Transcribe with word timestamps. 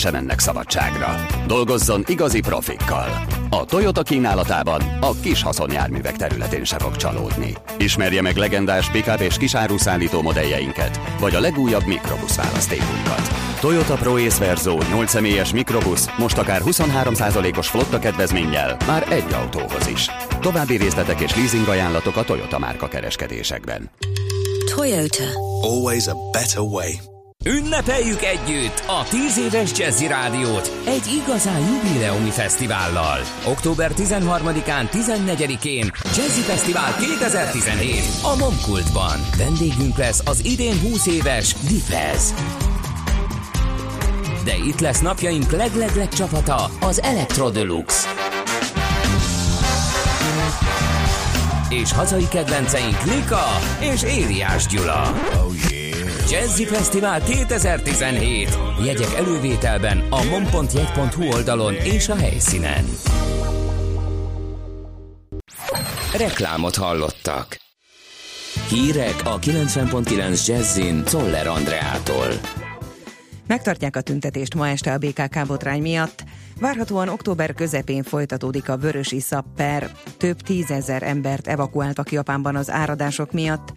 sem 0.00 0.12
mennek 0.12 0.38
szabadságra. 0.38 1.26
Dolgozzon 1.46 2.04
igazi 2.06 2.40
profikkal. 2.40 3.24
A 3.50 3.64
Toyota 3.64 4.02
kínálatában 4.02 4.82
a 5.00 5.20
kis 5.20 5.42
haszonjárművek 5.42 6.16
területén 6.16 6.64
se 6.64 6.78
fog 6.78 6.96
csalódni. 6.96 7.54
Ismerje 7.78 8.22
meg 8.22 8.36
legendás 8.36 8.90
pickup 8.90 9.20
és 9.20 9.36
kisáruszállító 9.36 10.22
modelljeinket, 10.22 11.00
vagy 11.18 11.34
a 11.34 11.40
legújabb 11.40 11.86
mikrobusz 11.86 12.36
választékunkat. 12.36 13.30
Toyota 13.60 13.94
Pro 13.94 14.16
Ace 14.16 14.44
Verzo 14.44 14.78
8 14.90 15.10
személyes 15.10 15.52
mikrobusz 15.52 16.08
most 16.18 16.38
akár 16.38 16.60
23%-os 16.64 17.68
flotta 17.68 17.98
kedvezménnyel 17.98 18.76
már 18.86 19.12
egy 19.12 19.32
autóhoz 19.32 19.86
is. 19.86 20.10
További 20.40 20.76
részletek 20.76 21.20
és 21.20 21.34
leasing 21.34 21.68
ajánlatok 21.68 22.16
a 22.16 22.24
Toyota 22.24 22.58
márka 22.58 22.88
kereskedésekben. 22.88 23.90
Toyota. 24.76 25.24
Always 25.62 26.06
a 26.06 26.14
better 26.32 26.60
way. 26.60 27.19
Ünnepeljük 27.44 28.22
együtt 28.22 28.82
a 28.86 29.04
10 29.08 29.38
éves 29.38 29.70
Jazzy 29.78 30.06
Rádiót 30.06 30.72
egy 30.86 31.20
igazán 31.22 31.60
jubileumi 31.60 32.30
fesztivállal. 32.30 33.18
Október 33.46 33.92
13-án, 33.96 34.88
14-én 34.92 35.90
Jazzy 36.04 36.40
Fesztivál 36.40 36.96
2017 36.96 38.02
a 38.22 38.36
Momkultban. 38.36 39.20
Vendégünk 39.36 39.96
lesz 39.96 40.22
az 40.24 40.44
idén 40.44 40.80
20 40.80 41.06
éves 41.06 41.54
Difez. 41.68 42.34
De 44.44 44.56
itt 44.66 44.80
lesz 44.80 45.00
napjaink 45.00 45.50
leglegleg 45.50 46.08
csapata, 46.08 46.70
az 46.80 47.02
Electro 47.02 47.50
Deluxe. 47.50 48.08
És 51.68 51.92
hazai 51.92 52.28
kedvenceink 52.28 53.04
Lika 53.04 53.46
és 53.80 54.02
Ériás 54.02 54.66
Gyula. 54.66 55.12
Oh 55.34 55.54
yeah. 55.54 55.69
Jazzy 56.28 56.64
Fesztivál 56.64 57.20
2017. 57.20 58.58
Jegyek 58.84 59.12
elővételben 59.12 60.02
a 60.10 60.24
mom.jegy.hu 60.24 61.24
oldalon 61.24 61.74
és 61.74 62.08
a 62.08 62.14
helyszínen. 62.14 62.84
Reklámot 66.16 66.76
hallottak. 66.76 67.56
Hírek 68.68 69.14
a 69.24 69.38
90.9 69.38 70.46
Jazzin 70.46 71.04
Toller 71.04 71.46
Andreától. 71.46 72.28
Megtartják 73.46 73.96
a 73.96 74.00
tüntetést 74.00 74.54
ma 74.54 74.68
este 74.68 74.92
a 74.92 74.98
BKK 74.98 75.46
botrány 75.46 75.82
miatt. 75.82 76.24
Várhatóan 76.60 77.08
október 77.08 77.54
közepén 77.54 78.02
folytatódik 78.02 78.68
a 78.68 78.76
vörösi 78.76 79.20
szapper. 79.20 79.90
Több 80.16 80.40
tízezer 80.40 81.02
embert 81.02 81.46
evakuáltak 81.46 82.12
Japánban 82.12 82.56
az 82.56 82.70
áradások 82.70 83.32
miatt. 83.32 83.72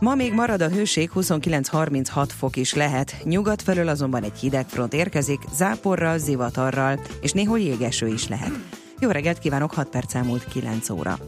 Ma 0.00 0.14
még 0.14 0.32
marad 0.32 0.60
a 0.60 0.68
hőség, 0.68 1.10
29-36 1.14 2.28
fok 2.36 2.56
is 2.56 2.74
lehet, 2.74 3.16
nyugat 3.24 3.62
felől 3.62 3.88
azonban 3.88 4.22
egy 4.22 4.38
hideg 4.38 4.68
front 4.68 4.94
érkezik, 4.94 5.40
záporral, 5.54 6.18
zivatarral, 6.18 7.00
és 7.20 7.32
néhol 7.32 7.58
jégeső 7.58 8.06
is 8.06 8.28
lehet. 8.28 8.52
Jó 8.98 9.10
reggelt 9.10 9.38
kívánok, 9.38 9.74
6 9.74 9.88
perc 9.88 10.14
elmúlt 10.14 10.44
9 10.44 10.90
óra. 10.90 11.18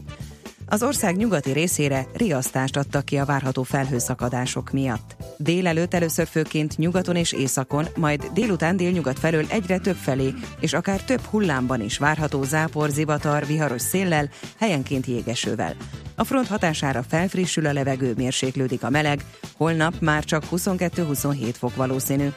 Az 0.71 0.83
ország 0.83 1.15
nyugati 1.15 1.51
részére 1.51 2.05
riasztást 2.13 2.77
adtak 2.77 3.05
ki 3.05 3.17
a 3.17 3.25
várható 3.25 3.63
felhőszakadások 3.63 4.71
miatt. 4.71 5.15
Délelőtt 5.37 5.93
először 5.93 6.27
főként 6.27 6.77
nyugaton 6.77 7.15
és 7.15 7.31
északon, 7.31 7.87
majd 7.95 8.29
délután 8.33 8.77
délnyugat 8.77 9.19
felől 9.19 9.45
egyre 9.49 9.77
több 9.77 9.95
felé, 9.95 10.33
és 10.59 10.73
akár 10.73 11.01
több 11.01 11.21
hullámban 11.21 11.81
is 11.81 11.97
várható 11.97 12.43
zápor, 12.43 12.89
zivatar, 12.89 13.45
viharos 13.45 13.81
széllel, 13.81 14.29
helyenként 14.59 15.05
jégesővel. 15.05 15.75
A 16.15 16.23
front 16.23 16.47
hatására 16.47 17.03
felfrissül 17.03 17.65
a 17.65 17.73
levegő, 17.73 18.13
mérséklődik 18.15 18.83
a 18.83 18.89
meleg, 18.89 19.25
holnap 19.57 19.93
már 19.99 20.23
csak 20.23 20.43
22-27 20.51 21.53
fok 21.57 21.75
valószínű. 21.75 22.27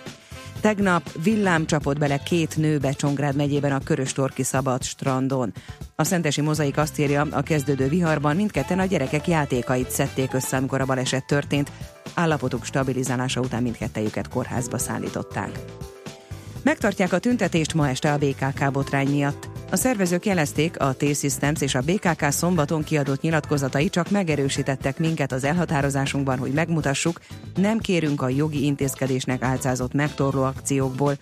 Tegnap 0.62 1.22
villám 1.22 1.66
csapott 1.66 1.98
bele 1.98 2.18
két 2.18 2.56
nőbe 2.56 2.92
Csongrád 2.92 3.36
megyében 3.36 3.72
a 3.72 3.80
Köröstorki 3.84 4.42
Szabad 4.42 4.82
strandon. 4.82 5.52
A 5.96 6.04
Szentesi 6.04 6.40
mozaik 6.40 6.76
azt 6.76 6.98
írja, 6.98 7.26
a 7.30 7.42
kezdődő 7.42 7.88
viharban 7.88 8.36
mindketten 8.36 8.78
a 8.78 8.84
gyerekek 8.84 9.26
játékait 9.26 9.90
szedték 9.90 10.34
össze, 10.34 10.56
amikor 10.56 10.80
a 10.80 10.84
baleset 10.84 11.26
történt. 11.26 11.72
Állapotuk 12.14 12.64
stabilizálása 12.64 13.40
után 13.40 13.62
mindkettejüket 13.62 14.28
kórházba 14.28 14.78
szállították. 14.78 15.58
Megtartják 16.62 17.12
a 17.12 17.18
tüntetést 17.18 17.74
ma 17.74 17.88
este 17.88 18.12
a 18.12 18.18
BKK 18.18 18.70
botrány 18.72 19.08
miatt. 19.08 19.51
A 19.72 19.76
szervezők 19.76 20.26
jelezték, 20.26 20.80
a 20.80 20.92
T-Systems 20.92 21.60
és 21.60 21.74
a 21.74 21.80
BKK 21.80 22.30
szombaton 22.30 22.84
kiadott 22.84 23.20
nyilatkozatai 23.20 23.88
csak 23.88 24.10
megerősítettek 24.10 24.98
minket 24.98 25.32
az 25.32 25.44
elhatározásunkban, 25.44 26.38
hogy 26.38 26.52
megmutassuk, 26.52 27.20
nem 27.54 27.78
kérünk 27.78 28.22
a 28.22 28.28
jogi 28.28 28.64
intézkedésnek 28.64 29.42
álcázott 29.42 29.92
megtorló 29.92 30.42
akciókból. 30.42 31.14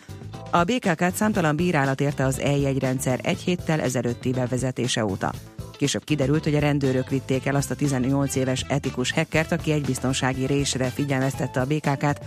A 0.51 0.65
BKK-t 0.65 1.15
számtalan 1.15 1.57
bírálat 1.57 2.01
érte 2.01 2.25
az 2.25 2.39
e-jegyrendszer 2.39 3.21
egy 3.23 3.41
héttel 3.41 3.81
ezelőtti 3.81 4.31
bevezetése 4.31 5.05
óta. 5.05 5.33
Később 5.77 6.05
kiderült, 6.05 6.45
hogy 6.45 6.55
a 6.55 6.61
rendőrök 6.61 7.09
vitték 7.09 7.47
el 7.47 7.55
azt 7.55 7.71
a 7.71 7.75
18 7.75 8.35
éves 8.35 8.65
etikus 8.69 9.13
hackert, 9.13 9.53
aki 9.53 9.73
egy 9.73 9.85
biztonsági 9.85 10.47
résre 10.47 10.85
figyelmeztette 10.85 11.61
a 11.61 11.67
BKK-t, 11.67 12.21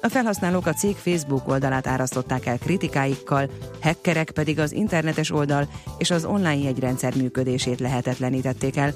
a 0.00 0.08
felhasználók 0.08 0.66
a 0.66 0.72
cég 0.72 0.96
Facebook 0.96 1.48
oldalát 1.48 1.86
árasztották 1.86 2.46
el 2.46 2.58
kritikáikkal, 2.58 3.50
hackerek 3.80 4.30
pedig 4.30 4.58
az 4.58 4.72
internetes 4.72 5.30
oldal 5.30 5.68
és 5.98 6.10
az 6.10 6.24
online 6.24 6.62
jegyrendszer 6.62 7.16
működését 7.16 7.80
lehetetlenítették 7.80 8.76
el. 8.76 8.92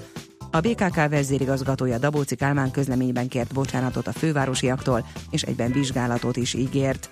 A 0.51 0.61
BKK 0.61 0.95
vezérigazgatója 0.95 1.99
Dabóci 1.99 2.37
Kálmán 2.37 2.71
közleményben 2.71 3.29
kért 3.29 3.53
bocsánatot 3.53 4.07
a 4.07 4.13
fővárosiaktól, 4.13 5.07
és 5.31 5.43
egyben 5.43 5.73
vizsgálatot 5.73 6.37
is 6.37 6.55
ígért. 6.55 7.11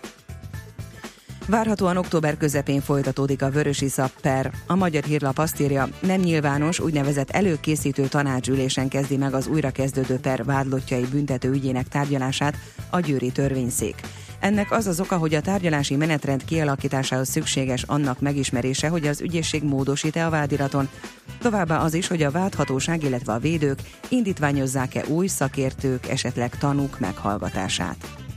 Várhatóan 1.46 1.96
október 1.96 2.36
közepén 2.36 2.80
folytatódik 2.80 3.42
a 3.42 3.50
Vörösi 3.50 3.88
Szapper. 3.88 4.50
A 4.66 4.74
Magyar 4.74 5.04
Hírlap 5.04 5.38
azt 5.38 5.60
írja, 5.60 5.88
nem 6.00 6.20
nyilvános, 6.20 6.80
úgynevezett 6.80 7.30
előkészítő 7.30 8.06
tanácsülésen 8.06 8.88
kezdi 8.88 9.16
meg 9.16 9.34
az 9.34 9.46
újrakezdődő 9.46 10.18
per 10.18 10.44
vádlottjai 10.44 11.04
büntető 11.10 11.50
ügyének 11.50 11.88
tárgyalását 11.88 12.56
a 12.90 13.00
Győri 13.00 13.32
Törvényszék. 13.32 14.00
Ennek 14.40 14.72
az 14.72 14.86
az 14.86 15.00
oka, 15.00 15.16
hogy 15.16 15.34
a 15.34 15.40
tárgyalási 15.40 15.96
menetrend 15.96 16.44
kialakításához 16.44 17.28
szükséges 17.28 17.82
annak 17.82 18.20
megismerése, 18.20 18.88
hogy 18.88 19.06
az 19.06 19.20
ügyészség 19.20 19.62
módosít-e 19.62 20.26
a 20.26 20.30
vádiraton. 20.30 20.88
Továbbá 21.38 21.78
az 21.78 21.94
is, 21.94 22.06
hogy 22.06 22.22
a 22.22 22.30
vádhatóság, 22.30 23.02
illetve 23.02 23.32
a 23.32 23.38
védők 23.38 23.78
indítványozzák-e 24.08 25.04
új 25.08 25.26
szakértők, 25.26 26.08
esetleg 26.08 26.58
tanúk 26.58 26.98
meghallgatását 26.98 28.29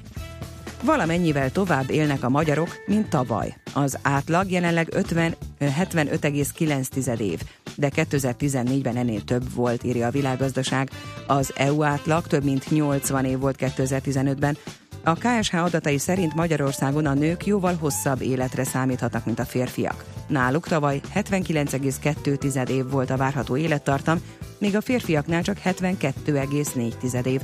valamennyivel 0.85 1.51
tovább 1.51 1.89
élnek 1.89 2.23
a 2.23 2.29
magyarok, 2.29 2.69
mint 2.85 3.09
tavaly. 3.09 3.55
Az 3.73 3.97
átlag 4.01 4.51
jelenleg 4.51 4.87
50, 4.91 5.35
75,9 5.59 7.19
év, 7.19 7.41
de 7.75 7.89
2014-ben 7.95 8.95
ennél 8.95 9.23
több 9.23 9.53
volt, 9.53 9.83
írja 9.83 10.07
a 10.07 10.11
világgazdaság. 10.11 10.89
Az 11.27 11.53
EU 11.55 11.83
átlag 11.83 12.27
több 12.27 12.43
mint 12.43 12.69
80 12.69 13.25
év 13.25 13.39
volt 13.39 13.57
2015-ben, 13.59 14.57
a 15.05 15.13
KSH 15.13 15.55
adatai 15.55 15.97
szerint 15.97 16.33
Magyarországon 16.33 17.05
a 17.05 17.13
nők 17.13 17.45
jóval 17.45 17.75
hosszabb 17.75 18.21
életre 18.21 18.63
számíthatnak, 18.63 19.25
mint 19.25 19.39
a 19.39 19.45
férfiak. 19.45 20.03
Náluk 20.27 20.67
tavaly 20.67 21.01
79,2 21.15 22.69
év 22.69 22.89
volt 22.89 23.09
a 23.09 23.17
várható 23.17 23.57
élettartam, 23.57 24.19
míg 24.57 24.75
a 24.75 24.81
férfiaknál 24.81 25.43
csak 25.43 25.57
72,4 25.63 27.25
év. 27.25 27.41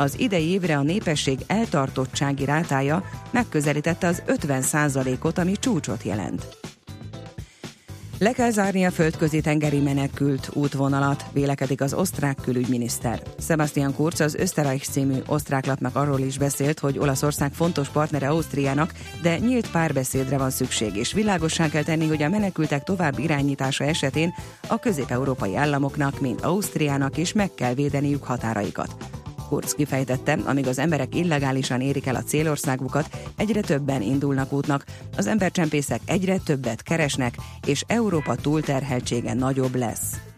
Az 0.00 0.18
idei 0.18 0.48
évre 0.48 0.76
a 0.76 0.82
népesség 0.82 1.38
eltartottsági 1.46 2.44
rátája 2.44 3.04
megközelítette 3.30 4.06
az 4.06 4.22
50 4.26 4.64
ot 5.22 5.38
ami 5.38 5.52
csúcsot 5.52 6.02
jelent. 6.02 6.56
Le 8.18 8.32
kell 8.32 8.50
zárni 8.50 8.84
a 8.84 8.90
földközi 8.90 9.40
tengeri 9.40 9.80
menekült 9.80 10.50
útvonalat, 10.52 11.24
vélekedik 11.32 11.80
az 11.80 11.94
osztrák 11.94 12.36
külügyminiszter. 12.42 13.22
Sebastian 13.38 13.94
Kurz 13.94 14.20
az 14.20 14.34
Österreich 14.34 14.90
című 14.90 15.16
osztrák 15.26 15.66
lapnak 15.66 15.96
arról 15.96 16.20
is 16.20 16.38
beszélt, 16.38 16.78
hogy 16.78 16.98
Olaszország 16.98 17.52
fontos 17.52 17.88
partnere 17.88 18.28
Ausztriának, 18.28 18.92
de 19.22 19.38
nyílt 19.38 19.70
párbeszédre 19.70 20.38
van 20.38 20.50
szükség, 20.50 20.96
és 20.96 21.12
világossá 21.12 21.68
kell 21.68 21.82
tenni, 21.82 22.06
hogy 22.06 22.22
a 22.22 22.28
menekültek 22.28 22.82
tovább 22.82 23.18
irányítása 23.18 23.84
esetén 23.84 24.34
a 24.68 24.78
közép-európai 24.78 25.56
államoknak, 25.56 26.20
mint 26.20 26.40
Ausztriának 26.40 27.16
is 27.16 27.32
meg 27.32 27.54
kell 27.54 27.74
védeniük 27.74 28.24
határaikat. 28.24 29.19
Kurz 29.50 29.74
kifejtette, 29.74 30.38
amíg 30.44 30.66
az 30.66 30.78
emberek 30.78 31.14
illegálisan 31.14 31.80
érik 31.80 32.06
el 32.06 32.14
a 32.14 32.22
célországukat, 32.22 33.08
egyre 33.36 33.60
többen 33.60 34.02
indulnak 34.02 34.52
útnak, 34.52 34.84
az 35.16 35.26
embercsempészek 35.26 36.00
egyre 36.06 36.38
többet 36.38 36.82
keresnek, 36.82 37.34
és 37.66 37.84
Európa 37.86 38.34
túlterheltsége 38.34 39.34
nagyobb 39.34 39.74
lesz. 39.74 40.29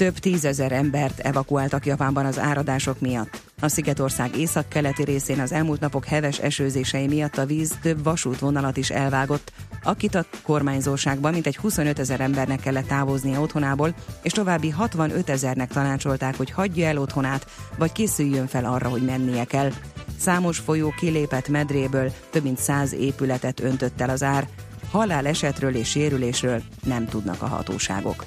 Több 0.00 0.18
tízezer 0.18 0.72
embert 0.72 1.18
evakuáltak 1.18 1.86
Japánban 1.86 2.26
az 2.26 2.38
áradások 2.38 3.00
miatt. 3.00 3.42
A 3.60 3.68
Szigetország 3.68 4.36
északkeleti 4.36 5.04
részén 5.04 5.40
az 5.40 5.52
elmúlt 5.52 5.80
napok 5.80 6.04
heves 6.04 6.38
esőzései 6.38 7.06
miatt 7.06 7.36
a 7.38 7.46
víz 7.46 7.78
több 7.82 8.02
vasútvonalat 8.02 8.76
is 8.76 8.90
elvágott. 8.90 9.52
Akit 9.82 10.14
a 10.14 10.24
kormányzóságban 10.42 11.32
mintegy 11.32 11.56
25 11.56 11.98
ezer 11.98 12.20
embernek 12.20 12.60
kellett 12.60 12.86
távoznia 12.86 13.40
otthonából, 13.40 13.94
és 14.22 14.32
további 14.32 14.70
65 14.70 15.30
ezernek 15.30 15.68
tanácsolták, 15.70 16.36
hogy 16.36 16.50
hagyja 16.50 16.86
el 16.86 16.98
otthonát, 16.98 17.46
vagy 17.78 17.92
készüljön 17.92 18.46
fel 18.46 18.64
arra, 18.64 18.88
hogy 18.88 19.02
mennie 19.02 19.44
kell. 19.44 19.70
Számos 20.18 20.58
folyó 20.58 20.94
kilépett 20.98 21.48
medréből, 21.48 22.12
több 22.30 22.42
mint 22.42 22.58
száz 22.58 22.92
épületet 22.92 23.60
öntött 23.60 24.00
el 24.00 24.10
az 24.10 24.22
ár. 24.22 24.48
Halálesetről 24.90 25.74
és 25.74 25.88
sérülésről 25.88 26.62
nem 26.84 27.06
tudnak 27.06 27.42
a 27.42 27.46
hatóságok. 27.46 28.24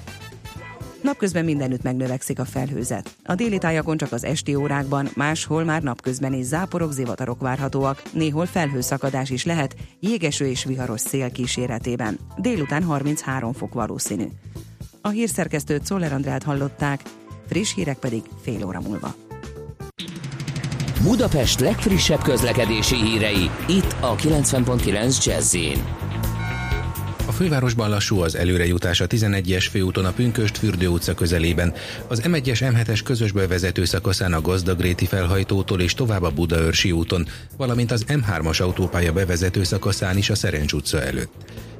Napközben 1.04 1.44
mindenütt 1.44 1.82
megnövekszik 1.82 2.38
a 2.38 2.44
felhőzet. 2.44 3.16
A 3.24 3.34
déli 3.34 3.58
tájakon 3.58 3.96
csak 3.96 4.12
az 4.12 4.24
esti 4.24 4.54
órákban, 4.54 5.08
máshol 5.14 5.64
már 5.64 5.82
napközben 5.82 6.32
is 6.32 6.44
záporok, 6.44 6.92
zivatarok 6.92 7.40
várhatóak, 7.40 8.02
néhol 8.12 8.46
felhőszakadás 8.46 9.30
is 9.30 9.44
lehet, 9.44 9.76
jégeső 10.00 10.46
és 10.46 10.64
viharos 10.64 11.00
szél 11.00 11.32
kíséretében. 11.32 12.18
Délután 12.36 12.82
33 12.82 13.52
fok 13.52 13.74
valószínű. 13.74 14.24
A 15.00 15.08
hírszerkesztőt 15.08 15.84
Szoller 15.86 16.12
Andrát 16.12 16.42
hallották, 16.42 17.02
friss 17.48 17.74
hírek 17.74 17.98
pedig 17.98 18.22
fél 18.42 18.66
óra 18.66 18.80
múlva. 18.80 19.14
Budapest 21.02 21.60
legfrissebb 21.60 22.22
közlekedési 22.22 22.96
hírei, 22.96 23.50
itt 23.68 23.96
a 24.00 24.14
90.9 24.14 25.24
jazz 25.24 25.56
a 27.26 27.32
fővárosban 27.32 27.88
lassú 27.88 28.20
az 28.20 28.34
előrejutás 28.34 29.00
a 29.00 29.06
11-es 29.06 29.66
főúton 29.70 30.04
a 30.04 30.12
Pünköst 30.12 30.58
fürdő 30.58 30.88
utca 30.88 31.14
közelében, 31.14 31.74
az 32.08 32.22
M1-es 32.24 32.72
M7-es 32.74 33.00
közösből 33.04 33.48
vezető 33.48 33.84
szakaszán 33.84 34.32
a 34.32 34.40
Gazdagréti 34.40 35.06
felhajtótól 35.06 35.80
és 35.80 35.94
tovább 35.94 36.22
a 36.22 36.30
Budaörsi 36.30 36.92
úton, 36.92 37.26
valamint 37.56 37.90
az 37.90 38.04
M3-as 38.08 38.62
autópálya 38.62 39.12
bevezető 39.12 39.62
szakaszán 39.62 40.16
is 40.16 40.30
a 40.30 40.34
Szerencs 40.34 40.72
utca 40.72 41.02
előtt. 41.02 41.32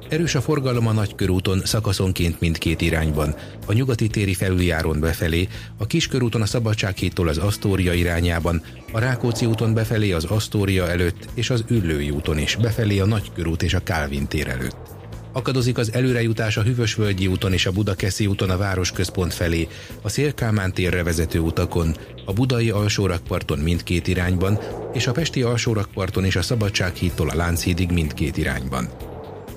Erős 0.09 0.35
a 0.35 0.41
forgalom 0.41 0.87
a 0.87 0.91
Nagykörúton 0.91 1.61
szakaszonként 1.65 2.39
mindkét 2.39 2.81
irányban, 2.81 3.35
a 3.65 3.73
nyugati 3.73 4.07
téri 4.07 4.33
felüljáron 4.33 4.99
befelé, 4.99 5.47
a 5.77 5.87
Kiskörúton 5.87 6.41
a 6.41 6.45
Szabadsághídtól 6.45 7.27
az 7.27 7.37
Asztória 7.37 7.93
irányában, 7.93 8.61
a 8.91 8.99
Rákóczi 8.99 9.45
úton 9.45 9.73
befelé 9.73 10.11
az 10.11 10.23
Asztória 10.23 10.89
előtt 10.89 11.27
és 11.33 11.49
az 11.49 11.63
Üllői 11.67 12.09
úton 12.09 12.37
is 12.37 12.55
befelé 12.55 12.99
a 12.99 13.05
Nagykörút 13.05 13.63
és 13.63 13.73
a 13.73 13.83
Kálvin 13.83 14.27
tér 14.27 14.47
előtt. 14.47 14.94
Akadozik 15.35 15.77
az 15.77 15.93
előrejutás 15.93 16.57
a 16.57 16.61
Hűvösvölgyi 16.61 17.27
úton 17.27 17.53
és 17.53 17.65
a 17.65 17.71
Budakeszi 17.71 18.27
úton 18.27 18.49
a 18.49 18.57
városközpont 18.57 19.33
felé, 19.33 19.67
a 20.01 20.09
Szélkámán 20.09 20.73
térre 20.73 21.03
vezető 21.03 21.39
utakon, 21.39 21.95
a 22.25 22.33
Budai 22.33 22.69
alsórakparton 22.69 23.59
mindkét 23.59 24.07
irányban, 24.07 24.59
és 24.93 25.07
a 25.07 25.11
Pesti 25.11 25.41
alsórakparton 25.41 26.25
és 26.25 26.35
a 26.35 26.41
Szabadsághídtól 26.41 27.29
a 27.29 27.35
Lánchídig 27.35 27.91
mindkét 27.91 28.37
irányban. 28.37 28.89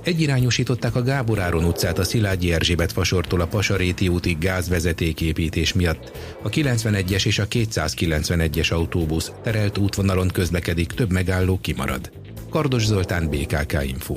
Egyirányosították 0.03 0.95
a 0.95 1.03
Gábor 1.03 1.39
Áron 1.39 1.65
utcát 1.65 1.99
a 1.99 2.05
Szilágyi 2.05 2.53
Erzsébet 2.53 2.93
fasortól 2.93 3.41
a 3.41 3.47
Pasaréti 3.47 4.09
útig 4.09 4.39
gázvezetéképítés 4.39 5.73
miatt. 5.73 6.13
A 6.43 6.49
91-es 6.49 7.27
és 7.27 7.39
a 7.39 7.47
291-es 7.49 8.73
autóbusz 8.73 9.33
terelt 9.43 9.79
útvonalon 9.79 10.29
közlekedik, 10.29 10.93
több 10.93 11.11
megálló 11.11 11.59
kimarad. 11.61 12.11
Kardos 12.51 12.85
Zoltán, 12.85 13.29
BKK 13.29 13.83
Info. 13.83 14.17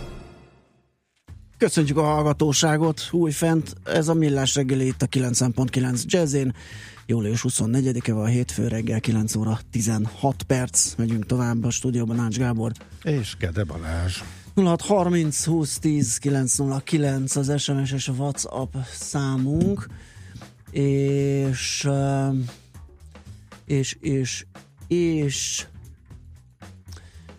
Köszönjük 1.61 1.97
a 1.97 2.03
hallgatóságot, 2.03 3.07
újfent, 3.11 3.75
ez 3.83 4.07
a 4.07 4.13
Millás 4.13 4.55
reggeli 4.55 4.85
itt 4.85 5.01
a 5.01 5.07
90.9 5.07 6.03
Jazzin. 6.03 6.55
Július 7.05 7.45
24-e 7.47 8.13
van 8.13 8.23
a 8.23 8.27
hétfő 8.27 8.67
reggel 8.67 8.99
9 8.99 9.35
óra 9.35 9.59
16 9.71 10.43
perc. 10.43 10.95
Megyünk 10.95 11.25
tovább 11.25 11.63
a 11.63 11.69
stúdióban 11.69 12.15
Nács 12.15 12.37
Gábor. 12.37 12.71
És 13.03 13.35
Gede 13.39 13.63
Balázs. 13.63 14.21
0630 14.55 15.45
20 15.45 15.79
10 15.79 16.17
909 16.17 17.35
az 17.35 17.61
SMS 17.61 17.91
és 17.91 18.07
a 18.07 18.11
WhatsApp 18.11 18.75
számunk. 18.93 19.87
És 20.71 21.89
és, 23.65 23.97
és, 23.99 24.45
és 24.87 25.65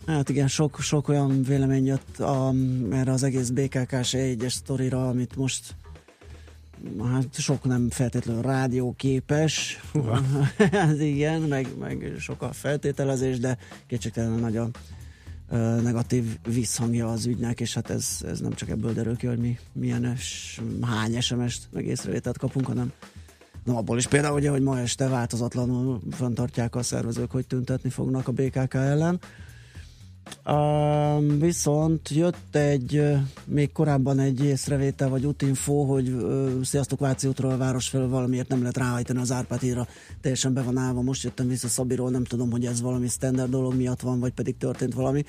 Hát 0.06 0.28
igen, 0.28 0.49
sok, 0.49 0.80
sok 0.80 1.09
olyan 1.09 1.42
vélemény 1.42 1.87
jött 1.87 2.18
a, 2.18 2.52
erre 2.90 3.12
az 3.12 3.23
egész 3.23 3.49
BKK-s 3.49 4.14
egyes 4.14 4.52
sztorira, 4.52 5.09
amit 5.09 5.37
most 5.37 5.75
hát 7.02 7.35
sok 7.35 7.64
nem 7.64 7.90
feltétlenül 7.90 8.42
rádióképes. 8.42 9.80
hát 10.73 11.00
igen, 11.00 11.40
meg, 11.40 11.68
meg 11.78 12.14
sok 12.18 12.42
a 12.42 12.52
feltételezés, 12.52 13.38
de 13.38 13.59
kétségtelenül 13.87 14.38
nagy 14.38 14.56
a 14.56 14.71
negatív 15.82 16.38
visszhangja 16.49 17.11
az 17.11 17.26
ügynek, 17.26 17.61
és 17.61 17.75
hát 17.75 17.90
ez, 17.90 18.18
ez 18.26 18.40
nem 18.40 18.52
csak 18.52 18.68
ebből 18.68 18.92
derül 18.92 19.16
ki, 19.16 19.26
hogy 19.26 19.38
mi 19.38 19.59
milyen 19.73 20.04
es, 20.04 20.61
hány 20.80 21.21
SMS-t 21.21 21.68
meg 21.73 21.87
észrevételt 21.87 22.38
kapunk, 22.38 22.66
hanem 22.66 22.92
No, 23.64 23.76
abból 23.76 23.99
is 23.99 24.06
például, 24.06 24.37
ugye, 24.37 24.50
hogy 24.50 24.62
ma 24.62 24.78
este 24.78 25.09
változatlanul 25.09 26.00
fenntartják 26.11 26.75
a 26.75 26.82
szervezők, 26.82 27.30
hogy 27.30 27.47
tüntetni 27.47 27.90
fognak 27.90 28.28
a 28.28 28.32
BKK 28.32 28.75
ellen. 28.75 29.21
Viszont 31.38 32.08
jött 32.08 32.56
egy, 32.56 33.02
még 33.44 33.72
korábban 33.72 34.18
egy 34.18 34.44
észrevétel 34.44 35.08
vagy 35.08 35.26
útinfo, 35.26 35.82
hogy 35.84 36.08
uh, 36.08 36.62
Sziasztok 36.62 37.00
Váci 37.00 37.28
útról 37.28 37.52
a 37.52 37.56
város 37.56 37.88
felől 37.88 38.08
valamiért 38.08 38.48
nem 38.48 38.60
lehet 38.60 38.76
ráhajtani 38.76 39.20
az 39.20 39.32
Árpád 39.32 39.86
teljesen 40.20 40.52
be 40.52 40.62
van 40.62 40.76
állva, 40.76 41.02
most 41.02 41.22
jöttem 41.22 41.48
vissza 41.48 41.68
Szabiról, 41.68 42.10
nem 42.10 42.24
tudom, 42.24 42.50
hogy 42.50 42.66
ez 42.66 42.80
valami 42.80 43.08
standard 43.08 43.50
dolog 43.50 43.74
miatt 43.74 44.00
van, 44.00 44.20
vagy 44.20 44.32
pedig 44.32 44.56
történt 44.56 44.94
valami. 44.94 45.24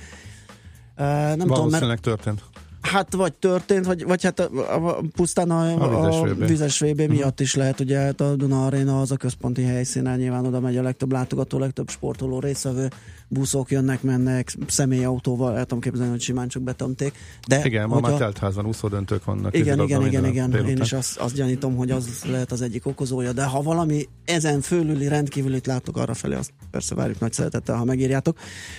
Uh, 0.98 1.06
nem 1.36 1.48
tudom, 1.48 1.70
mert... 1.70 2.02
történt. 2.02 2.44
Hát 2.84 3.14
vagy 3.14 3.34
történt, 3.34 3.86
vagy, 3.86 4.04
vagy 4.04 4.24
hát 4.24 4.40
a, 4.40 4.88
a, 4.88 5.02
pusztán 5.16 5.52
a, 5.52 5.82
a, 5.82 6.22
a 6.22 6.34
vizes 6.34 6.80
VB 6.80 7.00
uh-huh. 7.00 7.08
miatt 7.08 7.40
is 7.40 7.56
lehet, 7.56 7.80
ugye 7.80 8.00
hát 8.00 8.22
a 8.22 8.36
Duna 8.36 8.66
Arena 8.66 9.02
az 9.02 9.12
a 9.12 9.18
központi 9.18 9.64
helyszínen, 9.64 10.20
nyilván 10.20 10.46
oda 10.46 10.60
megy 10.60 10.78
a 10.78 10.82
legtöbb 10.82 11.12
látogató, 11.12 11.60
legtöbb 11.60 11.90
sportoló 11.90 12.40
részvevő, 12.40 12.90
buszok 13.28 13.72
jönnek, 13.72 14.02
mennek, 14.02 14.56
személyautóval, 14.68 15.58
el 15.58 15.66
tudom 15.66 15.80
képzelni, 15.80 16.12
hogy 16.12 16.22
simán 16.22 16.48
csak 16.48 16.62
betömték. 16.62 17.14
De 17.48 17.66
igen, 17.66 17.88
ma 17.88 18.00
már 18.00 18.14
teltházban 18.14 18.66
úszódöntők 18.66 19.26
vannak. 19.26 19.58
Igen, 19.58 19.82
igen, 19.82 20.06
igen, 20.06 20.26
igen. 20.26 20.50
Délután. 20.50 20.72
Én 20.72 20.82
is 20.82 20.94
azt, 20.94 21.18
azt 21.18 21.36
gyanítom, 21.36 21.76
hogy 21.76 21.92
az 21.92 22.24
lehet 22.26 22.52
az 22.52 22.62
egyik 22.62 22.86
okozója, 22.86 23.32
de 23.32 23.44
ha 23.44 23.62
valami 23.62 24.08
ezen 24.26 24.62
fölüli 24.62 25.08
rendkívülit 25.08 25.66
látok 25.66 25.98
arra 25.98 26.14
felé, 26.14 26.36
azt 26.36 26.54
persze 26.72 26.96
várjuk 26.96 27.20
nagy 27.20 27.34
szeretettel, 27.34 27.76
ha 27.76 27.84
megírjátok. 27.84 28.38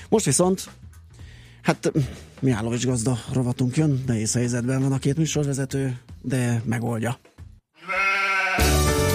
Most 0.09 0.25
viszont 0.25 0.69
Hát 1.65 1.93
Mihálovics 2.41 2.87
gazda 2.87 3.19
rovatunk 3.33 3.77
jön, 3.77 4.03
nehéz 4.07 4.35
helyzetben 4.35 4.83
van 4.83 4.93
a 4.93 4.99
két 4.99 5.17
műsorvezető, 5.17 5.99
de 6.23 6.63
megoldja. 6.65 7.19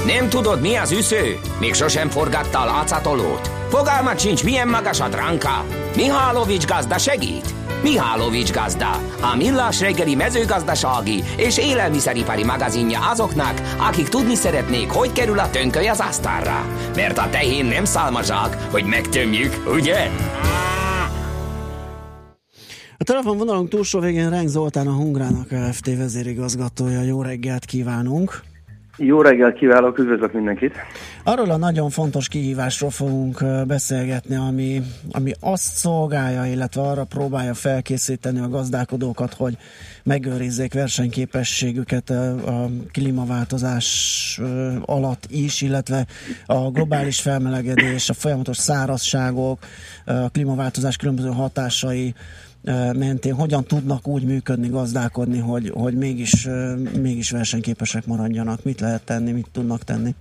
Nem 0.06 0.30
tudod, 0.30 0.62
mi 0.62 0.76
az 0.76 0.92
üsző? 0.92 1.40
Még 1.60 1.74
sosem 1.74 2.10
forgatta 2.10 2.60
a 2.60 2.66
látszatolót? 2.66 3.48
Fogalmat 3.70 4.20
sincs, 4.20 4.44
milyen 4.44 4.68
magas 4.68 5.00
a 5.00 5.10
dránka? 5.10 5.66
Mihálovics 5.96 6.66
gazda 6.66 6.98
segít? 6.98 7.54
Mihálovics 7.84 8.52
gazda, 8.52 8.92
a 9.22 9.36
millás 9.36 9.80
reggeli 9.80 10.16
mezőgazdasági 10.16 11.24
és 11.38 11.58
élelmiszeripari 11.58 12.44
magazinja 12.44 13.10
azoknak, 13.10 13.62
akik 13.78 14.08
tudni 14.08 14.36
szeretnék, 14.36 14.90
hogy 14.92 15.12
kerül 15.12 15.40
a 15.40 15.50
tönköly 15.50 15.88
az 15.88 16.00
asztalra. 16.00 16.66
Mert 16.96 17.18
a 17.18 17.30
tehén 17.30 17.66
nem 17.66 17.86
szálmazsák, 17.86 18.62
hogy 18.72 18.84
megtömjük, 18.84 19.64
ugye? 19.72 20.10
A 23.02 23.04
telefonvonalunk 23.04 23.70
túlsó 23.70 24.00
végén 24.00 24.30
Renk 24.30 24.48
Zoltán 24.48 24.88
a 24.88 24.94
Hungrának 24.94 25.48
Kft. 25.48 25.98
vezérigazgatója. 25.98 27.02
Jó 27.02 27.22
reggelt 27.22 27.66
kívánunk! 27.66 28.42
Jó 28.98 29.22
reggelt 29.22 29.56
kívánok, 29.56 29.98
üdvözlök 29.98 30.34
mindenkit! 30.34 30.76
Arról 31.24 31.50
a 31.50 31.58
nagyon 31.58 31.90
fontos 31.90 32.28
kihívásról 32.28 32.90
fogunk 32.90 33.44
beszélgetni, 33.68 34.36
ami, 34.36 34.82
ami 35.12 35.32
azt 35.40 35.74
szolgálja, 35.76 36.46
illetve 36.46 36.82
arra 36.82 37.04
próbálja 37.04 37.54
felkészíteni 37.54 38.40
a 38.40 38.50
gazdálkodókat, 38.50 39.34
hogy 39.34 39.58
megőrizzék 40.04 40.74
versenyképességüket 40.74 42.10
a 42.10 42.70
klímaváltozás 42.92 44.40
alatt 44.86 45.26
is, 45.30 45.62
illetve 45.62 46.06
a 46.46 46.70
globális 46.72 47.22
felmelegedés, 47.22 48.10
a 48.10 48.14
folyamatos 48.14 48.58
szárazságok, 48.58 49.60
a 50.06 50.30
klímaváltozás 50.30 50.96
különböző 50.96 51.30
hatásai 51.30 52.14
mentén 52.98 53.34
hogyan 53.34 53.64
tudnak 53.64 54.08
úgy 54.08 54.26
működni, 54.26 54.70
gazdálkodni, 54.70 55.40
hogy, 55.40 55.72
hogy 55.74 55.94
mégis, 55.94 56.48
mégis 57.02 57.32
versenyképesek 57.32 58.06
maradjanak? 58.06 58.64
Mit 58.64 58.80
lehet 58.80 59.06
tenni, 59.06 59.32
mit 59.32 59.48
tudnak 59.52 59.84
tenni? 59.84 60.16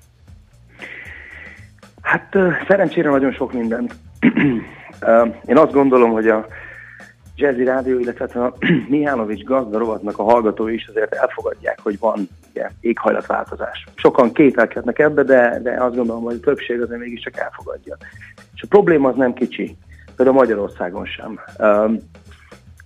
Hát 2.03 2.37
szerencsére 2.69 3.11
nagyon 3.11 3.33
sok 3.33 3.53
mindent. 3.53 3.95
Én 5.47 5.57
azt 5.57 5.73
gondolom, 5.73 6.11
hogy 6.11 6.29
a 6.29 6.47
Jazzy 7.37 7.65
Rádió, 7.65 7.99
illetve 7.99 8.29
hát 8.33 8.37
a 8.37 8.57
Mihálovics 8.89 9.43
gazda 9.43 9.79
rovatnak 9.79 10.19
a 10.19 10.23
hallgatói 10.23 10.75
is 10.75 10.87
azért 10.87 11.15
elfogadják, 11.15 11.81
hogy 11.83 11.99
van 11.99 12.29
ugye, 12.51 12.71
éghajlatváltozás. 12.81 13.85
Sokan 13.95 14.33
kételkednek 14.33 14.99
ebbe, 14.99 15.23
de, 15.23 15.61
de 15.63 15.85
azt 15.85 15.97
gondolom, 15.97 16.23
hogy 16.23 16.35
a 16.35 16.45
többség 16.45 16.81
azért 16.81 17.01
mégiscsak 17.01 17.37
elfogadja. 17.37 17.97
És 18.55 18.63
a 18.63 18.67
probléma 18.69 19.09
az 19.09 19.17
nem 19.17 19.33
kicsi, 19.33 19.77
például 20.17 20.37
Magyarországon 20.37 21.07
sem 21.07 21.41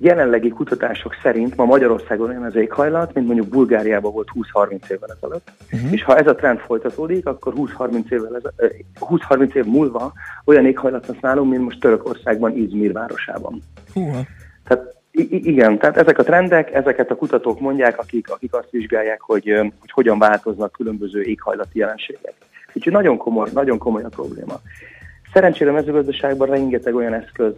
jelenlegi 0.02 0.48
kutatások 0.48 1.16
szerint 1.22 1.56
ma 1.56 1.64
Magyarországon 1.64 2.28
olyan 2.28 2.44
az 2.44 2.56
éghajlat, 2.56 3.14
mint 3.14 3.26
mondjuk 3.26 3.48
Bulgáriában 3.48 4.12
volt 4.12 4.28
20-30 4.54 4.90
évvel 4.90 5.16
ezelőtt. 5.16 5.50
Uh-huh. 5.72 5.92
És 5.92 6.04
ha 6.04 6.16
ez 6.16 6.26
a 6.26 6.34
trend 6.34 6.58
folytatódik, 6.58 7.26
akkor 7.26 7.52
20-30 7.56 8.10
évvel 8.10 8.36
ez, 8.36 8.70
20-30 9.00 9.54
év 9.54 9.64
múlva 9.64 10.12
olyan 10.44 10.66
éghajlat 10.66 11.06
lesz 11.06 11.20
nálunk, 11.20 11.50
mint 11.50 11.62
most 11.62 11.80
Törökországban, 11.80 12.56
Izmir 12.56 12.92
városában. 12.92 13.62
Uh-huh. 13.94 14.16
Tehát 14.64 15.00
igen, 15.28 15.78
tehát 15.78 15.96
ezek 15.96 16.18
a 16.18 16.22
trendek, 16.22 16.74
ezeket 16.74 17.10
a 17.10 17.14
kutatók 17.14 17.60
mondják, 17.60 17.98
akik, 17.98 18.30
akik 18.30 18.54
azt 18.54 18.70
vizsgálják, 18.70 19.20
hogy, 19.20 19.56
hogy 19.80 19.90
hogyan 19.90 20.18
változnak 20.18 20.72
különböző 20.72 21.22
éghajlati 21.22 21.78
jelenségek. 21.78 22.34
Úgyhogy 22.72 22.92
nagyon 22.92 23.16
komoly, 23.16 23.48
nagyon 23.52 23.78
komoly 23.78 24.02
a 24.02 24.08
probléma. 24.08 24.60
Szerencsére 25.32 25.70
a 25.70 25.72
mezőgazdaságban 25.72 26.48
rengeteg 26.48 26.94
olyan 26.94 27.14
eszköz 27.14 27.54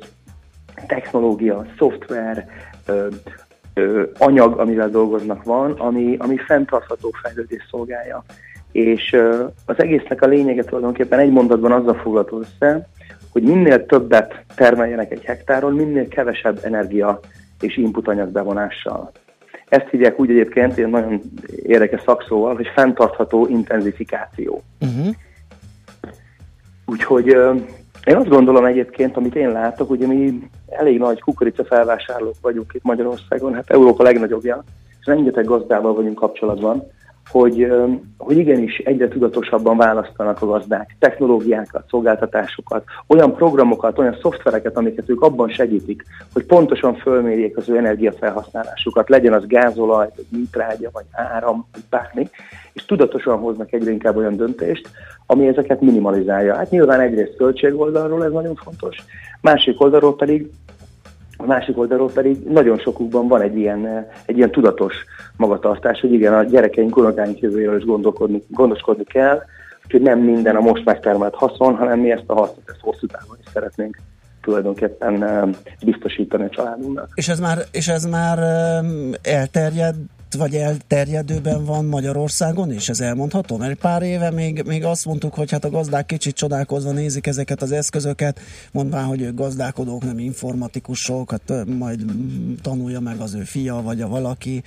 technológia, 0.86 1.66
szoftver, 1.78 2.46
ö, 2.86 3.06
ö, 3.74 4.02
anyag, 4.18 4.58
amivel 4.58 4.88
dolgoznak 4.88 5.44
van, 5.44 5.72
ami, 5.72 6.16
ami 6.18 6.36
fenntartható 6.36 7.10
fejlődés 7.22 7.66
szolgálja. 7.70 8.24
És 8.72 9.12
ö, 9.12 9.44
az 9.66 9.74
egésznek 9.78 10.22
a 10.22 10.26
lényege 10.26 10.64
tulajdonképpen 10.64 11.18
egy 11.18 11.30
mondatban 11.30 11.72
azzal 11.72 11.94
foglalható 11.94 12.38
össze, 12.38 12.88
hogy 13.32 13.42
minél 13.42 13.86
többet 13.86 14.44
termeljenek 14.54 15.12
egy 15.12 15.24
hektáron, 15.24 15.74
minél 15.74 16.08
kevesebb 16.08 16.58
energia 16.62 17.20
és 17.60 17.76
input 17.76 18.08
anyag 18.08 18.28
bevonással. 18.28 19.12
Ezt 19.68 19.88
hívják 19.90 20.20
úgy 20.20 20.30
egyébként, 20.30 20.76
ilyen 20.76 20.90
nagyon 20.90 21.20
érdekes 21.62 22.00
szakszóval, 22.00 22.54
hogy 22.54 22.66
fenntartható 22.74 23.46
intenzifikáció. 23.46 24.62
Uh-huh. 24.80 25.14
Úgyhogy 26.86 27.36
én 28.04 28.16
azt 28.16 28.28
gondolom 28.28 28.64
egyébként, 28.64 29.16
amit 29.16 29.34
én 29.34 29.50
látok, 29.50 29.88
hogy 29.88 29.98
mi 29.98 30.48
elég 30.68 30.98
nagy 30.98 31.20
kukorica 31.20 31.64
felvásárlók 31.64 32.34
vagyunk 32.40 32.72
itt 32.74 32.82
Magyarországon, 32.82 33.54
hát 33.54 33.70
Európa 33.70 34.02
legnagyobbja, 34.02 34.64
és 35.00 35.06
rengeteg 35.06 35.44
gazdával 35.44 35.94
vagyunk 35.94 36.14
kapcsolatban, 36.18 36.86
hogy, 37.30 37.72
hogy 38.18 38.38
igenis 38.38 38.78
egyre 38.78 39.08
tudatosabban 39.08 39.76
választanak 39.76 40.42
a 40.42 40.46
gazdák 40.46 40.96
technológiákat, 40.98 41.88
szolgáltatásokat, 41.88 42.84
olyan 43.06 43.34
programokat, 43.34 43.98
olyan 43.98 44.18
szoftvereket, 44.20 44.76
amiket 44.76 45.08
ők 45.08 45.22
abban 45.22 45.48
segítik, 45.48 46.04
hogy 46.32 46.44
pontosan 46.44 46.94
fölmérjék 46.94 47.56
az 47.56 47.68
ő 47.68 47.76
energiafelhasználásukat, 47.76 49.08
legyen 49.08 49.32
az 49.32 49.46
gázolaj, 49.46 50.08
vagy 50.16 50.26
műtrágya, 50.28 50.90
vagy 50.92 51.04
áram, 51.10 51.66
vagy 51.72 51.82
bármi, 51.90 52.28
és 52.74 52.84
tudatosan 52.84 53.38
hoznak 53.38 53.72
egyre 53.72 53.90
inkább 53.90 54.16
olyan 54.16 54.36
döntést, 54.36 54.88
ami 55.26 55.46
ezeket 55.46 55.80
minimalizálja. 55.80 56.54
Hát 56.54 56.70
nyilván 56.70 57.00
egyrészt 57.00 57.36
költségoldalról 57.36 58.24
ez 58.24 58.32
nagyon 58.32 58.54
fontos, 58.54 58.96
másik 59.40 59.80
oldalról 59.80 60.16
pedig 60.16 60.50
a 61.36 61.46
másik 61.46 61.78
oldalról 61.78 62.10
pedig 62.10 62.42
nagyon 62.48 62.78
sokukban 62.78 63.28
van 63.28 63.40
egy 63.40 63.56
ilyen, 63.56 64.06
egy 64.26 64.36
ilyen 64.36 64.50
tudatos 64.50 64.94
magatartás, 65.36 66.00
hogy 66.00 66.12
igen, 66.12 66.34
a 66.34 66.42
gyerekeink, 66.42 66.96
unokáink 66.96 67.38
jövőjéről 67.38 67.78
is 67.78 67.84
gondolkodni, 67.84 68.42
gondoskodni 68.48 69.04
kell, 69.04 69.42
úgyhogy 69.84 70.02
nem 70.02 70.18
minden 70.18 70.56
a 70.56 70.60
most 70.60 70.84
megtermelt 70.84 71.34
haszon, 71.34 71.74
hanem 71.74 71.98
mi 71.98 72.10
ezt 72.10 72.24
a 72.26 72.34
hasznot 72.34 72.68
ezt 72.70 72.80
hosszú 72.80 73.06
távon 73.06 73.36
is 73.40 73.50
szeretnénk 73.52 73.96
tulajdonképpen 74.42 75.24
biztosítani 75.84 76.44
a 76.44 76.48
családunknak. 76.48 77.08
És 77.14 77.28
ez 77.28 77.38
már, 77.38 77.58
és 77.70 77.88
ez 77.88 78.04
már 78.04 78.38
elterjed 80.34 80.52
vagy 80.52 80.72
elterjedőben 81.00 81.64
van 81.64 81.84
Magyarországon 81.84 82.72
is, 82.72 82.88
ez 82.88 83.00
elmondható? 83.00 83.56
Mert 83.56 83.78
pár 83.78 84.02
éve 84.02 84.30
még, 84.30 84.62
még 84.66 84.84
azt 84.84 85.04
mondtuk, 85.04 85.34
hogy 85.34 85.50
hát 85.50 85.64
a 85.64 85.70
gazdák 85.70 86.06
kicsit 86.06 86.34
csodálkozva 86.34 86.90
nézik 86.90 87.26
ezeket 87.26 87.62
az 87.62 87.72
eszközöket, 87.72 88.40
mondván, 88.72 89.04
hogy 89.04 89.20
ők 89.20 89.34
gazdálkodók, 89.34 90.04
nem 90.04 90.18
informatikusok, 90.18 91.30
hát 91.30 91.66
majd 91.78 92.04
tanulja 92.62 93.00
meg 93.00 93.20
az 93.20 93.34
ő 93.34 93.42
fia, 93.42 93.82
vagy 93.82 94.00
a 94.00 94.08
valaki, 94.08 94.62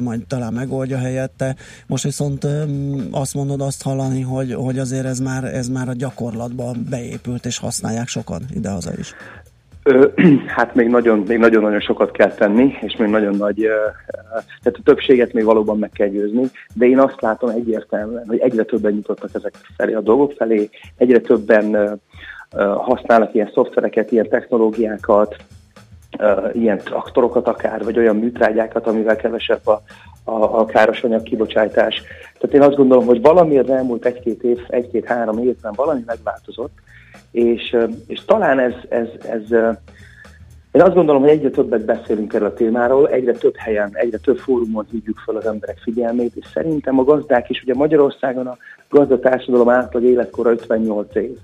majd 0.00 0.26
talán 0.26 0.52
megoldja 0.52 0.98
helyette. 0.98 1.56
Most 1.86 2.04
viszont 2.04 2.46
azt 3.10 3.34
mondod 3.34 3.60
azt 3.60 3.82
hallani, 3.82 4.20
hogy, 4.20 4.54
hogy 4.54 4.78
azért 4.78 5.06
ez 5.06 5.18
már, 5.18 5.44
ez 5.44 5.68
már 5.68 5.88
a 5.88 5.94
gyakorlatban 5.94 6.86
beépült, 6.90 7.46
és 7.46 7.58
használják 7.58 8.08
sokan 8.08 8.46
idehaza 8.50 8.92
is. 8.98 9.14
Hát 10.56 10.74
még 10.74 10.88
nagyon, 10.88 11.18
még 11.26 11.38
nagyon-nagyon 11.38 11.80
sokat 11.80 12.10
kell 12.10 12.32
tenni, 12.32 12.74
és 12.80 12.96
még 12.96 13.08
nagyon 13.08 13.36
nagy, 13.36 13.56
tehát 14.62 14.78
a 14.78 14.82
többséget 14.84 15.32
még 15.32 15.44
valóban 15.44 15.78
meg 15.78 15.90
kell 15.90 16.08
győzni, 16.08 16.50
de 16.74 16.86
én 16.86 16.98
azt 16.98 17.20
látom 17.20 17.50
egyértelműen, 17.50 18.24
hogy 18.26 18.38
egyre 18.38 18.62
többen 18.62 18.92
nyitottak 18.92 19.30
ezek 19.34 19.54
felé 19.76 19.92
a 19.92 20.00
dolgok 20.00 20.32
felé, 20.32 20.68
egyre 20.96 21.18
többen 21.18 22.00
használnak 22.76 23.34
ilyen 23.34 23.50
szoftvereket, 23.54 24.12
ilyen 24.12 24.28
technológiákat, 24.28 25.36
ilyen 26.52 26.78
traktorokat 26.78 27.48
akár, 27.48 27.84
vagy 27.84 27.98
olyan 27.98 28.16
műtrágyákat, 28.16 28.86
amivel 28.86 29.16
kevesebb 29.16 29.66
a, 29.66 29.82
a, 30.24 30.58
a 30.60 30.64
káros 30.64 31.02
anyag 31.02 31.22
kibocsátás. 31.22 32.02
Tehát 32.38 32.54
én 32.54 32.62
azt 32.62 32.76
gondolom, 32.76 33.06
hogy 33.06 33.20
valami 33.20 33.58
az 33.58 33.70
elmúlt 33.70 34.04
egy-két 34.04 34.42
év, 34.42 34.58
egy-két-három 34.68 35.38
évben 35.38 35.72
valami 35.76 36.02
megváltozott, 36.06 36.72
és, 37.34 37.76
és 38.06 38.24
talán 38.24 38.58
ez, 38.58 38.72
ez, 38.88 39.06
ez 39.28 39.50
én 40.72 40.82
azt 40.82 40.94
gondolom, 40.94 41.22
hogy 41.22 41.30
egyre 41.30 41.50
többet 41.50 41.84
beszélünk 41.84 42.34
erről 42.34 42.48
a 42.48 42.54
témáról, 42.54 43.08
egyre 43.08 43.32
több 43.32 43.56
helyen, 43.56 43.90
egyre 43.92 44.18
több 44.18 44.38
fórumon 44.38 44.86
hívjuk 44.90 45.18
fel 45.18 45.36
az 45.36 45.46
emberek 45.46 45.78
figyelmét, 45.78 46.36
és 46.36 46.46
szerintem 46.52 46.98
a 46.98 47.04
gazdák 47.04 47.50
is, 47.50 47.62
ugye 47.62 47.74
Magyarországon 47.74 48.46
a 48.46 48.56
gazdatársadalom 48.88 49.68
átlag 49.68 50.02
életkora 50.02 50.50
58 50.50 51.14
év. 51.14 51.36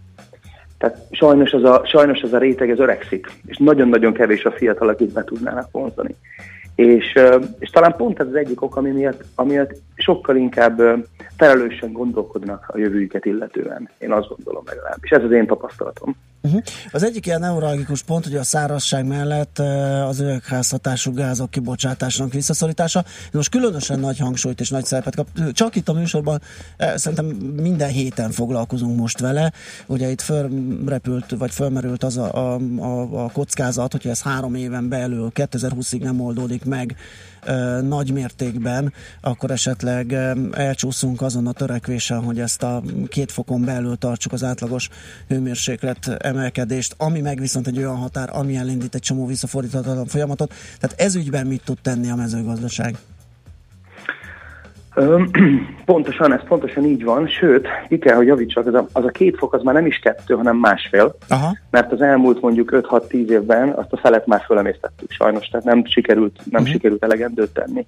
Tehát 0.78 1.06
sajnos 1.10 1.52
az 1.52 1.64
a, 1.64 1.82
sajnos 1.84 2.22
az 2.22 2.32
a 2.32 2.38
réteg 2.38 2.70
ez 2.70 2.78
öregszik, 2.78 3.26
és 3.46 3.56
nagyon-nagyon 3.56 4.12
kevés 4.12 4.44
a 4.44 4.52
fiatal, 4.52 4.88
akit 4.88 5.12
be 5.12 5.24
tudnának 5.24 5.68
vonzani. 5.72 6.14
És, 6.74 7.18
és 7.58 7.70
talán 7.70 7.94
pont 7.96 8.20
ez 8.20 8.26
az 8.26 8.34
egyik 8.34 8.62
ok, 8.62 8.76
ami 8.76 8.90
miatt, 8.90 9.24
ami 9.34 9.50
miatt 9.50 9.72
sokkal 10.00 10.36
inkább 10.36 10.80
felelősen 11.36 11.92
gondolkodnak 11.92 12.64
a 12.68 12.78
jövőjüket 12.78 13.24
illetően. 13.24 13.90
Én 13.98 14.12
azt 14.12 14.28
gondolom 14.28 14.62
legalábbis. 14.66 15.10
Ez 15.10 15.22
az 15.22 15.30
én 15.30 15.46
tapasztalatom. 15.46 16.16
Uh-huh. 16.42 16.62
Az 16.90 17.02
egyik 17.02 17.26
ilyen 17.26 17.40
neuralgikus 17.40 18.02
pont, 18.02 18.24
hogy 18.24 18.36
a 18.36 18.42
szárazság 18.42 19.06
mellett 19.06 19.58
az 20.08 20.20
üvegházhatású 20.20 21.12
gázok 21.12 21.50
kibocsátásának 21.50 22.32
visszaszorítása. 22.32 23.04
Most 23.32 23.50
különösen 23.50 24.00
nagy 24.00 24.18
hangsúlyt 24.18 24.60
és 24.60 24.70
nagy 24.70 24.84
szerepet 24.84 25.16
kap. 25.16 25.26
Csak 25.52 25.76
itt 25.76 25.88
a 25.88 25.92
műsorban 25.92 26.40
szerintem 26.94 27.26
minden 27.62 27.88
héten 27.88 28.30
foglalkozunk 28.30 28.98
most 28.98 29.20
vele. 29.20 29.52
Ugye 29.86 30.08
itt 30.08 30.20
fölrepült, 30.20 31.30
vagy 31.38 31.50
fölmerült 31.50 32.02
az 32.02 32.16
a, 32.16 32.34
a, 32.34 32.58
a, 32.78 33.24
a 33.24 33.30
kockázat, 33.32 33.92
hogyha 33.92 34.10
ez 34.10 34.22
három 34.22 34.54
éven 34.54 34.88
belül 34.88 35.30
2020-ig 35.34 36.02
nem 36.02 36.20
oldódik 36.20 36.64
meg, 36.64 36.96
nagy 37.82 38.12
mértékben, 38.12 38.92
akkor 39.20 39.50
esetleg 39.50 40.12
elcsúszunk 40.52 41.22
azon 41.22 41.46
a 41.46 41.52
törekvésen, 41.52 42.22
hogy 42.22 42.40
ezt 42.40 42.62
a 42.62 42.82
két 43.08 43.32
fokon 43.32 43.64
belül 43.64 43.96
tartsuk 43.96 44.32
az 44.32 44.44
átlagos 44.44 44.88
hőmérséklet 45.28 46.08
emelkedést, 46.18 46.94
ami 46.98 47.20
meg 47.20 47.40
viszont 47.40 47.66
egy 47.66 47.78
olyan 47.78 47.96
határ, 47.96 48.28
ami 48.32 48.56
elindít 48.56 48.94
egy 48.94 49.00
csomó 49.00 49.26
visszafordíthatatlan 49.26 50.06
folyamatot. 50.06 50.54
Tehát 50.80 51.00
ez 51.00 51.14
ügyben 51.14 51.46
mit 51.46 51.62
tud 51.64 51.78
tenni 51.82 52.10
a 52.10 52.14
mezőgazdaság? 52.14 52.98
Pontosan, 55.84 56.32
ez 56.32 56.40
pontosan 56.48 56.84
így 56.84 57.04
van, 57.04 57.28
sőt, 57.28 57.68
ki 57.88 57.98
kell, 57.98 58.16
hogy 58.16 58.26
javítsak, 58.26 58.66
az 58.66 58.74
a, 58.74 58.86
az 58.92 59.04
a 59.04 59.08
két 59.08 59.36
fok 59.36 59.54
az 59.54 59.62
már 59.62 59.74
nem 59.74 59.86
is 59.86 59.98
kettő, 59.98 60.34
hanem 60.34 60.56
másfél, 60.56 61.16
Aha. 61.28 61.56
mert 61.70 61.92
az 61.92 62.00
elmúlt 62.00 62.40
mondjuk 62.40 62.70
5-6-10 62.72 63.28
évben 63.28 63.68
azt 63.68 63.92
a 63.92 63.96
felet 63.96 64.26
már 64.26 64.42
fölemésztettük 64.46 65.10
sajnos, 65.10 65.48
tehát 65.48 65.66
nem 65.66 65.84
sikerült, 65.84 66.36
nem 66.36 66.60
uh-huh. 66.60 66.68
sikerült 66.68 67.04
elegendőt 67.04 67.52
tenni. 67.52 67.86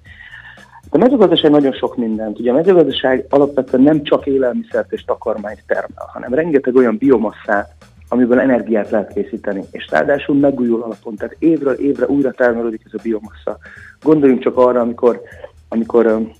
A 0.90 0.98
mezőgazdaság 0.98 1.50
nagyon 1.50 1.72
sok 1.72 1.96
mindent. 1.96 2.38
Ugye 2.38 2.50
a 2.50 2.54
mezőgazdaság 2.54 3.26
alapvetően 3.28 3.82
nem 3.82 4.02
csak 4.02 4.26
élelmiszert 4.26 4.92
és 4.92 5.04
takarmányt 5.04 5.62
termel, 5.66 6.08
hanem 6.12 6.34
rengeteg 6.34 6.74
olyan 6.74 6.96
biomasszát, 6.96 7.74
amiből 8.08 8.40
energiát 8.40 8.90
lehet 8.90 9.12
készíteni, 9.12 9.62
és 9.70 9.88
ráadásul 9.90 10.36
megújul 10.36 10.82
alapon, 10.82 11.16
tehát 11.16 11.36
évről 11.38 11.74
évre 11.74 12.06
újra 12.06 12.30
termelődik 12.30 12.82
ez 12.84 12.92
a 12.94 13.02
biomassa. 13.02 13.58
Gondoljunk 14.02 14.42
csak 14.42 14.56
arra, 14.56 14.80
amikor, 14.80 15.20
amikor 15.68 16.32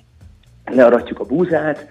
learatjuk 0.65 1.21
a 1.21 1.25
búzát, 1.25 1.87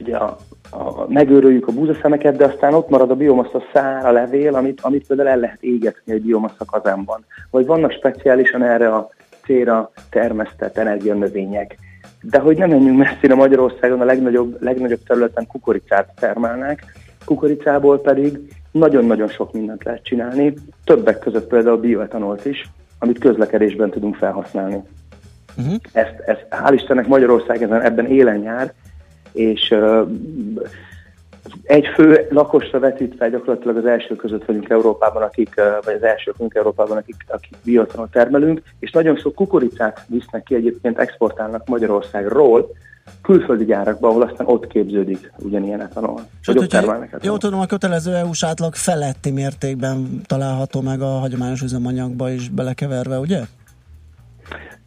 ugye 0.00 0.16
a, 0.16 0.36
a, 0.70 1.08
megőröljük 1.08 1.68
a 1.68 1.72
búzaszemeket, 1.72 2.36
de 2.36 2.44
aztán 2.44 2.74
ott 2.74 2.88
marad 2.88 3.10
a 3.10 3.16
biomassa 3.16 3.62
szár, 3.72 4.06
a 4.06 4.12
levél, 4.12 4.54
amit, 4.54 4.80
amit 4.80 5.06
például 5.06 5.28
el 5.28 5.38
lehet 5.38 5.62
égetni 5.62 6.12
egy 6.12 6.22
biomassa 6.22 6.64
kazánban. 6.64 7.24
Vagy 7.50 7.66
vannak 7.66 7.92
speciálisan 7.92 8.62
erre 8.62 8.94
a 8.94 9.08
célra 9.44 9.90
termesztett 10.10 10.76
energianövények. 10.78 11.76
De 12.22 12.38
hogy 12.38 12.56
nem 12.56 12.70
menjünk 12.70 12.98
messzire 12.98 13.34
Magyarországon, 13.34 14.00
a 14.00 14.04
legnagyobb, 14.04 14.62
legnagyobb 14.62 15.02
területen 15.06 15.46
kukoricát 15.46 16.12
termelnek, 16.20 16.84
kukoricából 17.24 18.00
pedig 18.00 18.38
nagyon-nagyon 18.70 19.28
sok 19.28 19.52
mindent 19.52 19.84
lehet 19.84 20.04
csinálni, 20.04 20.54
többek 20.84 21.18
között 21.18 21.48
például 21.48 21.76
bioetanolt 21.76 22.44
is, 22.44 22.70
amit 22.98 23.18
közlekedésben 23.18 23.90
tudunk 23.90 24.14
felhasználni. 24.14 24.82
Uh-huh. 25.56 25.74
Ezt, 25.92 26.14
ezt, 26.26 26.46
hál' 26.50 26.72
Istennek 26.74 27.06
Magyarország 27.06 27.62
ezen, 27.62 27.82
ebben 27.82 28.06
élen 28.06 28.42
jár, 28.42 28.72
és 29.32 29.70
uh, 29.70 30.08
egy 31.62 31.86
fő 31.94 32.26
lakosra 32.30 32.78
vetítve 32.78 33.28
gyakorlatilag 33.28 33.76
az 33.76 33.86
első 33.86 34.16
között 34.16 34.44
vagyunk 34.44 34.68
Európában, 34.68 35.22
akik, 35.22 35.54
vagy 35.84 35.94
az 35.94 36.02
első 36.02 36.32
vagyunk 36.32 36.54
Európában, 36.54 36.96
akik, 36.96 37.16
akik 37.28 37.56
bioetanol 37.64 38.08
termelünk, 38.12 38.62
és 38.78 38.90
nagyon 38.90 39.16
sok 39.16 39.34
kukoricát 39.34 40.04
visznek 40.06 40.42
ki, 40.42 40.54
egyébként 40.54 40.98
exportálnak 40.98 41.68
Magyarországról, 41.68 42.70
külföldi 43.22 43.64
gyárakba, 43.64 44.08
ahol 44.08 44.22
aztán 44.22 44.46
ott 44.46 44.66
képződik 44.66 45.32
ugyanilyen 45.38 45.80
etanol. 45.80 46.20
Sőt, 46.40 46.58
hogy 46.58 46.74
etanol. 46.74 47.08
Jó 47.22 47.36
tudom, 47.36 47.60
a 47.60 47.66
kötelező 47.66 48.14
EU-s 48.14 48.44
átlag 48.44 48.74
feletti 48.74 49.30
mértékben 49.30 50.20
található 50.26 50.80
meg 50.80 51.00
a 51.00 51.06
hagyományos 51.06 51.62
üzemanyagba 51.62 52.30
is 52.30 52.48
belekeverve, 52.48 53.18
ugye? 53.18 53.40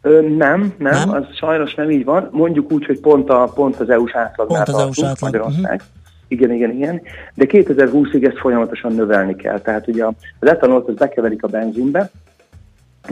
Ö, 0.08 0.20
nem, 0.20 0.36
nem, 0.36 0.74
nem, 0.78 1.10
az 1.10 1.24
sajnos 1.34 1.74
nem 1.74 1.90
így 1.90 2.04
van. 2.04 2.28
Mondjuk 2.32 2.72
úgy, 2.72 2.86
hogy 2.86 3.00
pont, 3.00 3.30
a, 3.30 3.50
pont 3.54 3.80
az 3.80 3.90
EU-s 3.90 4.14
átlagnál 4.14 4.64
pont 4.64 4.76
az 4.76 4.82
EU-s 4.82 5.02
átlag. 5.02 5.32
Magyarország. 5.32 5.74
Uh-huh. 5.74 5.96
Igen, 6.28 6.52
igen, 6.52 6.70
igen. 6.70 7.02
De 7.34 7.44
2020-ig 7.48 8.26
ezt 8.26 8.38
folyamatosan 8.38 8.92
növelni 8.92 9.36
kell. 9.36 9.60
Tehát 9.60 9.88
ugye 9.88 10.04
az 10.38 10.48
etanolt 10.48 10.88
az 10.88 10.94
bekeverik 10.94 11.42
a 11.42 11.48
benzinbe, 11.48 12.10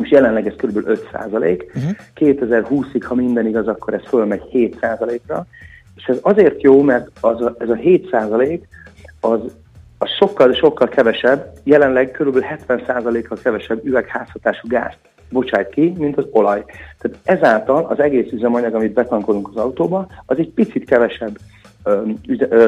és 0.03 0.11
jelenleg 0.11 0.47
ez 0.47 0.55
kb. 0.57 0.89
5 0.89 1.09
százalék. 1.13 1.73
Uh-huh. 1.75 1.93
2020-ig, 2.17 3.03
ha 3.05 3.15
minden 3.15 3.47
igaz, 3.47 3.69
akkor 3.69 3.95
ez 3.95 4.03
fölmegy 4.09 4.43
7 4.51 4.79
százalékra. 4.81 5.47
És 5.97 6.05
ez 6.05 6.19
azért 6.23 6.63
jó, 6.63 6.83
mert 6.83 7.11
az 7.21 7.41
a, 7.41 7.55
ez 7.59 7.69
a 7.69 7.75
7 7.75 8.09
százalék 8.11 8.69
az, 9.21 9.41
az 9.99 10.09
sokkal, 10.19 10.53
sokkal 10.53 10.89
kevesebb, 10.89 11.53
jelenleg 11.65 12.11
kb. 12.11 12.41
70 12.41 12.83
százalékkal 12.87 13.39
kevesebb 13.43 13.85
üvegházhatású 13.85 14.69
gázt 14.69 14.99
bocsájt 15.31 15.69
ki, 15.69 15.93
mint 15.99 16.17
az 16.17 16.27
olaj. 16.31 16.65
Tehát 16.99 17.19
ezáltal 17.25 17.85
az 17.85 18.01
egész 18.01 18.33
üzemanyag, 18.33 18.75
amit 18.75 18.93
betankolunk 18.93 19.49
az 19.49 19.57
autóba, 19.57 20.07
az 20.27 20.39
egy 20.39 20.51
picit 20.51 20.85
kevesebb 20.85 21.39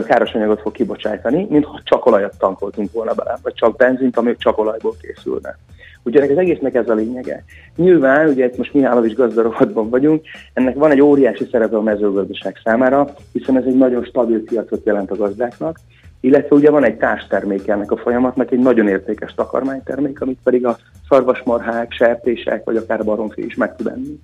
káros 0.06 0.32
anyagot 0.32 0.60
fog 0.60 0.72
kibocsájtani, 0.72 1.46
mint 1.50 1.64
ha 1.64 1.80
csak 1.84 2.06
olajat 2.06 2.38
tankoltunk 2.38 2.92
volna 2.92 3.14
bele, 3.14 3.38
vagy 3.42 3.54
csak 3.54 3.76
benzint, 3.76 4.16
ami 4.16 4.36
csak 4.36 4.58
olajból 4.58 4.94
készülne. 5.00 5.58
Ugye 6.02 6.22
az 6.22 6.38
egésznek 6.38 6.74
ez 6.74 6.88
a 6.88 6.94
lényege. 6.94 7.44
Nyilván, 7.76 8.28
ugye 8.28 8.50
most 8.56 8.74
Mihálovics 8.74 9.14
gazdarovatban 9.14 9.90
vagyunk, 9.90 10.24
ennek 10.52 10.74
van 10.74 10.90
egy 10.90 11.00
óriási 11.00 11.48
szerepe 11.50 11.76
a 11.76 11.82
mezőgazdaság 11.82 12.60
számára, 12.64 13.14
hiszen 13.32 13.56
ez 13.56 13.64
egy 13.64 13.76
nagyon 13.76 14.04
stabil 14.04 14.44
piacot 14.44 14.84
jelent 14.84 15.10
a 15.10 15.16
gazdáknak, 15.16 15.78
illetve 16.20 16.56
ugye 16.56 16.70
van 16.70 16.84
egy 16.84 16.96
társtermék 16.96 17.68
ennek 17.68 17.90
a 17.90 17.96
folyamatnak, 17.96 18.50
egy 18.50 18.58
nagyon 18.58 18.88
értékes 18.88 19.34
takarmánytermék, 19.34 20.20
amit 20.20 20.38
pedig 20.44 20.66
a 20.66 20.76
szarvasmarhák, 21.08 21.92
sertések, 21.92 22.64
vagy 22.64 22.76
akár 22.76 23.04
baromfi 23.04 23.44
is 23.44 23.54
meg 23.54 23.76
tud 23.76 23.86
enni. 23.86 24.18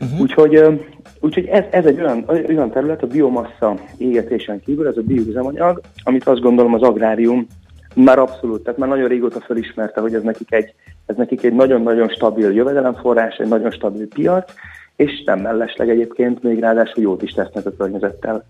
Uh-huh. 0.00 0.20
Úgyhogy, 0.20 0.80
úgyhogy 1.20 1.46
ez, 1.46 1.64
ez 1.70 1.84
egy 1.84 2.00
olyan, 2.00 2.24
olyan 2.48 2.70
terület, 2.70 3.02
a 3.02 3.06
biomassa 3.06 3.74
égetésen 3.98 4.60
kívül, 4.60 4.86
ez 4.86 4.96
a 4.96 5.02
bioüzemanyag, 5.02 5.80
amit 6.02 6.26
azt 6.26 6.40
gondolom 6.40 6.74
az 6.74 6.82
agrárium 6.82 7.46
már 7.94 8.18
abszolút, 8.18 8.62
tehát 8.62 8.78
már 8.78 8.88
nagyon 8.88 9.08
régóta 9.08 9.40
felismerte, 9.40 10.00
hogy 10.00 10.14
ez 10.14 10.22
nekik 10.22 10.52
egy, 10.52 10.74
ez 11.06 11.16
nekik 11.16 11.42
egy 11.42 11.54
nagyon-nagyon 11.54 12.08
stabil 12.08 12.52
jövedelemforrás, 12.52 13.36
egy 13.36 13.48
nagyon 13.48 13.70
stabil 13.70 14.08
piac, 14.08 14.52
és 14.96 15.22
nem 15.24 15.40
mellesleg 15.40 15.90
egyébként 15.90 16.42
még 16.42 16.60
ráadásul 16.60 17.02
jót 17.02 17.22
is 17.22 17.32
tesznek 17.32 17.66
a 17.66 17.76
környezettel 17.76 18.44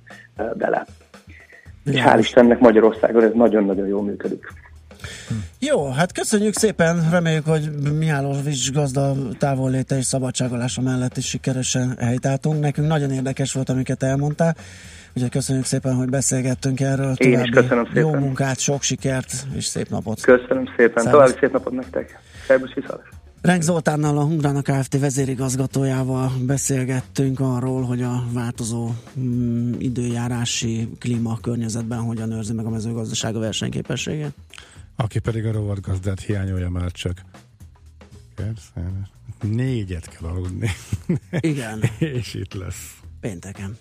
bele. 0.55 0.87
És 1.85 2.01
hál' 2.05 2.19
Istennek 2.19 2.59
Magyarországon 2.59 3.23
ez 3.23 3.31
nagyon-nagyon 3.35 3.87
jól 3.87 4.03
működik. 4.03 4.47
Jó, 5.59 5.91
hát 5.91 6.13
köszönjük 6.13 6.55
szépen, 6.55 7.11
reméljük, 7.11 7.47
hogy 7.47 7.71
Mihálovics 7.99 8.73
gazda 8.73 9.15
távolléte 9.39 9.97
és 9.97 10.05
szabadságolása 10.05 10.81
mellett 10.81 11.17
is 11.17 11.27
sikeresen 11.27 11.97
helytáltunk. 11.99 12.61
Nekünk 12.61 12.89
nagyon 12.89 13.11
érdekes 13.11 13.53
volt, 13.53 13.69
amiket 13.69 14.03
elmondtál, 14.03 14.57
úgyhogy 15.15 15.31
köszönjük 15.31 15.65
szépen, 15.65 15.95
hogy 15.95 16.09
beszélgettünk 16.09 16.81
erről. 16.81 17.13
Én 17.13 17.41
is 17.41 17.51
köszönöm 17.51 17.85
szépen. 17.85 18.03
Jó 18.03 18.15
munkát, 18.15 18.59
sok 18.59 18.83
sikert 18.83 19.33
és 19.57 19.65
szép 19.65 19.89
napot. 19.89 20.21
Köszönöm 20.21 20.65
szépen, 20.77 21.03
Szervusz. 21.03 21.13
további 21.13 21.39
szép 21.41 21.53
napot 21.53 21.73
nektek. 21.73 22.19
Szervusz 22.47 22.73
viszalás. 22.73 23.09
Renk 23.45 23.63
Zoltánnal, 23.63 24.19
a 24.19 24.23
Hungrana 24.23 24.63
Kft. 24.63 24.99
vezérigazgatójával 24.99 26.33
beszélgettünk 26.47 27.41
arról, 27.41 27.83
hogy 27.83 28.03
a 28.03 28.25
változó 28.33 28.91
mm, 29.19 29.73
időjárási 29.79 30.89
klíma 30.99 31.39
környezetben 31.41 31.99
hogyan 31.99 32.33
őrzi 32.33 32.53
meg 32.53 32.67
a 32.67 32.71
mezőgazdaság 32.71 33.37
a 33.37 33.39
versenyképességét. 33.39 34.33
Aki 34.97 35.19
pedig 35.19 35.47
a 35.47 35.53
rovargazdát 35.53 36.21
hiányolja 36.21 36.71
már 36.71 36.91
csak. 36.91 37.23
Négyet 39.41 40.09
kell 40.09 40.31
aludni. 40.31 40.71
Igen. 41.31 41.83
És 42.19 42.35
itt 42.35 42.55
lesz. 42.55 42.97
Pénteken. 43.21 43.77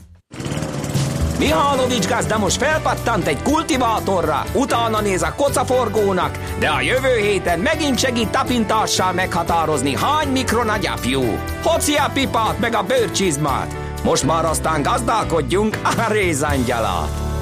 Mihálovics 1.44 2.08
gazda 2.08 2.38
most 2.38 2.58
felpattant 2.58 3.28
egy 3.28 3.42
kultivátorra, 3.42 4.46
utána 4.54 5.02
néz 5.02 5.22
a 5.22 5.34
kocaforgónak, 5.36 6.40
de 6.60 6.70
a 6.70 6.82
jövő 6.82 7.18
héten 7.18 7.60
megint 7.60 8.00
segít 8.00 8.30
tapintással 8.30 9.14
meghatározni, 9.14 9.96
hány 9.96 10.28
mikron 10.28 10.70
a 10.70 10.78
gyapjú. 10.78 11.22
Hoci 11.64 11.96
a 11.96 12.10
pipát 12.14 12.60
meg 12.60 12.76
a 12.76 12.84
bőrcsizmát. 12.84 13.76
Most 14.04 14.24
már 14.24 14.46
aztán 14.46 14.82
gazdálkodjunk 14.82 15.78
a 15.84 16.12
rézangyalát. 16.12 17.33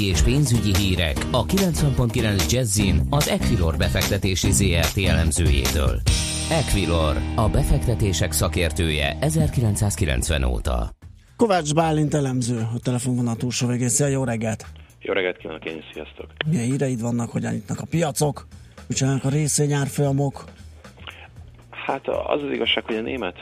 Tőzsdei 0.00 0.08
és 0.08 0.22
pénzügyi 0.22 0.76
hírek 0.76 1.16
a 1.30 1.44
90.9 1.44 2.50
Jazzin 2.52 3.00
az 3.10 3.28
Equilor 3.28 3.76
befektetési 3.76 4.50
ZRT 4.50 4.98
elemzőjétől. 5.06 6.00
Equilor, 6.50 7.16
a 7.36 7.48
befektetések 7.48 8.32
szakértője 8.32 9.16
1990 9.20 10.44
óta. 10.44 10.90
Kovács 11.36 11.74
Bálint 11.74 12.14
elemző, 12.14 12.58
a 12.74 12.78
telefonvonal 12.82 13.36
túlsó 13.36 13.66
végén. 13.66 13.88
Szia, 13.88 14.06
jó 14.06 14.24
reggelt! 14.24 14.64
Jó 15.00 15.12
reggelt 15.12 15.36
kívánok, 15.36 15.64
én 15.64 15.76
is 15.76 15.84
sziasztok! 15.92 16.26
Milyen 16.46 16.64
híreid 16.64 17.00
vannak, 17.00 17.30
hogyan 17.30 17.52
nyitnak 17.52 17.80
a 17.80 17.86
piacok? 17.90 18.46
Mit 18.86 18.96
csinálnak 18.96 19.24
a 19.24 19.28
részvényárfolyamok? 19.28 20.44
Hát 21.70 22.08
az 22.08 22.42
az 22.42 22.50
igazság, 22.50 22.84
hogy 22.84 22.96
a 22.96 23.00
német, 23.00 23.36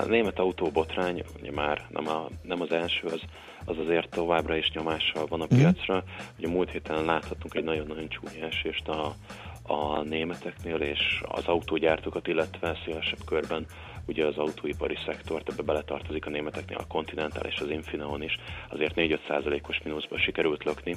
a 0.00 0.04
német 0.08 0.38
autóbotrány 0.38 1.24
ugye 1.40 1.52
már 1.52 1.86
nem, 1.88 2.08
a, 2.08 2.28
nem 2.42 2.60
az 2.60 2.72
első, 2.72 3.06
az 3.06 3.20
az 3.64 3.78
azért 3.78 4.10
továbbra 4.10 4.56
is 4.56 4.70
nyomással 4.70 5.26
van 5.26 5.40
a 5.40 5.44
mhm. 5.44 5.56
piacra. 5.56 6.04
Ugye 6.38 6.48
múlt 6.48 6.70
héten 6.70 7.04
láthatunk 7.04 7.54
egy 7.54 7.64
nagyon-nagyon 7.64 8.08
csúnya 8.08 8.46
esést 8.46 8.88
a, 8.88 9.14
a 9.62 10.02
németeknél, 10.02 10.76
és 10.76 11.22
az 11.22 11.44
autógyártókat, 11.46 12.26
illetve 12.26 12.78
szélesebb 12.84 13.24
körben 13.26 13.66
ugye 14.06 14.26
az 14.26 14.36
autóipari 14.36 14.96
szektort, 15.06 15.50
ebbe 15.50 15.62
beletartozik 15.62 16.26
a 16.26 16.30
németeknél 16.30 16.76
a 16.76 16.86
Continental 16.86 17.44
és 17.44 17.58
az 17.60 17.70
Infineon 17.70 18.22
is, 18.22 18.38
azért 18.68 18.94
4-5 18.96 19.18
százalékos 19.28 19.82
mínuszba 19.82 20.18
sikerült 20.18 20.64
lökni, 20.64 20.96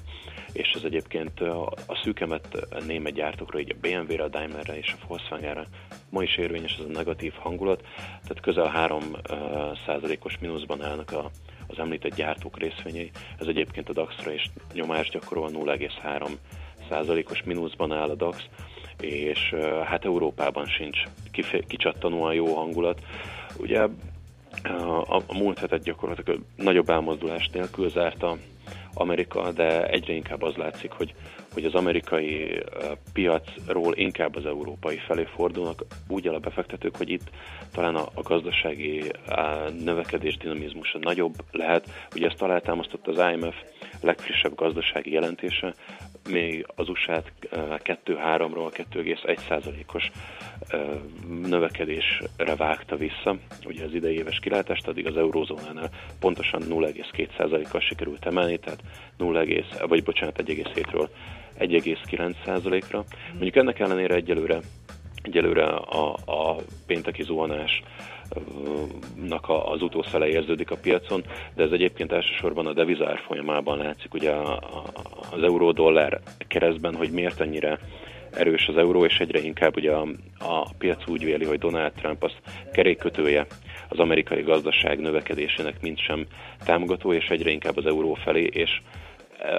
és 0.52 0.72
ez 0.76 0.84
egyébként 0.84 1.40
a 1.88 2.00
szűkemet 2.04 2.68
német 2.86 3.14
gyártókra, 3.14 3.60
így 3.60 3.76
a 3.76 3.88
BMW-re, 3.88 4.24
a 4.24 4.28
Daimlerre 4.28 4.78
és 4.78 4.94
a 4.94 5.06
Volkswagenre 5.08 5.66
ma 6.10 6.24
is 6.24 6.38
érvényes 6.38 6.78
ez 6.78 6.86
a 6.86 6.92
negatív 6.92 7.34
hangulat, 7.34 7.82
tehát 7.98 8.40
közel 8.42 8.68
3 8.68 9.04
százalékos 9.86 10.38
mínuszban 10.40 10.84
állnak 10.84 11.12
a, 11.12 11.30
az 11.68 11.80
említett 11.80 12.16
gyártók 12.16 12.60
részvényei. 12.60 13.12
Ez 13.40 13.48
egyébként 13.48 13.90
a 13.90 13.94
DAX-ra 13.94 14.32
is 14.32 14.50
nyomást 14.74 15.12
gyakorol, 15.12 15.50
0,3 15.54 16.30
százalékos 16.90 17.44
mínuszban 17.44 17.92
áll 17.92 18.10
a 18.10 18.16
DAX, 18.16 18.46
és 19.00 19.56
hát 19.86 20.06
Európában 20.06 20.66
sincs 20.66 21.04
kicsattanóan 21.68 22.34
jó 22.34 22.56
hangulat. 22.56 23.02
Ugye 23.58 23.88
a, 24.64 25.16
a 25.28 25.34
múlt 25.34 25.60
hetet 25.60 25.84
gyakorlatilag 25.84 26.40
nagyobb 26.56 26.90
elmozdulás 26.90 27.50
nélkül 27.50 27.90
zárta 27.90 28.38
Amerika, 28.94 29.52
de 29.52 29.88
egyre 29.88 30.14
inkább 30.14 30.42
az 30.42 30.56
látszik, 30.56 30.92
hogy, 30.92 31.14
hogy 31.58 31.66
az 31.66 31.76
amerikai 31.76 32.64
piacról 33.14 33.96
inkább 33.96 34.36
az 34.36 34.46
európai 34.46 34.98
felé 34.98 35.24
fordulnak, 35.36 35.86
úgy 36.08 36.28
el 36.28 36.34
a 36.34 36.40
befektetők, 36.40 36.96
hogy 36.96 37.10
itt 37.10 37.30
talán 37.72 37.96
a, 37.96 38.08
a 38.14 38.22
gazdasági 38.22 39.04
növekedés 39.84 40.38
dinamizmusa 40.38 40.98
nagyobb 41.02 41.34
lehet. 41.52 41.90
Ugye 42.16 42.28
ezt 42.28 42.42
alátámasztott 42.42 43.08
az 43.08 43.18
IMF 43.34 43.56
legfrissebb 44.02 44.56
gazdasági 44.56 45.12
jelentése, 45.12 45.74
még 46.30 46.66
az 46.76 46.90
USA-t 46.90 47.32
2-3-ról 47.52 48.86
2,1%-os 48.92 50.12
növekedésre 51.46 52.56
vágta 52.56 52.96
vissza, 52.96 53.36
ugye 53.66 53.86
az 53.86 53.94
idei 53.94 54.16
éves 54.16 54.40
kilátást, 54.40 54.88
addig 54.88 55.08
az 55.08 55.18
eurózónánál 55.18 55.90
pontosan 56.20 56.62
0,2%-kal 56.70 57.82
sikerült 57.82 58.26
emelni, 58.26 58.58
tehát 58.58 58.80
0, 59.18 59.44
vagy 59.88 60.04
bocsánat, 60.04 60.42
1,7-ről 60.46 61.08
1,9%-ra. 61.60 63.04
Mondjuk 63.32 63.56
ennek 63.56 63.80
ellenére 63.80 64.16
egyelőre, 64.16 64.60
egyelőre 65.22 65.66
a, 65.66 66.14
a 66.26 66.56
pénteki 66.86 67.24
zuhanás 67.24 67.84
az 69.48 69.82
utószele 69.82 70.28
érződik 70.28 70.72
a 70.72 70.78
piacon, 70.78 71.24
de 71.56 71.64
ez 71.64 71.72
egyébként 71.72 72.12
elsősorban 72.12 72.66
a 72.68 72.74
devizár 72.74 73.20
folyamában 73.28 73.78
látszik, 73.78 74.14
ugye 74.14 74.32
az 75.32 75.44
euró-dollár 75.44 76.22
keresztben, 76.48 76.96
hogy 76.96 77.12
miért 77.12 77.42
ennyire 77.42 77.80
erős 78.32 78.68
az 78.68 78.78
euró, 78.78 79.06
és 79.06 79.20
egyre 79.20 79.40
inkább 79.40 79.76
ugye 79.76 79.92
a, 79.92 80.08
a 80.40 80.74
piac 80.78 81.08
úgy 81.08 81.24
véli, 81.24 81.46
hogy 81.46 81.60
Donald 81.60 81.92
Trump 81.92 82.24
az 82.24 82.32
kerékkötője 82.72 83.46
az 83.90 84.00
amerikai 84.00 84.42
gazdaság 84.42 85.00
növekedésének 85.00 85.82
mint 85.82 86.00
sem 86.00 86.26
támogató, 86.66 87.14
és 87.14 87.28
egyre 87.28 87.50
inkább 87.50 87.78
az 87.78 87.86
euró 87.86 88.14
felé, 88.14 88.44
és 88.44 88.82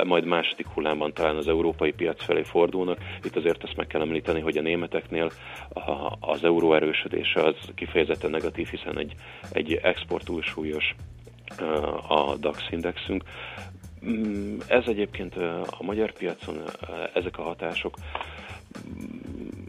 majd 0.05 0.25
második 0.25 0.67
hullámban 0.67 1.13
talán 1.13 1.37
az 1.37 1.49
európai 1.49 1.93
piac 1.93 2.25
felé 2.25 2.43
fordulnak. 2.43 2.99
Itt 3.23 3.37
azért 3.37 3.65
ezt 3.65 3.77
meg 3.77 3.87
kell 3.87 4.01
említeni, 4.01 4.41
hogy 4.41 4.57
a 4.57 4.63
németeknél 4.63 5.31
az 6.21 6.45
euró 6.45 6.75
erősödése 6.75 7.43
az 7.43 7.55
kifejezetten 7.75 8.31
negatív, 8.31 8.69
hiszen 8.69 8.99
egy, 8.99 9.15
egy 9.53 9.75
export 9.83 10.25
túlsúlyos 10.25 10.95
a 12.09 12.37
DAX 12.37 12.67
indexünk. 12.71 13.25
Mm, 14.07 14.57
ez 14.67 14.85
egyébként 14.87 15.37
a 15.67 15.83
magyar 15.83 16.13
piacon, 16.13 16.57
ezek 17.15 17.39
a 17.39 17.43
hatások 17.43 17.95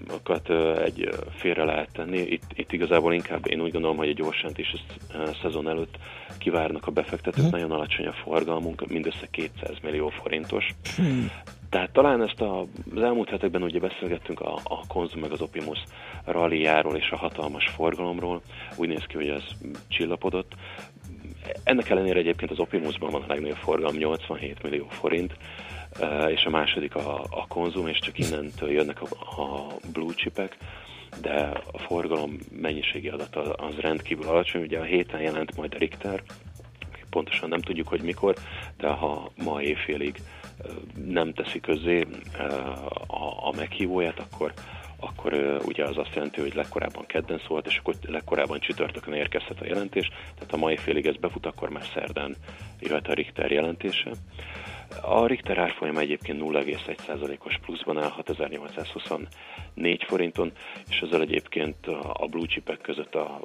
akat 0.10 0.50
egy 0.80 1.10
félre 1.36 1.64
lehet 1.64 1.92
tenni. 1.92 2.18
Itt, 2.18 2.44
itt 2.54 2.72
igazából 2.72 3.14
inkább 3.14 3.48
én 3.48 3.62
úgy 3.62 3.72
gondolom, 3.72 3.98
hogy 3.98 4.08
egy 4.08 4.16
gyorsant 4.16 4.58
is 4.58 4.74
a 5.14 5.38
szezon 5.42 5.70
előtt 5.70 5.98
kivárnak 6.40 6.88
a 6.88 6.92
befektetők, 6.92 7.42
hmm. 7.42 7.50
nagyon 7.52 7.72
alacsony 7.72 8.08
a 8.08 8.12
forgalmunk, 8.12 8.88
mindössze 8.88 9.28
200 9.32 9.76
millió 9.82 10.10
forintos. 10.10 10.68
Hmm. 10.96 11.32
Tehát 11.70 11.92
talán 11.92 12.22
ezt 12.22 12.42
a, 12.42 12.66
az 12.96 13.02
elmúlt 13.02 13.30
hetekben 13.30 13.64
ugye 13.64 13.80
beszélgettünk 13.80 14.40
a, 14.40 14.60
a 14.64 14.88
Konzum 14.88 15.22
meg 15.22 15.32
az 15.32 15.42
Opimus 15.42 15.84
ralliáról 16.26 16.96
és 16.96 17.10
a 17.10 17.18
hatalmas 17.18 17.68
forgalomról. 17.68 18.42
Úgy 18.76 18.88
néz 18.88 19.04
ki, 19.08 19.16
hogy 19.16 19.28
ez 19.28 19.44
csillapodott. 19.88 20.52
Ennek 21.64 21.90
ellenére 21.90 22.20
egyébként 22.20 22.52
az 22.52 22.60
Opimusban 22.60 23.12
van 23.12 23.22
a 23.22 23.28
legnagyobb 23.28 23.58
forgalom, 23.58 23.96
87 23.96 24.64
millió 24.64 24.86
forint 24.90 25.36
és 26.28 26.44
a 26.46 26.50
második 26.50 26.96
a, 26.96 27.24
a 27.30 27.48
konzum, 27.48 27.88
és 27.88 28.00
csak 28.00 28.18
innentől 28.20 28.72
jönnek 28.72 29.02
a, 29.02 29.42
a 29.42 29.68
blue 29.94 30.14
chipek, 30.14 30.58
de 31.22 31.62
a 31.72 31.78
forgalom 31.78 32.38
mennyiségi 32.62 33.10
adata 33.10 33.54
az 33.54 33.76
rendkívül 33.76 34.28
alacsony. 34.28 34.62
Ugye 34.62 34.80
a 34.80 34.84
héten 34.84 35.22
jelent 35.22 35.56
majd 35.56 35.74
a 35.74 35.78
Richter, 35.78 36.24
pontosan 37.10 37.50
nem 37.50 37.62
tudjuk, 37.62 37.88
hogy 37.88 38.02
mikor, 38.02 38.36
de 38.78 38.88
ha 38.88 39.32
ma 39.44 39.62
éjfélig 39.62 40.22
nem 41.06 41.34
teszi 41.34 41.60
közé 41.60 42.08
a, 43.42 43.56
meghívóját, 43.56 44.20
akkor 44.20 44.54
akkor 45.02 45.62
ugye 45.66 45.84
az 45.84 45.98
azt 45.98 46.16
jelenti, 46.16 46.42
hogy 46.42 46.54
legkorábban 46.54 47.06
kedden 47.06 47.42
szólt, 47.48 47.68
és 47.68 47.78
akkor 47.78 47.96
legkorábban 48.02 48.60
csütörtökön 48.60 49.14
érkezhet 49.14 49.62
a 49.62 49.66
jelentés, 49.66 50.08
tehát 50.36 50.54
a 50.54 50.58
mai 50.58 50.78
félig 50.78 51.06
ez 51.06 51.16
befut, 51.16 51.46
akkor 51.46 51.70
már 51.70 51.86
szerdán 51.94 52.36
jöhet 52.80 53.08
a 53.08 53.14
Richter 53.14 53.52
jelentése. 53.52 54.12
A 55.02 55.26
Richter 55.26 55.58
árfolyam 55.58 55.98
egyébként 55.98 56.42
0,1%-os 56.42 57.58
pluszban 57.66 57.98
áll 57.98 58.10
6824 58.10 60.04
forinton, 60.08 60.52
és 60.90 61.00
ezzel 61.00 61.22
egyébként 61.22 61.88
a 62.14 62.28
blue 62.30 62.48
chipek 62.48 62.82
között 62.82 63.16
a, 63.16 63.40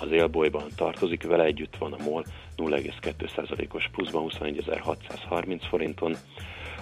az 0.00 0.10
élbolyban 0.10 0.68
tartozik, 0.76 1.22
vele 1.22 1.44
együtt 1.44 1.76
van 1.76 1.92
a 1.92 2.02
MOL 2.02 2.24
0,2%-os 2.56 3.88
pluszban 3.92 4.28
21.630 4.28 5.60
forinton. 5.68 6.16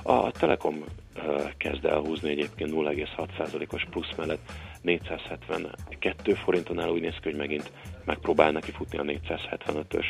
A 0.03 0.31
Telekom 0.31 0.85
kezd 1.57 1.85
elhúzni 1.85 2.31
egyébként 2.31 2.71
0,6%-os 2.71 3.85
plusz 3.91 4.17
mellett 4.17 4.53
472 4.83 6.35
forinton 6.35 6.79
áll, 6.79 6.91
úgy 6.91 7.01
néz 7.01 7.15
ki, 7.15 7.29
hogy 7.31 7.37
megint 7.37 7.73
megpróbál 8.05 8.51
neki 8.51 8.71
futni 8.71 8.99
a 8.99 9.03
475-ös 9.03 10.07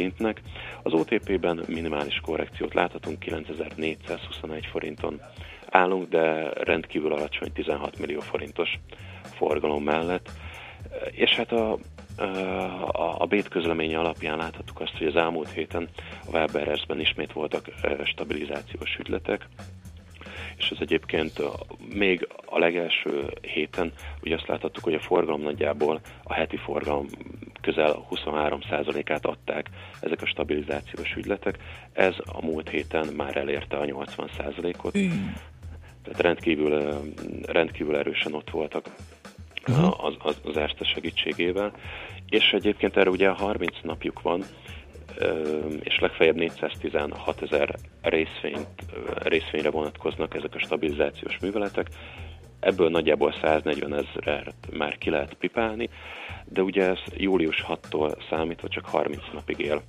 szintnek. 0.00 0.40
Az 0.82 0.92
OTP-ben 0.92 1.64
minimális 1.66 2.20
korrekciót 2.22 2.74
láthatunk, 2.74 3.18
9421 3.18 4.66
forinton 4.66 5.20
állunk, 5.70 6.08
de 6.08 6.50
rendkívül 6.52 7.12
alacsony 7.12 7.52
16 7.52 7.98
millió 7.98 8.20
forintos 8.20 8.78
forgalom 9.22 9.82
mellett. 9.82 10.30
És 11.10 11.30
hát 11.30 11.52
a, 11.52 11.78
a, 12.92 13.20
a 13.22 13.26
Bét 13.26 13.48
közleménye 13.48 13.98
alapján 13.98 14.36
láthattuk 14.36 14.80
azt, 14.80 14.96
hogy 14.98 15.06
az 15.06 15.16
elmúlt 15.16 15.50
héten 15.50 15.88
a 16.26 16.30
Weberesben 16.32 17.00
ismét 17.00 17.32
voltak 17.32 17.64
stabilizációs 18.04 18.96
ügyletek, 18.98 19.46
és 20.56 20.70
ez 20.70 20.78
egyébként 20.80 21.42
még 21.94 22.28
a 22.44 22.58
legelső 22.58 23.32
héten 23.40 23.92
ugye 24.22 24.34
azt 24.34 24.46
láthattuk, 24.46 24.84
hogy 24.84 24.94
a 24.94 25.00
forgalom 25.00 25.40
nagyjából 25.40 26.00
a 26.22 26.34
heti 26.34 26.56
forgalom 26.56 27.06
közel 27.70 28.06
23%-át 28.10 29.26
adták 29.26 29.70
ezek 30.00 30.22
a 30.22 30.26
stabilizációs 30.26 31.14
ügyletek. 31.16 31.58
Ez 31.92 32.14
a 32.24 32.44
múlt 32.44 32.68
héten 32.68 33.06
már 33.16 33.36
elérte 33.36 33.76
a 33.76 33.84
80%-ot. 33.84 34.98
Mm. 34.98 35.10
Tehát 36.02 36.20
rendkívül, 36.20 37.00
rendkívül 37.46 37.96
erősen 37.96 38.34
ott 38.34 38.50
voltak 38.50 38.86
uh-huh. 39.68 40.04
az, 40.04 40.14
az, 40.18 40.40
az 40.44 40.56
Erste 40.56 40.84
segítségével. 40.84 41.72
És 42.28 42.50
egyébként 42.52 42.96
erre 42.96 43.10
ugye 43.10 43.28
30 43.28 43.76
napjuk 43.82 44.22
van, 44.22 44.44
és 45.80 45.98
legfeljebb 45.98 46.36
416 46.36 47.42
ezer 47.42 47.74
részvényre 49.22 49.70
vonatkoznak 49.70 50.34
ezek 50.34 50.54
a 50.54 50.58
stabilizációs 50.58 51.38
műveletek. 51.38 51.86
Ebből 52.60 52.90
nagyjából 52.90 53.34
140 53.42 53.94
ezeret 53.94 54.54
már 54.72 54.98
ki 54.98 55.10
lehet 55.10 55.34
pipálni, 55.34 55.88
de 56.44 56.62
ugye 56.62 56.88
ez 56.88 56.98
július 57.16 57.64
6-tól 57.68 58.16
számítva 58.30 58.68
csak 58.68 58.84
30 58.86 59.22
napig 59.32 59.58
él. 59.58 59.82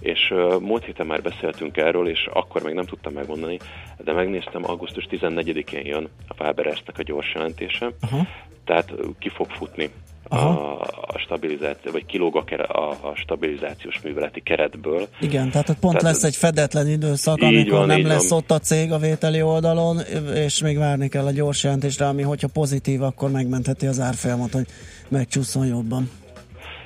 És 0.00 0.30
uh, 0.30 0.60
múlt 0.60 0.84
héten 0.84 1.06
már 1.06 1.22
beszéltünk 1.22 1.76
erről, 1.76 2.08
és 2.08 2.28
akkor 2.32 2.62
még 2.62 2.74
nem 2.74 2.84
tudtam 2.84 3.12
megmondani, 3.12 3.58
de 3.98 4.12
megnéztem, 4.12 4.64
augusztus 4.64 5.06
14-én 5.10 5.86
jön 5.86 6.08
a 6.28 6.34
Faberesnek 6.34 6.98
a 6.98 7.02
gyors 7.02 7.34
jelentése, 7.34 7.86
uh-huh. 8.02 8.26
tehát 8.64 8.92
ki 9.18 9.28
fog 9.28 9.50
futni 9.50 9.90
a, 10.28 10.80
a 10.80 11.18
stabilizáció, 11.18 11.92
vagy 11.92 12.06
kilóg 12.06 12.36
a, 12.36 12.44
kere, 12.44 12.62
a, 12.62 12.90
a 12.90 13.12
stabilizációs 13.14 14.00
műveleti 14.00 14.42
keretből. 14.42 15.08
Igen, 15.20 15.50
tehát 15.50 15.68
ott 15.68 15.78
pont 15.78 15.96
tehát 15.98 16.14
lesz 16.14 16.24
egy 16.24 16.36
fedetlen 16.36 16.88
időszak, 16.88 17.42
amikor 17.42 17.78
van, 17.78 17.86
nem 17.86 18.06
lesz 18.06 18.28
van. 18.28 18.38
ott 18.38 18.50
a 18.50 18.58
cég 18.58 18.92
a 18.92 18.98
vételi 18.98 19.42
oldalon, 19.42 19.98
és 20.34 20.62
még 20.62 20.78
várni 20.78 21.08
kell 21.08 21.26
a 21.26 21.30
gyors 21.30 21.64
jelentésre, 21.64 22.06
ami 22.06 22.22
hogyha 22.22 22.48
pozitív, 22.52 23.02
akkor 23.02 23.30
megmentheti 23.30 23.86
az 23.86 24.00
árfolyamot, 24.00 24.52
hogy 24.52 24.66
megcsúszson 25.08 25.66
jobban. 25.66 26.10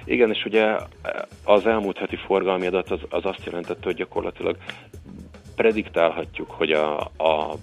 Igen, 0.05 0.31
és 0.31 0.45
ugye 0.45 0.77
az 1.45 1.67
elmúlt 1.67 1.99
heti 1.99 2.17
forgalmi 2.17 2.67
adat 2.67 2.91
az, 2.91 3.01
az 3.09 3.25
azt 3.25 3.45
jelentette, 3.45 3.85
hogy 3.85 3.95
gyakorlatilag 3.95 4.57
prediktálhatjuk, 5.61 6.51
hogy 6.51 6.71
a, 6.71 6.99
a 7.17 7.57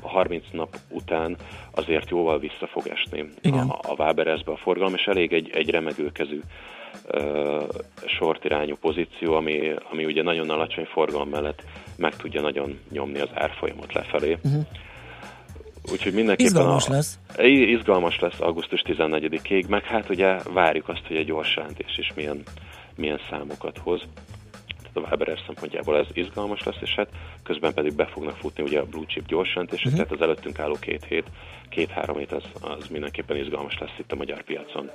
30 0.00 0.44
nap 0.52 0.76
után 0.88 1.36
azért 1.70 2.10
jóval 2.10 2.38
vissza 2.38 2.66
fog 2.66 2.86
esni 2.86 3.24
Igen. 3.40 3.68
a, 3.68 3.78
a 3.82 3.94
Waberezbe 3.98 4.52
a 4.52 4.56
forgalom, 4.56 4.94
és 4.94 5.04
elég 5.04 5.32
egy, 5.32 5.50
egy 5.54 5.70
remegőkezű 5.70 6.40
uh, 7.14 7.62
sort 8.06 8.44
irányú 8.44 8.76
pozíció, 8.76 9.34
ami, 9.34 9.72
ami 9.90 10.04
ugye 10.04 10.22
nagyon 10.22 10.50
alacsony 10.50 10.84
forgalom 10.84 11.28
mellett 11.28 11.62
meg 11.96 12.16
tudja 12.16 12.40
nagyon 12.40 12.78
nyomni 12.90 13.20
az 13.20 13.30
árfolyamot 13.34 13.92
lefelé. 13.92 14.38
Uh-huh. 14.44 14.66
Úgyhogy 15.92 16.12
mindenképpen 16.12 16.52
Izgalmas 16.52 16.88
a, 16.88 16.92
lesz. 16.92 17.18
Izgalmas 17.38 18.20
lesz 18.20 18.40
augusztus 18.40 18.82
14-ig, 18.86 19.68
meg 19.68 19.84
hát 19.84 20.10
ugye 20.10 20.36
várjuk 20.52 20.88
azt, 20.88 21.06
hogy 21.06 21.16
egy 21.16 21.26
gyors 21.26 21.56
jelentés 21.56 21.98
is 21.98 22.12
milyen, 22.14 22.42
milyen 22.96 23.20
számokat 23.30 23.78
hoz. 23.78 24.02
A 24.94 25.00
Waberer 25.00 25.38
szempontjából 25.46 25.98
ez 25.98 26.06
izgalmas 26.12 26.62
lesz, 26.62 26.80
és 26.80 26.94
hát 26.94 27.08
közben 27.42 27.74
pedig 27.74 27.94
be 27.94 28.06
fognak 28.06 28.36
futni 28.36 28.62
ugye 28.62 28.80
a 28.80 28.84
blue 28.84 29.06
chip 29.06 29.26
gyors 29.26 29.48
jelentések, 29.54 29.86
uh-huh. 29.86 30.00
tehát 30.00 30.20
az 30.20 30.26
előttünk 30.28 30.58
álló 30.58 30.76
két 30.80 31.04
hét, 31.04 31.26
két-három 31.68 32.16
hét 32.16 32.32
az, 32.32 32.42
az 32.60 32.86
mindenképpen 32.90 33.36
izgalmas 33.36 33.78
lesz 33.78 33.98
itt 33.98 34.12
a 34.12 34.16
magyar 34.16 34.42
piacon. 34.42 34.90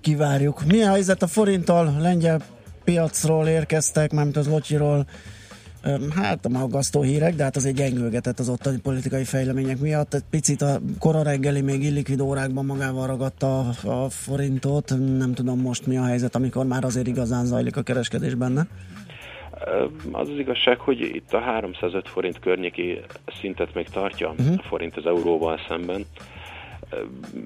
Kivárjuk. 0.00 0.64
Mi 0.64 0.82
a 0.82 0.90
helyzet 0.90 1.22
a 1.22 1.26
forinttal? 1.26 1.96
Lengyel 2.00 2.40
piacról 2.84 3.46
érkeztek, 3.46 4.12
mármint 4.12 4.36
az 4.36 4.48
Lotyiról, 4.48 5.06
Öm, 5.86 6.10
hát 6.10 6.46
a 6.46 6.58
aggasztó 6.58 7.02
hírek, 7.02 7.34
de 7.34 7.42
hát 7.42 7.56
azért 7.56 7.74
gyengülgetett 7.74 8.38
az 8.38 8.48
ottani 8.48 8.78
politikai 8.78 9.24
fejlemények 9.24 9.78
miatt. 9.78 10.14
Egy 10.14 10.24
picit 10.30 10.62
a 10.62 10.80
kora 10.98 11.22
reggeli 11.22 11.60
még 11.60 11.82
illikvid 11.82 12.20
órákban 12.20 12.64
magával 12.64 13.06
ragadta 13.06 13.68
a 13.82 14.08
forintot. 14.10 14.94
Nem 15.16 15.34
tudom 15.34 15.60
most 15.60 15.86
mi 15.86 15.96
a 15.96 16.04
helyzet, 16.04 16.34
amikor 16.34 16.66
már 16.66 16.84
azért 16.84 17.06
igazán 17.06 17.46
zajlik 17.46 17.76
a 17.76 17.82
kereskedés 17.82 18.34
benne. 18.34 18.66
Az 20.12 20.28
az 20.28 20.38
igazság, 20.38 20.78
hogy 20.78 21.00
itt 21.00 21.32
a 21.32 21.40
305 21.40 22.08
forint 22.08 22.38
környéki 22.38 23.00
szintet 23.40 23.74
még 23.74 23.88
tartja 23.88 24.28
uh-huh. 24.30 24.54
a 24.58 24.62
forint 24.62 24.96
az 24.96 25.06
euróval 25.06 25.60
szemben. 25.68 26.06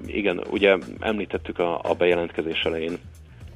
Igen, 0.05 0.43
ugye 0.49 0.77
említettük 0.99 1.59
a, 1.59 1.79
a 1.83 1.93
bejelentkezés 1.93 2.61
elején 2.61 2.97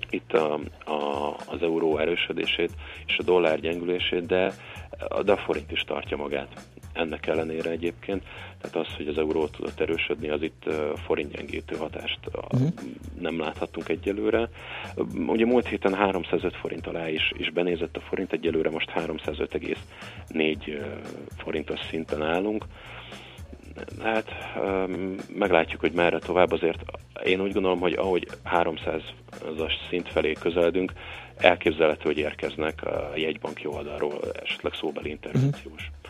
itt 0.10 0.34
a, 0.34 0.54
a, 0.86 1.30
az 1.48 1.62
euró 1.62 1.98
erősödését 1.98 2.72
és 3.06 3.18
a 3.18 3.24
dollár 3.24 3.60
gyengülését, 3.60 4.26
de, 4.26 4.54
de 5.26 5.32
a 5.32 5.38
forint 5.38 5.72
is 5.72 5.82
tartja 5.82 6.18
magát. 6.18 6.48
Ennek 6.94 7.28
ellenére 7.28 7.70
egyébként, 7.70 8.24
tehát 8.62 8.88
az, 8.88 8.96
hogy 8.96 9.08
az 9.08 9.18
euró 9.18 9.48
tudott 9.48 9.80
erősödni, 9.80 10.30
az 10.30 10.42
itt 10.42 10.64
forintgyengítő 11.06 11.76
hatást 11.76 12.20
uh-huh. 12.26 12.68
nem 13.20 13.40
láthattunk 13.40 13.90
egyelőre. 13.90 14.50
Ugye 15.28 15.46
múlt 15.46 15.68
héten 15.68 15.94
305 15.94 16.56
forint 16.56 16.88
alá 16.88 17.10
is, 17.10 17.32
is 17.38 17.50
benézett 17.50 17.98
a 17.98 18.02
forint, 18.02 18.34
egyelőre 18.34 18.70
most 18.70 18.92
305,4 18.96 20.86
forintos 21.38 21.80
szinten 21.90 22.22
állunk. 22.22 22.66
Hát 24.04 24.32
meglátjuk, 25.36 25.82
hogy 25.82 25.92
merre 25.92 26.20
tovább. 26.20 26.52
Azért 26.52 26.84
én 27.24 27.42
úgy 27.42 27.54
gondolom, 27.54 27.80
hogy 27.80 27.94
ahogy 27.94 28.28
300-as 28.46 29.74
szint 29.90 30.10
felé 30.10 30.34
közeledünk, 30.34 30.94
elképzelhető, 31.38 32.02
hogy 32.04 32.18
érkeznek 32.18 32.84
a 32.86 33.12
jegybanki 33.16 33.68
oldalról 33.68 34.20
esetleg 34.44 34.74
szóbeli 34.74 35.10
intervenciós 35.10 35.64
uh-huh. 35.64 36.03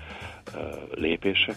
Lépések. 0.94 1.56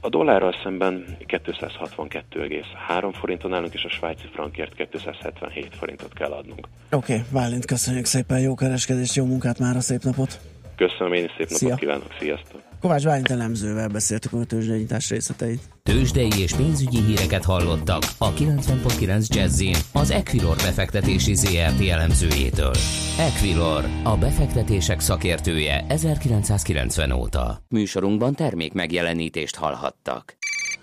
A 0.00 0.08
dollárral 0.08 0.54
szemben 0.62 1.04
262,3 1.26 3.14
forinton 3.18 3.54
állunk, 3.54 3.74
és 3.74 3.84
a 3.84 3.88
svájci 3.88 4.26
frankért 4.32 4.74
277 4.74 5.76
forintot 5.76 6.12
kell 6.12 6.30
adnunk. 6.30 6.68
Oké, 6.90 7.12
okay, 7.12 7.24
Válint, 7.30 7.64
köszönjük 7.64 8.04
szépen, 8.04 8.40
jó 8.40 8.54
kereskedést, 8.54 9.14
jó 9.14 9.24
munkát 9.24 9.58
már 9.58 9.76
a 9.76 9.80
szép 9.80 10.02
napot! 10.02 10.40
Köszönöm, 10.76 11.12
én 11.12 11.24
is 11.24 11.30
szép 11.36 11.46
Szia. 11.46 11.68
napot 11.68 11.80
kívánok, 11.80 12.14
sziasztok! 12.18 12.67
Kovács 12.80 13.02
Válint 13.02 13.30
elemzővel 13.30 13.88
beszéltük 13.88 14.32
a 14.32 14.44
tőzsdenyítás 14.44 15.10
részleteit. 15.10 15.62
Tőzsdei 15.82 16.30
és 16.38 16.52
pénzügyi 16.52 17.00
híreket 17.00 17.44
hallottak 17.44 18.02
a 18.18 18.32
90.9 18.32 19.26
Jazzin 19.26 19.76
az 19.92 20.10
Equilor 20.10 20.56
befektetési 20.56 21.34
ZRT 21.34 21.88
elemzőjétől. 21.88 22.74
Equilor, 23.18 23.84
a 24.04 24.16
befektetések 24.16 25.00
szakértője 25.00 25.84
1990 25.88 27.10
óta. 27.10 27.62
Műsorunkban 27.68 28.34
termék 28.34 28.72
megjelenítést 28.72 29.56
hallhattak. 29.56 30.37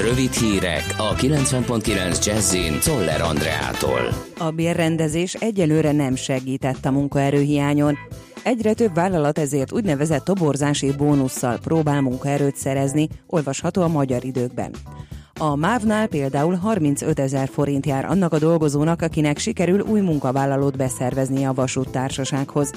Rövid 0.00 0.32
hírek 0.32 0.94
a 0.96 1.14
90.9 1.14 2.26
Jazzin 2.26 2.80
Toller 2.84 3.20
Andreától. 3.20 4.00
A 4.38 4.50
bérrendezés 4.50 5.34
egyelőre 5.34 5.92
nem 5.92 6.14
segített 6.14 6.84
a 6.84 6.90
munkaerőhiányon. 6.90 7.96
Egyre 8.42 8.72
több 8.72 8.94
vállalat 8.94 9.38
ezért 9.38 9.72
úgynevezett 9.72 10.24
toborzási 10.24 10.92
bónusszal 10.96 11.58
próbál 11.58 12.00
munkaerőt 12.00 12.56
szerezni, 12.56 13.08
olvasható 13.26 13.82
a 13.82 13.88
magyar 13.88 14.24
időkben. 14.24 14.70
A 15.38 15.56
MÁV-nál 15.56 16.06
például 16.06 16.54
35 16.54 17.18
ezer 17.18 17.48
forint 17.48 17.86
jár 17.86 18.04
annak 18.04 18.32
a 18.32 18.38
dolgozónak, 18.38 19.02
akinek 19.02 19.38
sikerül 19.38 19.80
új 19.80 20.00
munkavállalót 20.00 20.76
beszervezni 20.76 21.44
a 21.44 21.52
vasúttársasághoz. 21.52 22.70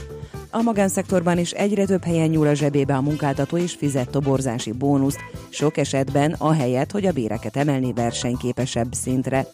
A 0.50 0.62
magánszektorban 0.62 1.38
is 1.38 1.52
egyre 1.52 1.86
több 1.86 2.04
helyen 2.04 2.30
nyúl 2.30 2.48
a 2.48 2.54
zsebébe 2.54 2.96
a 2.96 3.02
munkáltató 3.02 3.58
és 3.58 3.74
fizet 3.74 4.10
toborzási 4.10 4.72
bónuszt, 4.72 5.20
sok 5.50 5.78
esetben 5.78 6.36
ahelyett, 6.38 6.92
hogy 6.92 7.06
a 7.06 7.12
béreket 7.12 7.58
emelni 7.58 7.94
versenyképesebb 7.94 8.94
szintre. 8.94 9.48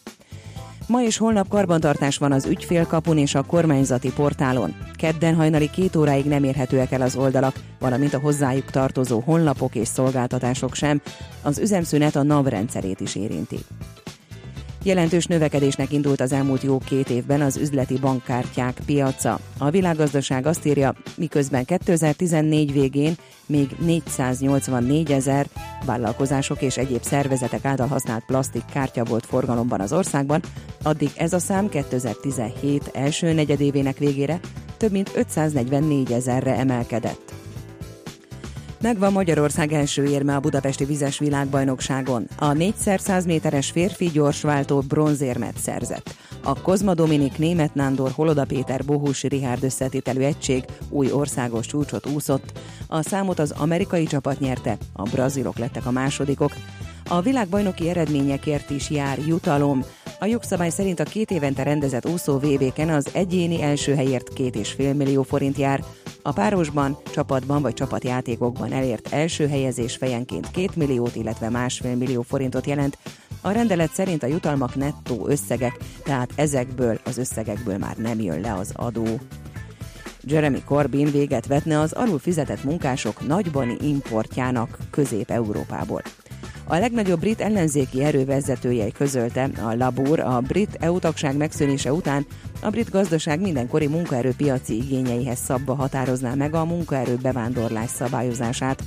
Ma 0.86 1.02
és 1.02 1.16
holnap 1.16 1.48
karbantartás 1.48 2.18
van 2.18 2.32
az 2.32 2.46
ügyfélkapun 2.46 3.18
és 3.18 3.34
a 3.34 3.42
kormányzati 3.42 4.12
portálon. 4.12 4.74
Kedden 4.96 5.34
hajnali 5.34 5.70
két 5.70 5.96
óráig 5.96 6.24
nem 6.24 6.44
érhetőek 6.44 6.92
el 6.92 7.02
az 7.02 7.16
oldalak, 7.16 7.54
valamint 7.78 8.14
a 8.14 8.20
hozzájuk 8.20 8.70
tartozó 8.70 9.20
honlapok 9.20 9.74
és 9.74 9.88
szolgáltatások 9.88 10.74
sem. 10.74 11.00
Az 11.42 11.58
üzemszünet 11.58 12.16
a 12.16 12.22
NAV 12.22 12.46
rendszerét 12.46 13.00
is 13.00 13.14
érinti. 13.14 13.58
Jelentős 14.84 15.26
növekedésnek 15.26 15.92
indult 15.92 16.20
az 16.20 16.32
elmúlt 16.32 16.62
jó 16.62 16.78
két 16.78 17.10
évben 17.10 17.40
az 17.40 17.56
üzleti 17.56 17.98
bankkártyák 17.98 18.80
piaca. 18.86 19.38
A 19.58 19.70
világgazdaság 19.70 20.46
azt 20.46 20.66
írja, 20.66 20.94
miközben 21.16 21.64
2014 21.64 22.72
végén 22.72 23.14
még 23.46 23.76
484 23.78 25.12
ezer 25.12 25.46
vállalkozások 25.84 26.62
és 26.62 26.76
egyéb 26.76 27.02
szervezetek 27.02 27.64
által 27.64 27.86
használt 27.86 28.24
plastik 28.24 28.64
kártya 28.72 29.04
volt 29.04 29.26
forgalomban 29.26 29.80
az 29.80 29.92
országban, 29.92 30.42
addig 30.82 31.10
ez 31.16 31.32
a 31.32 31.38
szám 31.38 31.68
2017 31.68 32.90
első 32.92 33.32
negyedévének 33.32 33.98
végére 33.98 34.40
több 34.76 34.92
mint 34.92 35.10
544 35.14 36.12
ezerre 36.12 36.56
emelkedett. 36.56 37.41
Megvan 38.82 39.12
Magyarország 39.12 39.72
első 39.72 40.04
érme 40.04 40.34
a 40.34 40.40
budapesti 40.40 40.84
vizes 40.84 41.18
világbajnokságon. 41.18 42.28
A 42.38 42.52
4x100 42.52 43.26
méteres 43.26 43.70
férfi 43.70 44.06
gyorsváltó 44.06 44.80
bronzérmet 44.80 45.58
szerzett. 45.58 46.14
A 46.42 46.62
Kozma 46.62 46.94
Dominik 46.94 47.38
Német 47.38 47.74
Nándor 47.74 48.10
Holoda 48.10 48.44
Péter 48.44 48.84
Bohus 48.84 49.22
Rihárd 49.22 49.64
összetételű 49.64 50.20
egység 50.20 50.64
új 50.88 51.12
országos 51.12 51.66
csúcsot 51.66 52.06
úszott. 52.06 52.58
A 52.86 53.02
számot 53.02 53.38
az 53.38 53.50
amerikai 53.50 54.04
csapat 54.04 54.40
nyerte, 54.40 54.76
a 54.92 55.02
brazilok 55.02 55.58
lettek 55.58 55.86
a 55.86 55.90
másodikok. 55.90 56.52
A 57.12 57.20
világbajnoki 57.20 57.88
eredményekért 57.88 58.70
is 58.70 58.90
jár 58.90 59.18
jutalom. 59.18 59.84
A 60.20 60.24
jogszabály 60.24 60.70
szerint 60.70 61.00
a 61.00 61.04
két 61.04 61.30
évente 61.30 61.62
rendezett 61.62 62.08
úszó 62.08 62.38
VB-ken 62.38 62.88
az 62.88 63.08
egyéni 63.12 63.62
első 63.62 63.94
helyért 63.94 64.32
két 64.32 64.56
és 64.56 64.72
fél 64.72 64.94
millió 64.94 65.22
forint 65.22 65.56
jár, 65.56 65.84
a 66.22 66.32
párosban, 66.32 66.98
csapatban 67.10 67.62
vagy 67.62 67.74
csapatjátékokban 67.74 68.72
elért 68.72 69.12
első 69.12 69.48
helyezés 69.48 69.96
fejenként 69.96 70.50
2 70.50 70.68
milliót, 70.74 71.16
illetve 71.16 71.48
másfél 71.48 71.96
millió 71.96 72.22
forintot 72.22 72.66
jelent. 72.66 72.98
A 73.40 73.50
rendelet 73.50 73.92
szerint 73.92 74.22
a 74.22 74.26
jutalmak 74.26 74.74
nettó 74.74 75.26
összegek, 75.28 75.78
tehát 76.04 76.32
ezekből 76.34 77.00
az 77.04 77.18
összegekből 77.18 77.78
már 77.78 77.96
nem 77.96 78.20
jön 78.20 78.40
le 78.40 78.54
az 78.54 78.72
adó. 78.76 79.06
Jeremy 80.24 80.62
Corbyn 80.64 81.10
véget 81.10 81.46
vetne 81.46 81.80
az 81.80 81.92
alul 81.92 82.18
fizetett 82.18 82.64
munkások 82.64 83.26
nagybani 83.26 83.76
importjának 83.80 84.78
Közép-Európából. 84.90 86.02
A 86.66 86.76
legnagyobb 86.76 87.20
brit 87.20 87.40
ellenzéki 87.40 88.04
erővezetője 88.04 88.90
közölte 88.90 89.50
a 89.62 89.74
Labour 89.74 90.20
a 90.20 90.40
brit 90.40 90.76
EU 90.80 90.98
megszűnése 91.36 91.92
után 91.92 92.26
a 92.60 92.70
brit 92.70 92.90
gazdaság 92.90 93.40
mindenkori 93.40 93.86
munkaerőpiaci 93.86 94.76
igényeihez 94.76 95.38
szabva 95.38 95.74
határozná 95.74 96.34
meg 96.34 96.54
a 96.54 96.64
munkaerő 96.64 97.16
bevándorlás 97.16 97.90
szabályozását. 97.90 98.82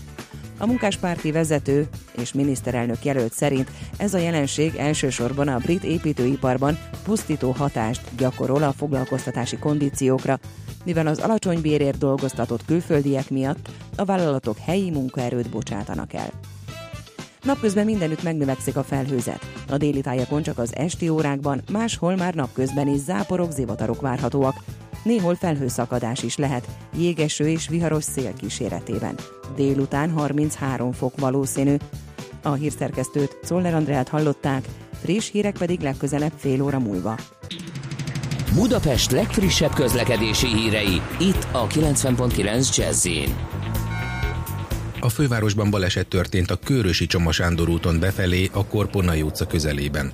A 0.57 0.65
munkáspárti 0.65 1.32
vezető 1.32 1.88
és 2.17 2.34
miniszterelnök 2.34 3.05
jelölt 3.05 3.34
szerint 3.34 3.71
ez 3.97 4.13
a 4.13 4.17
jelenség 4.17 4.76
elsősorban 4.76 5.47
a 5.47 5.57
brit 5.57 5.84
építőiparban 5.84 6.78
pusztító 7.03 7.51
hatást 7.51 8.01
gyakorol 8.17 8.63
a 8.63 8.71
foglalkoztatási 8.71 9.57
kondíciókra, 9.57 10.39
mivel 10.86 11.07
az 11.07 11.19
alacsony 11.19 11.61
bérért 11.61 11.97
dolgoztatott 11.97 12.65
külföldiek 12.65 13.30
miatt 13.30 13.69
a 13.95 14.05
vállalatok 14.05 14.57
helyi 14.57 14.91
munkaerőt 14.91 15.49
bocsátanak 15.49 16.13
el. 16.13 16.30
Napközben 17.46 17.86
mindenütt 17.86 18.24
megnövekszik 18.24 18.76
a 18.76 18.84
felhőzet. 18.84 19.50
A 19.70 19.78
déli 19.78 20.02
tájakon 20.02 20.41
csak 20.41 20.58
az 20.58 20.76
esti 20.76 21.10
órákban, 21.10 21.62
máshol 21.72 22.16
már 22.16 22.34
napközben 22.34 22.88
is 22.88 23.00
záporok, 23.00 23.52
zivatarok 23.52 24.02
várhatóak. 24.02 24.64
Néhol 25.04 25.36
felhőszakadás 25.36 26.24
is 26.24 26.38
lehet, 26.38 26.68
jégeső 26.98 27.48
és 27.48 27.68
viharos 27.68 28.04
szél 28.04 28.34
kíséretében. 28.34 29.16
Délután 29.56 30.12
33 30.12 30.91
fok 30.91 31.20
valószínű. 31.20 31.76
A 32.43 32.54
hírszerkesztőt 32.54 33.38
Czoller 33.43 33.74
Andrát 33.74 34.10
hallották, 34.10 34.68
friss 35.02 35.32
hírek 35.32 35.58
pedig 35.58 35.80
legközelebb 35.80 36.34
fél 36.36 36.62
óra 36.62 36.80
múlva. 36.80 37.16
Budapest 38.54 39.12
legfrissebb 39.12 39.74
közlekedési 39.74 40.48
hírei, 40.48 41.02
itt 41.20 41.48
a 41.52 41.68
90.9 41.68 42.76
jazz 42.76 43.08
a 45.06 45.10
fővárosban 45.10 45.70
baleset 45.70 46.08
történt 46.08 46.51
a 46.51 46.60
Körösi 46.64 47.06
Csoma 47.06 47.32
Sándor 47.32 47.70
úton 47.70 47.99
befelé 47.99 48.49
a 48.53 48.66
Korponai 48.66 49.22
utca 49.22 49.47
közelében. 49.47 50.12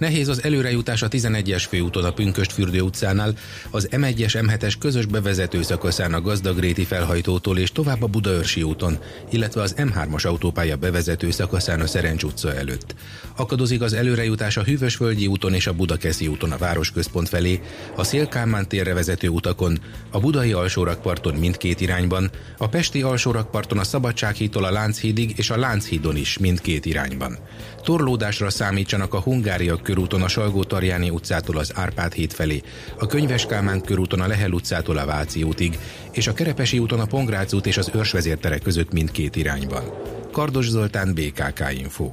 Nehéz 0.00 0.28
az 0.28 0.42
előrejutás 0.42 1.02
a 1.02 1.08
11-es 1.08 1.64
főúton 1.68 2.04
a 2.04 2.12
Pünköst 2.12 2.52
fürdő 2.52 2.80
utcánál, 2.80 3.34
az 3.70 3.88
M1-es 3.90 4.46
M7-es 4.46 4.74
közös 4.78 5.06
bevezető 5.06 5.62
szakaszán 5.62 6.14
a 6.14 6.20
Gazdagréti 6.20 6.84
felhajtótól 6.84 7.58
és 7.58 7.72
tovább 7.72 8.02
a 8.02 8.06
Budaörsi 8.06 8.62
úton, 8.62 8.98
illetve 9.30 9.62
az 9.62 9.74
M3-as 9.78 10.26
autópálya 10.26 10.76
bevezető 10.76 11.30
szakaszán 11.30 11.80
a 11.80 11.86
Szerencs 11.86 12.22
utca 12.22 12.54
előtt. 12.54 12.94
Akadozik 13.36 13.82
az 13.82 13.92
előrejutás 13.92 14.56
a 14.56 14.62
Hűvösvölgyi 14.62 15.26
úton 15.26 15.54
és 15.54 15.66
a 15.66 15.72
Budakeszi 15.72 16.26
úton 16.26 16.52
a 16.52 16.58
városközpont 16.58 17.28
felé, 17.28 17.60
a 17.96 18.04
Szélkámán 18.04 18.68
térre 18.68 18.94
vezető 18.94 19.28
utakon, 19.28 19.78
a 20.10 20.20
Budai 20.20 20.52
alsórakparton 20.52 21.34
mindkét 21.34 21.80
irányban, 21.80 22.30
a 22.58 22.68
Pesti 22.68 23.02
alsórakparton 23.02 23.78
a 23.78 23.84
Szabadsághídtól 23.84 24.64
a 24.64 24.70
Lánchídig 24.70 25.32
és 25.36 25.50
a 25.50 25.58
Lánchídon 25.58 26.16
is 26.16 26.38
mindkét 26.38 26.86
irányban. 26.86 27.38
Torlódásra 27.82 28.50
számítsanak 28.50 29.14
a 29.14 29.20
Hungária 29.20 29.76
körúton 29.76 30.22
a 30.22 30.28
Salgó-Tarjáni 30.28 31.10
utcától 31.10 31.58
az 31.58 31.72
Árpád 31.74 32.12
híd 32.12 32.32
felé, 32.32 32.62
a 32.98 33.06
Könyves 33.06 33.46
Kálmán 33.46 33.80
körúton 33.80 34.20
a 34.20 34.26
Lehel 34.26 34.52
utcától 34.52 34.96
a 34.96 35.06
Váci 35.06 35.42
útig, 35.42 35.78
és 36.12 36.26
a 36.26 36.32
Kerepesi 36.32 36.78
úton 36.78 37.00
a 37.00 37.06
Pongrác 37.06 37.52
út 37.52 37.66
és 37.66 37.76
az 37.76 37.90
Őrsvezértere 37.94 38.58
között 38.58 38.92
mindkét 38.92 39.36
irányban. 39.36 39.84
Kardos 40.32 40.68
Zoltán, 40.68 41.14
BKK 41.14 41.64
Info. 41.78 42.12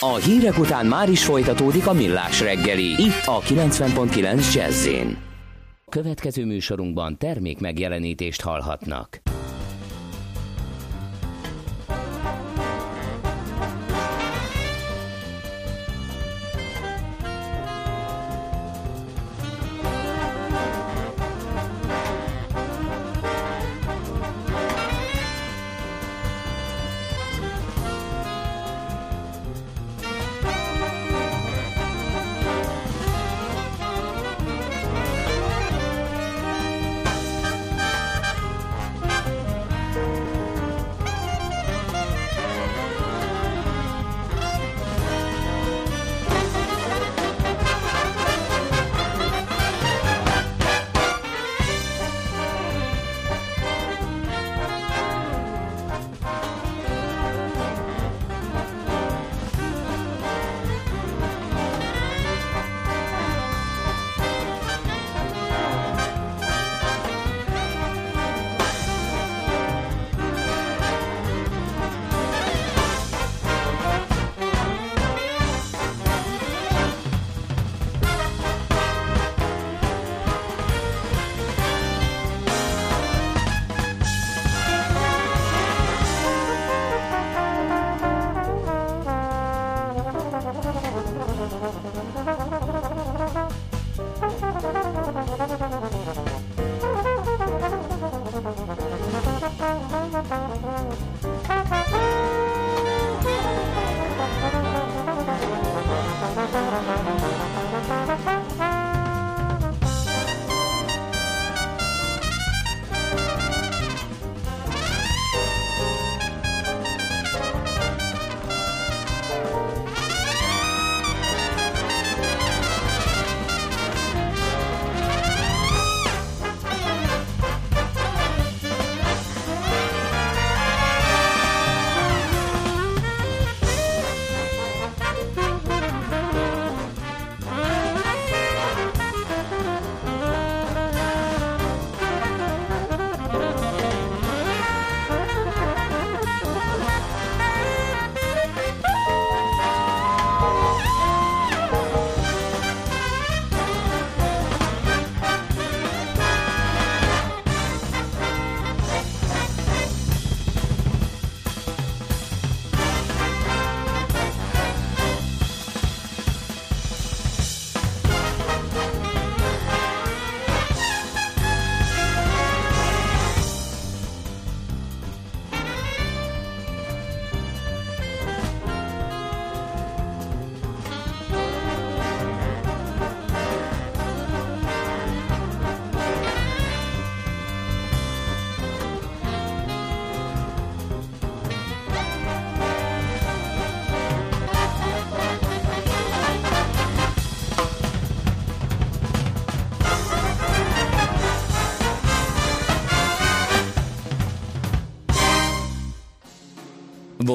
A 0.00 0.14
hírek 0.14 0.58
után 0.58 0.86
már 0.86 1.08
is 1.08 1.24
folytatódik 1.24 1.86
a 1.86 1.92
millás 1.92 2.40
reggeli, 2.40 3.02
itt 3.02 3.22
a 3.24 3.40
90.9 3.40 4.54
jazz 4.54 4.88
Következő 5.88 6.44
műsorunkban 6.44 7.18
termék 7.18 7.58
megjelenítést 7.58 8.40
hallhatnak. 8.40 9.20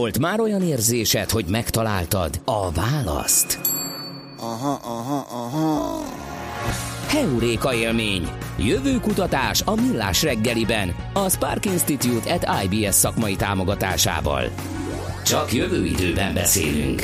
Volt 0.06 0.20
már 0.20 0.40
olyan 0.40 0.62
érzésed, 0.62 1.30
hogy 1.30 1.46
megtaláltad 1.46 2.42
a 2.44 2.72
választ? 2.72 3.60
Aha, 4.38 4.80
aha, 4.84 5.28
aha. 5.30 6.04
Heuréka 7.08 7.74
élmény. 7.74 8.30
Jövő 8.58 9.00
kutatás 9.00 9.62
a 9.62 9.76
Millás 9.76 10.24
reggeliben. 10.24 10.96
A 11.14 11.30
Spark 11.30 11.66
Institute 11.66 12.34
at 12.34 12.64
IBS 12.64 12.96
szakmai 12.96 13.36
támogatásával. 13.36 14.50
Csak 15.24 15.54
jövő 15.54 15.86
időben 15.86 16.34
beszélünk. 16.34 17.02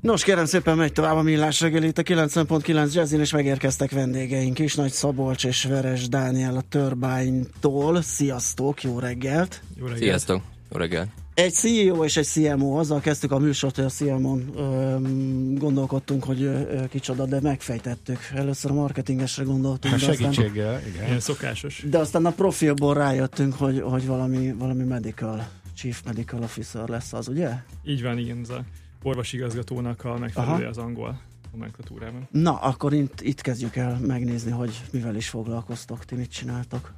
Nos, 0.00 0.24
kérem 0.24 0.44
szépen 0.44 0.76
megy 0.76 0.92
tovább 0.92 1.16
a 1.16 1.22
millás 1.22 1.60
reggel 1.60 1.82
itt 1.82 1.98
a 1.98 2.02
90.9 2.02 2.92
Jazzin, 2.92 3.20
és 3.20 3.32
megérkeztek 3.32 3.90
vendégeink 3.90 4.58
is, 4.58 4.74
Nagy 4.74 4.92
Szabolcs 4.92 5.44
és 5.44 5.64
Veres 5.64 6.08
Dániel 6.08 6.56
a 6.56 6.62
Turbine-tól. 6.68 8.02
Sziasztok, 8.02 8.82
jó 8.82 8.98
reggelt! 8.98 9.62
Jó 9.76 9.84
reggelt! 9.84 10.02
Sziasztok, 10.02 10.42
jó 10.70 10.78
reggelt! 10.78 11.08
Egy 11.34 11.52
CEO 11.52 12.04
és 12.04 12.16
egy 12.16 12.24
CMO, 12.24 12.78
azzal 12.78 13.00
kezdtük 13.00 13.32
a 13.32 13.38
műsort, 13.38 13.76
hogy 13.76 13.84
a 13.84 13.88
CMO-n 13.88 15.54
gondolkodtunk, 15.58 16.24
hogy 16.24 16.42
ö, 16.42 16.84
kicsoda, 16.88 17.26
de 17.26 17.40
megfejtettük. 17.40 18.18
Először 18.34 18.70
a 18.70 18.74
marketingesre 18.74 19.44
gondoltunk. 19.44 19.94
Hát 19.94 20.08
aztán, 20.08 20.14
segítséggel, 20.14 20.80
igen. 20.86 21.06
Ilyen 21.06 21.20
szokásos. 21.20 21.84
de 21.88 21.98
aztán 21.98 22.26
a 22.26 22.30
profilból 22.30 22.94
rájöttünk, 22.94 23.54
hogy, 23.54 23.80
hogy 23.80 24.06
valami, 24.06 24.52
valami 24.52 24.84
medical, 24.84 25.48
chief 25.74 26.02
medical 26.04 26.42
officer 26.42 26.88
lesz 26.88 27.12
az, 27.12 27.28
ugye? 27.28 27.50
Így 27.84 28.02
van, 28.02 28.18
igen, 28.18 28.38
ez 28.42 28.50
a 28.50 28.64
orvosigazgatónak 29.02 30.04
a 30.04 30.18
megfelelője 30.18 30.58
Aha. 30.58 30.68
az 30.68 30.78
angol 30.78 31.20
nomenklatúrában. 31.52 32.28
Na, 32.30 32.54
akkor 32.54 32.92
itt, 32.92 33.20
itt 33.20 33.40
kezdjük 33.40 33.76
el 33.76 33.98
megnézni, 34.06 34.50
hogy 34.50 34.82
mivel 34.90 35.16
is 35.16 35.28
foglalkoztok, 35.28 36.04
ti 36.04 36.14
mit 36.14 36.30
csináltok. 36.30 36.92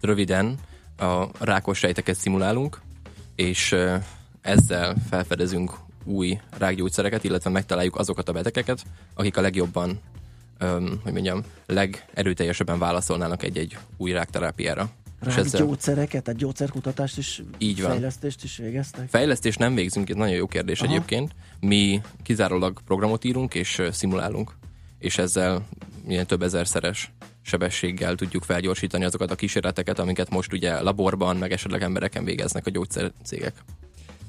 Röviden 0.00 0.58
a 0.96 1.26
rákos 1.38 1.78
sejteket 1.78 2.16
szimulálunk, 2.16 2.80
és 3.40 3.76
ezzel 4.40 4.96
felfedezünk 5.08 5.72
új 6.04 6.40
rákgyógyszereket, 6.58 7.24
illetve 7.24 7.50
megtaláljuk 7.50 7.96
azokat 7.96 8.28
a 8.28 8.32
betegeket, 8.32 8.82
akik 9.14 9.36
a 9.36 9.40
legjobban, 9.40 10.00
öm, 10.58 11.00
hogy 11.02 11.12
mondjam, 11.12 11.42
legerőteljesebben 11.66 12.78
válaszolnának 12.78 13.42
egy-egy 13.42 13.78
új 13.96 14.12
rákterápiára. 14.12 14.90
És 15.20 15.34
Rák 15.34 15.44
ezzel 15.44 15.60
gyógyszereket, 15.60 16.22
tehát 16.22 16.40
gyógyszerkutatást 16.40 17.18
is, 17.18 17.42
Így 17.58 17.82
van. 17.82 17.90
fejlesztést 17.90 18.44
is 18.44 18.56
végeztek? 18.56 19.08
fejlesztést 19.08 19.58
nem 19.58 19.74
végzünk, 19.74 20.10
ez 20.10 20.16
nagyon 20.16 20.34
jó 20.34 20.46
kérdés 20.46 20.80
Aha. 20.80 20.92
egyébként. 20.92 21.32
Mi 21.60 22.00
kizárólag 22.22 22.80
programot 22.86 23.24
írunk 23.24 23.54
és 23.54 23.82
szimulálunk, 23.90 24.56
és 24.98 25.18
ezzel 25.18 25.66
ilyen 26.08 26.26
több 26.26 26.42
ezerszeres 26.42 27.12
sebességgel 27.42 28.14
tudjuk 28.14 28.44
felgyorsítani 28.44 29.04
azokat 29.04 29.30
a 29.30 29.34
kísérleteket, 29.34 29.98
amiket 29.98 30.30
most 30.30 30.52
ugye 30.52 30.80
laborban, 30.80 31.36
meg 31.36 31.52
esetleg 31.52 31.82
embereken 31.82 32.24
végeznek 32.24 32.66
a 32.66 32.70
gyógyszercégek. 32.70 33.54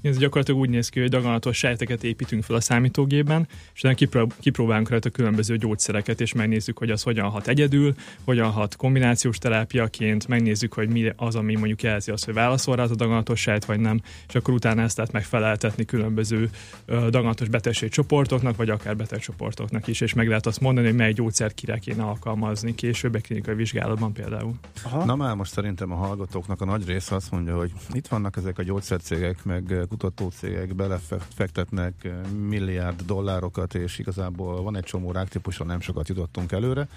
Ez 0.02 0.18
gyakorlatilag 0.18 0.60
úgy 0.60 0.70
néz 0.70 0.89
ki, 0.89 0.99
hogy 0.99 1.10
daganatos 1.10 1.58
sejteket 1.58 2.04
építünk 2.04 2.43
fel 2.43 2.56
a 2.56 2.62
számítógépben, 2.62 3.47
és 3.74 3.80
utána 3.80 3.95
kipró- 3.95 4.32
kipróbálunk 4.39 4.89
rajta 4.89 5.10
különböző 5.10 5.58
gyógyszereket, 5.58 6.22
és 6.22 6.34
megnézzük, 6.34 6.78
hogy 6.78 6.89
az 6.91 7.04
hogyan 7.04 7.30
hat 7.30 7.47
egyedül, 7.47 7.93
hogyan 8.24 8.52
hat 8.52 8.76
kombinációs 8.76 9.38
terápiaként, 9.38 10.28
megnézzük, 10.28 10.74
hogy 10.74 10.89
mi 10.89 11.12
az, 11.16 11.36
ami 11.36 11.56
mondjuk 11.56 11.82
jelzi 11.82 12.12
azt, 12.12 12.26
hogy 12.26 12.34
válaszol 12.34 12.76
rá 12.76 12.84
az 12.84 12.91
a 12.91 12.95
daganatos 12.95 13.39
sejt, 13.39 13.66
vagy 13.66 13.80
nem, 13.80 14.02
és 14.28 14.36
akkor 14.36 14.54
utána 14.54 14.82
ezt 14.82 14.97
lehet 14.97 15.12
megfeleltetni 15.12 15.86
különböző 15.86 16.49
daganatos 16.86 17.47
betegségcsoportoknak, 17.47 18.56
vagy 18.56 18.70
akár 18.70 18.95
betegcsoportoknak 18.95 19.88
is, 19.88 20.02
és 20.02 20.14
meg 20.14 20.28
lehet 20.28 20.45
azt 20.45 20.60
mondani, 20.60 20.88
hogy 20.88 20.95
mely 20.95 21.14
gyógyszert 21.14 21.54
kire 21.54 21.78
kéne 21.78 22.04
alkalmazni 22.04 22.76
később 22.76 23.16
egy 23.16 23.24
klinikai 23.24 23.56
vizsgálatban 23.56 24.14
például. 24.14 24.54
Aha. 24.84 25.06
Na 25.06 25.16
már 25.16 25.36
most 25.36 25.52
szerintem 25.52 25.91
a 25.91 25.95
hallgatóknak 25.95 26.62
a 26.62 26.66
nagy 26.66 26.88
része 26.88 27.16
azt 27.16 27.32
mondja, 27.32 27.58
hogy 27.58 27.72
itt 27.91 28.08
vannak 28.08 28.38
ezek 28.38 28.58
a 28.60 28.64
gyógyszercégek, 28.64 29.43
meg 29.43 29.88
eh, 29.92 29.98
kutatócégek, 29.98 30.76
belefektetnek 30.76 31.94
eh, 32.04 32.12
milliárd 32.48 33.02
dollárokat, 33.02 33.76
és 33.76 34.00
igazából 34.00 34.62
van 34.62 34.76
egy 34.76 34.84
csomó 34.84 35.12
ráktípuson, 35.12 35.68
nem 35.68 35.80
sokat 35.80 36.08
jutottunk 36.08 36.52
előre. 36.52 36.88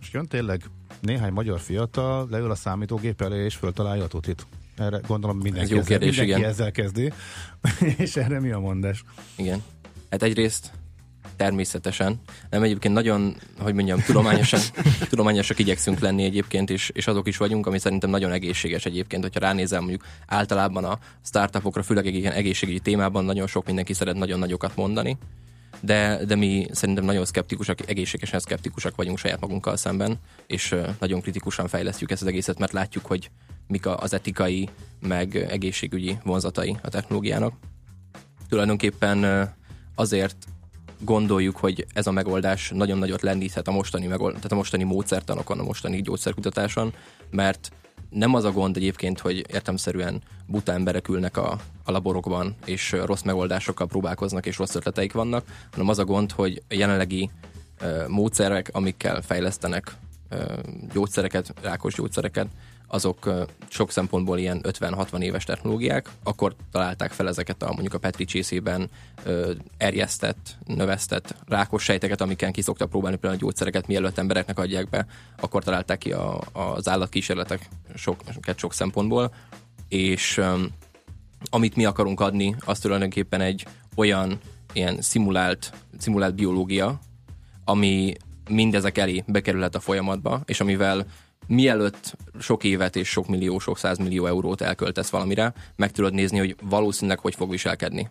És 0.00 0.10
jön 0.12 0.26
tényleg 0.26 0.62
néhány 1.00 1.32
magyar 1.32 1.60
fiatal, 1.60 2.26
leül 2.30 2.50
a 2.50 2.54
számítógép 2.54 3.20
elé, 3.20 3.44
és 3.44 3.54
föltalálja 3.54 4.04
a 4.04 4.08
tutit. 4.08 4.46
Erre 4.76 5.00
gondolom 5.06 5.38
mindenki, 5.38 5.72
jó 5.72 5.78
ezzel, 5.78 5.98
kérdés, 5.98 6.16
mindenki 6.16 6.40
igen. 6.40 6.50
ezzel 6.50 6.70
kezdi. 6.70 7.12
és 8.04 8.16
erre 8.16 8.40
mi 8.40 8.50
a 8.50 8.58
mondás? 8.58 9.04
Igen. 9.36 9.62
Hát 10.10 10.22
egyrészt 10.22 10.72
természetesen. 11.36 12.20
Nem 12.50 12.62
egyébként 12.62 12.94
nagyon, 12.94 13.36
hogy 13.58 13.74
mondjam, 13.74 14.00
tudományosan, 14.00 14.60
tudományosak 15.10 15.58
igyekszünk 15.58 15.98
lenni 15.98 16.24
egyébként, 16.24 16.70
és, 16.70 16.90
és 16.94 17.06
azok 17.06 17.28
is 17.28 17.36
vagyunk, 17.36 17.66
ami 17.66 17.78
szerintem 17.78 18.10
nagyon 18.10 18.32
egészséges 18.32 18.84
egyébként, 18.84 19.22
hogyha 19.22 19.40
ránézem 19.40 19.80
mondjuk 19.80 20.04
általában 20.26 20.84
a 20.84 20.98
startupokra, 21.24 21.82
főleg 21.82 22.06
egy 22.06 22.14
ilyen 22.14 22.32
egészségügyi 22.32 22.78
témában 22.78 23.24
nagyon 23.24 23.46
sok 23.46 23.66
mindenki 23.66 23.92
szeret 23.92 24.16
nagyon 24.16 24.38
nagyokat 24.38 24.76
mondani, 24.76 25.18
de, 25.80 26.24
de 26.24 26.34
mi 26.34 26.66
szerintem 26.72 27.04
nagyon 27.04 27.24
szkeptikusak, 27.24 27.88
egészségesen 27.88 28.40
szkeptikusak 28.40 28.96
vagyunk 28.96 29.18
saját 29.18 29.40
magunkkal 29.40 29.76
szemben, 29.76 30.18
és 30.46 30.74
nagyon 30.98 31.20
kritikusan 31.20 31.68
fejlesztjük 31.68 32.10
ezt 32.10 32.22
az 32.22 32.28
egészet, 32.28 32.58
mert 32.58 32.72
látjuk, 32.72 33.06
hogy 33.06 33.30
mik 33.66 33.86
az 33.86 34.12
etikai, 34.12 34.68
meg 35.00 35.36
egészségügyi 35.36 36.18
vonzatai 36.24 36.76
a 36.82 36.88
technológiának. 36.88 37.54
Tulajdonképpen 38.48 39.50
azért 39.94 40.36
gondoljuk, 40.98 41.56
hogy 41.56 41.86
ez 41.94 42.06
a 42.06 42.10
megoldás 42.10 42.70
nagyon 42.74 42.98
nagyot 42.98 43.22
lendíthet 43.22 43.68
a 43.68 43.72
mostani, 43.72 44.06
megold, 44.06 44.34
tehát 44.34 44.52
a 44.52 44.54
mostani 44.54 44.82
módszertanokon, 44.82 45.58
a 45.58 45.62
mostani 45.62 46.02
gyógyszerkutatáson, 46.02 46.92
mert 47.30 47.70
nem 48.10 48.34
az 48.34 48.44
a 48.44 48.52
gond 48.52 48.76
egyébként, 48.76 49.20
hogy 49.20 49.44
értemszerűen 49.52 50.22
buta 50.46 50.72
emberek 50.72 51.08
ülnek 51.08 51.36
a, 51.36 51.58
a 51.84 51.90
laborokban, 51.90 52.54
és 52.64 52.92
rossz 53.04 53.22
megoldásokkal 53.22 53.86
próbálkoznak, 53.86 54.46
és 54.46 54.58
rossz 54.58 54.74
ötleteik 54.74 55.12
vannak, 55.12 55.44
hanem 55.70 55.88
az 55.88 55.98
a 55.98 56.04
gond, 56.04 56.32
hogy 56.32 56.62
a 56.68 56.74
jelenlegi 56.74 57.30
ö, 57.80 58.08
módszerek, 58.08 58.70
amikkel 58.72 59.22
fejlesztenek 59.22 59.96
ö, 60.28 60.44
gyógyszereket, 60.92 61.54
rákos 61.62 61.94
gyógyszereket, 61.94 62.46
azok 62.86 63.46
sok 63.68 63.90
szempontból 63.90 64.38
ilyen 64.38 64.60
50-60 64.62 65.20
éves 65.20 65.44
technológiák, 65.44 66.10
akkor 66.22 66.54
találták 66.72 67.10
fel 67.10 67.28
ezeket 67.28 67.62
a 67.62 67.66
mondjuk 67.72 67.94
a 67.94 67.98
Petri 67.98 68.24
csészében 68.24 68.90
erjesztett, 69.76 70.56
növesztett 70.66 71.34
rákos 71.46 71.82
sejteket, 71.82 72.20
amiken 72.20 72.52
ki 72.52 72.62
szoktak 72.62 72.88
próbálni 72.88 73.16
például 73.16 73.40
a 73.40 73.44
gyógyszereket, 73.44 73.86
mielőtt 73.86 74.18
embereknek 74.18 74.58
adják 74.58 74.88
be, 74.88 75.06
akkor 75.40 75.64
találták 75.64 75.98
ki 75.98 76.12
a, 76.12 76.40
az 76.52 76.88
állatkísérletek 76.88 77.68
sok, 77.94 78.20
sok 78.56 78.72
szempontból, 78.72 79.34
és 79.88 80.40
amit 81.50 81.76
mi 81.76 81.84
akarunk 81.84 82.20
adni, 82.20 82.56
az 82.64 82.78
tulajdonképpen 82.78 83.40
egy 83.40 83.66
olyan 83.94 84.40
ilyen 84.72 85.00
szimulált, 85.00 85.72
szimulált 85.98 86.34
biológia, 86.34 86.98
ami 87.64 88.14
mindezek 88.48 88.98
elé 88.98 89.24
bekerülhet 89.26 89.74
a 89.74 89.80
folyamatba, 89.80 90.42
és 90.44 90.60
amivel 90.60 91.06
mielőtt 91.46 92.16
sok 92.38 92.64
évet 92.64 92.96
és 92.96 93.08
sok 93.08 93.28
millió, 93.28 93.58
sok 93.58 93.78
százmillió 93.78 94.26
eurót 94.26 94.60
elköltesz 94.60 95.10
valamire, 95.10 95.52
meg 95.76 95.90
tudod 95.90 96.12
nézni, 96.12 96.38
hogy 96.38 96.56
valószínűleg 96.62 97.18
hogy 97.18 97.34
fog 97.34 97.50
viselkedni. 97.50 98.10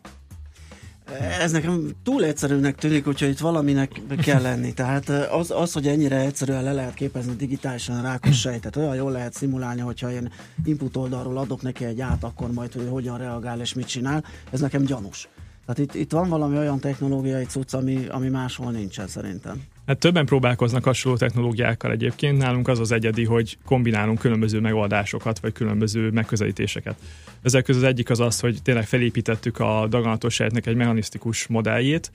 Ez 1.40 1.52
nekem 1.52 1.92
túl 2.04 2.24
egyszerűnek 2.24 2.76
tűnik, 2.76 3.08
úgyhogy 3.08 3.30
itt 3.30 3.40
valaminek 3.40 4.02
kell 4.22 4.42
lenni. 4.42 4.74
Tehát 4.74 5.10
az, 5.10 5.52
az, 5.52 5.74
hogy 5.74 5.88
ennyire 5.88 6.20
egyszerűen 6.20 6.64
le 6.64 6.74
lehet 6.74 6.94
képezni 6.94 7.36
digitálisan 7.36 8.02
rákos 8.02 8.40
sejtet, 8.40 8.76
olyan 8.76 8.96
jól 8.96 9.12
lehet 9.12 9.34
szimulálni, 9.34 9.82
hogyha 9.82 10.12
én 10.12 10.32
input 10.64 10.98
oldalról 10.98 11.38
adok 11.38 11.62
neki 11.62 11.86
egy 11.86 12.02
át, 12.02 12.24
akkor 12.24 12.52
majd 12.52 12.74
hogy 12.74 12.88
hogyan 12.90 13.18
reagál 13.18 13.60
és 13.60 13.74
mit 13.74 13.88
csinál, 13.88 14.24
ez 14.52 14.60
nekem 14.60 14.84
gyanús. 14.84 15.30
Tehát 15.66 15.80
itt, 15.80 16.02
itt 16.02 16.12
van 16.12 16.30
valami 16.30 16.58
olyan 16.58 16.80
technológiai 16.80 17.46
cucc, 17.46 17.74
ami, 17.74 18.06
ami 18.08 18.30
máshol 18.30 18.72
nincsen 18.72 19.08
szerintem. 19.08 19.64
Hát 19.88 19.98
többen 19.98 20.26
próbálkoznak 20.26 20.84
hasonló 20.84 21.18
technológiákkal 21.18 21.92
egyébként. 21.92 22.38
Nálunk 22.38 22.68
az 22.68 22.80
az 22.80 22.92
egyedi, 22.92 23.26
hogy 23.26 23.58
kombinálunk 23.66 24.20
különböző 24.20 24.60
megoldásokat, 24.60 25.40
vagy 25.40 25.54
különböző 25.54 26.10
megközelítéseket. 26.10 26.96
Ezek 27.42 27.64
közül 27.64 27.82
az 27.82 27.88
egyik 27.88 28.10
az 28.10 28.20
az, 28.20 28.40
hogy 28.40 28.62
tényleg 28.62 28.86
felépítettük 28.86 29.60
a 29.60 29.88
daganatos 29.90 30.34
sejtnek 30.34 30.66
egy 30.66 30.76
mechanisztikus 30.76 31.48
modelljét. 31.48 32.12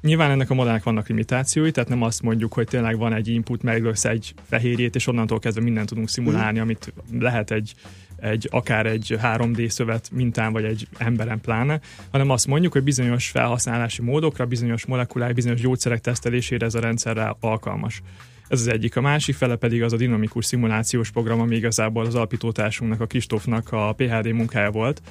Nyilván 0.00 0.30
ennek 0.30 0.50
a 0.50 0.54
modellnek 0.54 0.82
vannak 0.82 1.08
limitációi, 1.08 1.70
tehát 1.70 1.88
nem 1.88 2.02
azt 2.02 2.22
mondjuk, 2.22 2.52
hogy 2.52 2.66
tényleg 2.66 2.98
van 2.98 3.12
egy 3.12 3.28
input, 3.28 3.62
meglöksz 3.62 4.04
egy 4.04 4.34
fehérjét, 4.48 4.94
és 4.94 5.06
onnantól 5.06 5.38
kezdve 5.38 5.62
mindent 5.62 5.88
tudunk 5.88 6.08
szimulálni, 6.08 6.58
amit 6.58 6.92
lehet 7.10 7.50
egy 7.50 7.74
egy, 8.20 8.48
akár 8.50 8.86
egy 8.86 9.18
3D 9.22 9.68
szövet 9.68 10.10
mintán, 10.12 10.52
vagy 10.52 10.64
egy 10.64 10.88
emberen 10.98 11.40
pláne, 11.40 11.80
hanem 12.10 12.30
azt 12.30 12.46
mondjuk, 12.46 12.72
hogy 12.72 12.82
bizonyos 12.82 13.28
felhasználási 13.28 14.02
módokra, 14.02 14.46
bizonyos 14.46 14.86
molekulák, 14.86 15.34
bizonyos 15.34 15.60
gyógyszerek 15.60 16.00
tesztelésére 16.00 16.66
ez 16.66 16.74
a 16.74 16.80
rendszerre 16.80 17.36
alkalmas. 17.40 18.02
Ez 18.48 18.60
az 18.60 18.68
egyik. 18.68 18.96
A 18.96 19.00
másik 19.00 19.34
fele 19.34 19.56
pedig 19.56 19.82
az 19.82 19.92
a 19.92 19.96
dinamikus 19.96 20.44
szimulációs 20.44 21.10
program, 21.10 21.40
ami 21.40 21.56
igazából 21.56 22.06
az 22.06 22.14
alapítótársunknak, 22.14 23.00
a 23.00 23.06
Kristófnak 23.06 23.72
a 23.72 23.92
PHD 23.92 24.32
munkája 24.32 24.70
volt. 24.70 25.02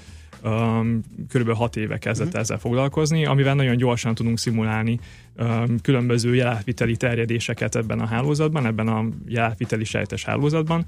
Um, 0.44 1.02
körülbelül 1.30 1.60
hat 1.60 1.76
éve 1.76 1.98
kezdett 1.98 2.36
mm. 2.36 2.40
ezzel 2.40 2.58
foglalkozni, 2.58 3.26
amivel 3.26 3.56
nagyon 3.56 3.78
gyorsan 3.78 4.16
tudunk 4.16 4.40
szimulálni 4.40 5.00
um, 5.38 5.80
különböző 5.82 6.36
jelátviteli 6.36 6.96
terjedéseket 6.96 7.76
ebben 7.76 8.00
a 8.00 8.06
hálózatban, 8.06 8.66
ebben 8.66 8.88
a 8.88 9.06
jelátviteli 9.28 9.84
sejtes 9.84 10.24
hálózatban, 10.24 10.86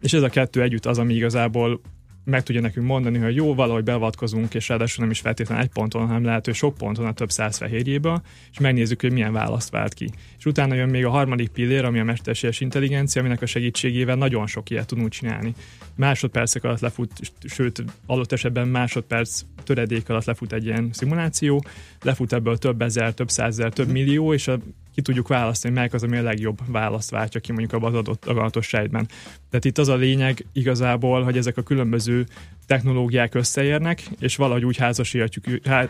és 0.00 0.12
ez 0.12 0.22
a 0.22 0.28
kettő 0.28 0.62
együtt 0.62 0.86
az, 0.86 0.98
ami 0.98 1.14
igazából 1.14 1.80
meg 2.26 2.42
tudja 2.42 2.60
nekünk 2.60 2.86
mondani, 2.86 3.18
hogy 3.18 3.34
jó, 3.34 3.54
valahogy 3.54 3.84
beavatkozunk, 3.84 4.54
és 4.54 4.68
ráadásul 4.68 5.02
nem 5.02 5.10
is 5.10 5.20
feltétlenül 5.20 5.64
egy 5.64 5.70
ponton, 5.70 6.06
hanem 6.06 6.24
lehet, 6.24 6.44
hogy 6.44 6.54
sok 6.54 6.74
ponton 6.74 7.06
a 7.06 7.12
több 7.12 7.30
száz 7.30 7.56
fehérjéből, 7.56 8.22
és 8.52 8.58
megnézzük, 8.58 9.00
hogy 9.00 9.12
milyen 9.12 9.32
választ 9.32 9.70
vált 9.70 9.94
ki. 9.94 10.10
És 10.38 10.44
utána 10.44 10.74
jön 10.74 10.88
még 10.88 11.04
a 11.04 11.10
harmadik 11.10 11.48
pillér, 11.48 11.84
ami 11.84 11.98
a 11.98 12.04
mesterséges 12.04 12.60
intelligencia, 12.60 13.20
aminek 13.20 13.42
a 13.42 13.46
segítségével 13.46 14.16
nagyon 14.16 14.46
sok 14.46 14.70
ilyet 14.70 14.86
tudunk 14.86 15.08
csinálni. 15.08 15.54
Másodpercek 15.94 16.64
alatt 16.64 16.80
lefut, 16.80 17.10
sőt, 17.44 17.84
adott 18.06 18.32
esetben 18.32 18.68
másodperc 18.68 19.42
töredék 19.64 20.08
alatt 20.08 20.24
lefut 20.24 20.52
egy 20.52 20.64
ilyen 20.64 20.90
szimuláció, 20.92 21.64
lefut 22.02 22.32
ebből 22.32 22.58
több 22.58 22.82
ezer, 22.82 23.12
több 23.14 23.28
százezer, 23.30 23.72
több 23.72 23.88
millió, 23.88 24.32
és 24.32 24.48
a 24.48 24.58
ki 24.96 25.02
tudjuk 25.02 25.28
választani, 25.28 25.74
melyik 25.74 25.92
az, 25.92 26.02
ami 26.02 26.16
a 26.16 26.22
legjobb 26.22 26.58
választ 26.66 27.10
váltja 27.10 27.40
ki 27.40 27.52
mondjuk 27.52 27.72
abban 27.72 27.92
az 27.92 27.98
adott 27.98 28.24
daganatos 28.24 28.66
sejtben. 28.66 29.08
Tehát 29.50 29.64
itt 29.64 29.78
az 29.78 29.88
a 29.88 29.94
lényeg 29.94 30.46
igazából, 30.52 31.22
hogy 31.22 31.36
ezek 31.36 31.56
a 31.56 31.62
különböző 31.62 32.26
technológiák 32.66 33.34
összeérnek, 33.34 34.02
és 34.18 34.36
valahogy 34.36 34.64
úgy 34.64 34.76
házasítjuk, 34.76 35.44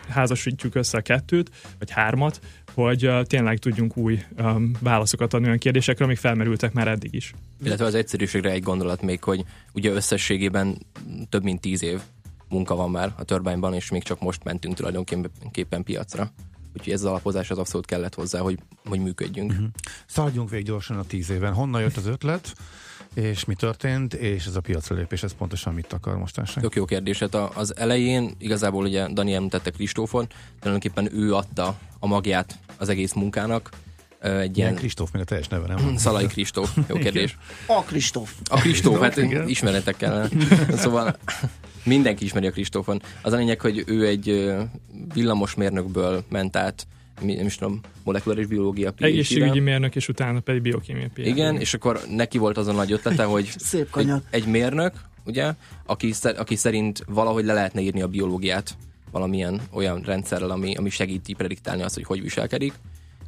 házasítjuk 0.09 0.75
össze 0.75 0.97
a 0.97 1.01
kettőt, 1.01 1.51
vagy 1.79 1.91
hármat, 1.91 2.39
hogy 2.73 3.11
tényleg 3.23 3.57
tudjunk 3.57 3.97
új 3.97 4.19
um, 4.37 4.71
válaszokat 4.79 5.33
adni 5.33 5.45
olyan 5.45 5.57
kérdésekre, 5.57 6.05
amik 6.05 6.17
felmerültek 6.17 6.73
már 6.73 6.87
eddig 6.87 7.13
is. 7.13 7.33
Illetve 7.63 7.85
az 7.85 7.95
egyszerűségre 7.95 8.51
egy 8.51 8.63
gondolat 8.63 9.01
még, 9.01 9.23
hogy 9.23 9.43
ugye 9.73 9.91
összességében 9.91 10.77
több 11.29 11.43
mint 11.43 11.61
tíz 11.61 11.83
év 11.83 11.99
munka 12.49 12.75
van 12.75 12.91
már 12.91 13.13
a 13.17 13.23
turbányban, 13.23 13.73
és 13.73 13.91
még 13.91 14.03
csak 14.03 14.19
most 14.19 14.43
mentünk 14.43 14.75
tulajdonképpen 14.75 15.83
piacra. 15.83 16.31
Úgyhogy 16.79 16.93
ez 16.93 17.03
az 17.03 17.09
alapozás 17.09 17.51
az 17.51 17.57
abszolút 17.57 17.85
kellett 17.85 18.15
hozzá, 18.15 18.39
hogy, 18.39 18.59
hogy 18.85 18.99
működjünk. 18.99 19.51
Uh-huh. 19.51 19.67
Szaladjunk 20.05 20.49
végig 20.49 20.65
gyorsan 20.65 20.97
a 20.97 21.03
tíz 21.03 21.29
éven. 21.29 21.53
Honnan 21.53 21.81
jött 21.81 21.97
az 21.97 22.05
ötlet? 22.05 22.55
és 23.17 23.45
mi 23.45 23.55
történt, 23.55 24.13
és 24.13 24.45
ez 24.45 24.55
a 24.55 24.61
piacra 24.61 24.95
lépés, 24.95 25.23
ez 25.23 25.33
pontosan 25.33 25.73
mit 25.73 25.93
akar 25.93 26.17
mostanság? 26.17 26.63
Tök 26.63 26.75
jó 26.75 26.85
kérdés. 26.85 27.19
Hát 27.19 27.35
az 27.35 27.77
elején 27.77 28.35
igazából 28.37 28.83
ugye 28.83 29.07
Dani 29.13 29.33
említette 29.33 29.69
Kristófon, 29.69 30.27
tulajdonképpen 30.59 31.13
ő 31.13 31.33
adta 31.33 31.77
a 31.99 32.07
magját 32.07 32.59
az 32.77 32.89
egész 32.89 33.13
munkának. 33.13 33.69
Egy 34.19 34.57
ilyen 34.57 34.75
Kristóf, 34.75 35.11
még 35.11 35.21
a 35.21 35.25
teljes 35.25 35.47
neve 35.47 35.67
nem 35.67 35.95
Szalai 35.97 36.25
Kristóf, 36.25 36.77
jó 36.87 36.95
kérdés. 36.95 37.37
A 37.65 37.83
Kristóf. 37.83 38.33
A 38.49 38.57
Kristóf, 38.59 38.99
hát 38.99 39.17
ismeretek 39.47 39.97
kellene. 39.97 40.29
Szóval 40.77 41.17
mindenki 41.87 42.25
ismeri 42.25 42.47
a 42.47 42.51
Kristófon. 42.51 43.01
Az 43.21 43.33
a 43.33 43.37
lényeg, 43.37 43.61
hogy 43.61 43.83
ő 43.87 44.07
egy 44.07 44.55
villamosmérnökből 45.13 46.23
ment 46.29 46.55
át 46.55 46.87
nem 47.21 47.45
is 47.45 47.55
tudom, 47.55 47.79
molekuláris 48.03 48.45
biológia 48.45 48.91
phd 48.91 49.03
Egészségügyi 49.03 49.59
mérnök, 49.59 49.95
és 49.95 50.09
utána 50.09 50.39
pedig 50.39 50.61
biokémia 50.61 51.07
PhD. 51.13 51.25
Igen, 51.25 51.59
és 51.59 51.73
akkor 51.73 52.01
neki 52.09 52.37
volt 52.37 52.57
az 52.57 52.67
a 52.67 52.71
nagy 52.71 52.91
ötlete, 52.91 53.23
hogy 53.33 53.49
Szép 53.57 53.97
egy, 53.97 54.11
egy 54.29 54.45
mérnök, 54.45 54.93
ugye, 55.25 55.53
aki, 55.85 56.13
aki 56.37 56.55
szerint 56.55 57.03
valahogy 57.07 57.45
le 57.45 57.53
lehetne 57.53 57.81
írni 57.81 58.01
a 58.01 58.07
biológiát 58.07 58.77
valamilyen 59.11 59.61
olyan 59.71 60.01
rendszerrel, 60.01 60.49
ami, 60.49 60.75
ami 60.75 60.89
segíti 60.89 61.33
prediktálni 61.33 61.81
azt, 61.81 61.95
hogy 61.95 62.03
hogy 62.03 62.21
viselkedik, 62.21 62.73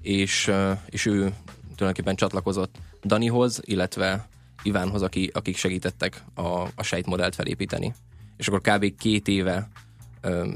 és, 0.02 0.52
és 0.90 1.06
ő 1.06 1.34
tulajdonképpen 1.76 2.16
csatlakozott 2.16 2.76
Danihoz, 3.04 3.60
illetve 3.64 4.28
Ivánhoz, 4.64 5.02
aki, 5.02 5.30
akik 5.34 5.58
segítettek 5.58 6.24
a, 6.36 6.42
a 6.76 6.84
sejtmodellt 6.84 7.36
felépíteni. 7.36 7.94
És 8.40 8.48
akkor 8.48 8.62
kb. 8.62 8.96
két 8.98 9.28
éve 9.28 9.70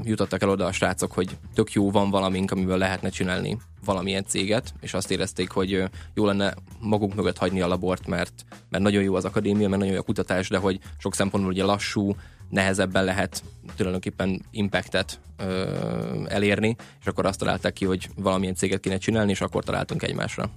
jutottak 0.02 0.42
el 0.42 0.48
oda 0.48 0.66
a 0.66 0.72
srácok, 0.72 1.12
hogy 1.12 1.36
tök 1.54 1.72
jó 1.72 1.90
van 1.90 2.10
valamink, 2.10 2.50
amiből 2.50 2.78
lehetne 2.78 3.08
csinálni 3.08 3.58
valamilyen 3.84 4.24
céget, 4.26 4.74
és 4.80 4.94
azt 4.94 5.10
érezték, 5.10 5.50
hogy 5.50 5.82
jó 6.14 6.26
lenne 6.26 6.54
maguk 6.80 7.14
mögött 7.14 7.38
hagyni 7.38 7.60
a 7.60 7.66
labort, 7.66 8.06
mert, 8.06 8.44
mert 8.68 8.82
nagyon 8.82 9.02
jó 9.02 9.14
az 9.14 9.24
akadémia, 9.24 9.68
mert 9.68 9.80
nagyon 9.80 9.94
jó 9.94 10.00
a 10.00 10.04
kutatás, 10.04 10.48
de 10.48 10.58
hogy 10.58 10.78
sok 10.98 11.14
szempontból 11.14 11.52
ugye 11.52 11.64
lassú, 11.64 12.16
nehezebben 12.50 13.04
lehet 13.04 13.42
tulajdonképpen 13.76 14.42
impactet 14.50 15.20
ö, 15.36 16.24
elérni, 16.28 16.76
és 17.00 17.06
akkor 17.06 17.26
azt 17.26 17.38
találták 17.38 17.72
ki, 17.72 17.84
hogy 17.84 18.08
valamilyen 18.16 18.54
céget 18.54 18.80
kéne 18.80 18.98
csinálni, 18.98 19.30
és 19.30 19.40
akkor 19.40 19.64
találtunk 19.64 20.02
egymásra. 20.02 20.50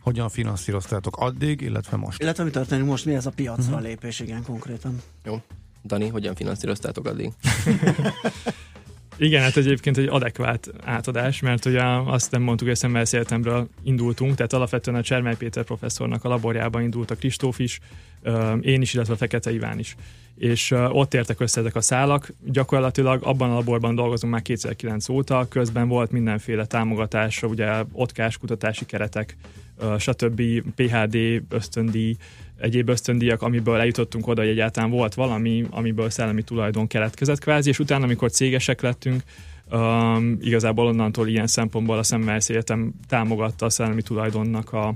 Hogyan 0.00 0.28
finanszíroztátok 0.28 1.16
addig, 1.16 1.60
illetve 1.60 1.96
most? 1.96 2.22
Illetve 2.22 2.44
mi 2.44 2.50
történik 2.50 2.84
most, 2.84 3.04
mi 3.04 3.14
ez 3.14 3.26
a 3.26 3.30
piacra 3.30 3.72
uh-huh. 3.72 3.82
lépés, 3.88 4.20
igen, 4.20 4.42
konkrétan. 4.42 5.02
Jó. 5.24 5.40
Dani, 5.84 6.08
hogyan 6.08 6.34
finanszíroztátok 6.34 7.06
addig? 7.06 7.32
Igen, 9.16 9.42
hát 9.42 9.56
egyébként 9.56 9.96
egy 9.98 10.08
adekvát 10.08 10.70
átadás, 10.84 11.40
mert 11.40 11.64
ugye 11.64 11.82
azt 11.84 12.30
nem 12.30 12.42
mondtuk, 12.42 12.68
hogy 12.68 12.76
Szemmelsz 12.76 13.12
Egyetemről 13.12 13.68
indultunk, 13.82 14.34
tehát 14.34 14.52
alapvetően 14.52 14.96
a 14.96 15.02
Csermely 15.02 15.36
Péter 15.36 15.64
professzornak 15.64 16.24
a 16.24 16.28
laborjában 16.28 16.82
indult 16.82 17.10
a 17.10 17.14
Kristóf 17.14 17.58
is, 17.58 17.80
én 18.60 18.80
is, 18.80 18.94
illetve 18.94 19.12
a 19.12 19.16
Fekete 19.16 19.52
Iván 19.52 19.78
is. 19.78 19.96
És 20.36 20.70
ott 20.70 21.14
értek 21.14 21.40
össze 21.40 21.60
ezek 21.60 21.74
a 21.74 21.80
szálak. 21.80 22.32
Gyakorlatilag 22.44 23.22
abban 23.24 23.50
a 23.50 23.54
laborban 23.54 23.94
dolgozunk 23.94 24.32
már 24.32 24.42
2009 24.42 25.08
óta, 25.08 25.46
közben 25.48 25.88
volt 25.88 26.10
mindenféle 26.10 26.66
támogatás, 26.66 27.42
ugye 27.42 27.84
otkás 27.92 28.38
kutatási 28.38 28.84
keretek, 28.84 29.36
stb. 29.98 30.42
PHD, 30.74 31.42
ösztöndíj, 31.48 32.16
egyéb 32.62 32.88
ösztöndíjak, 32.88 33.42
amiből 33.42 33.78
eljutottunk 33.78 34.26
oda, 34.26 34.40
hogy 34.40 34.50
egyáltalán 34.50 34.90
volt 34.90 35.14
valami, 35.14 35.66
amiből 35.70 36.10
szellemi 36.10 36.42
tulajdon 36.42 36.86
keletkezett 36.86 37.38
kvázi, 37.38 37.68
és 37.68 37.78
utána, 37.78 38.04
amikor 38.04 38.30
cégesek 38.30 38.80
lettünk, 38.80 39.22
um, 39.70 40.38
igazából 40.40 40.86
onnantól 40.86 41.28
ilyen 41.28 41.46
szempontból 41.46 41.98
a 41.98 42.02
Szemmelsz 42.02 42.48
Egyetem 42.48 42.92
támogatta 43.08 43.66
a 43.66 43.70
szellemi 43.70 44.02
tulajdonnak 44.02 44.72
a 44.72 44.94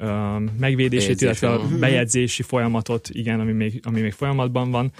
um, 0.00 0.50
megvédését, 0.58 1.06
Bejegyzés, 1.06 1.22
illetve 1.22 1.48
a 1.48 1.66
mhm. 1.66 1.80
bejegyzési 1.80 2.42
folyamatot, 2.42 3.08
igen, 3.12 3.40
ami 3.40 3.52
még, 3.52 3.80
ami 3.84 4.00
még 4.00 4.12
folyamatban 4.12 4.70
van, 4.70 4.92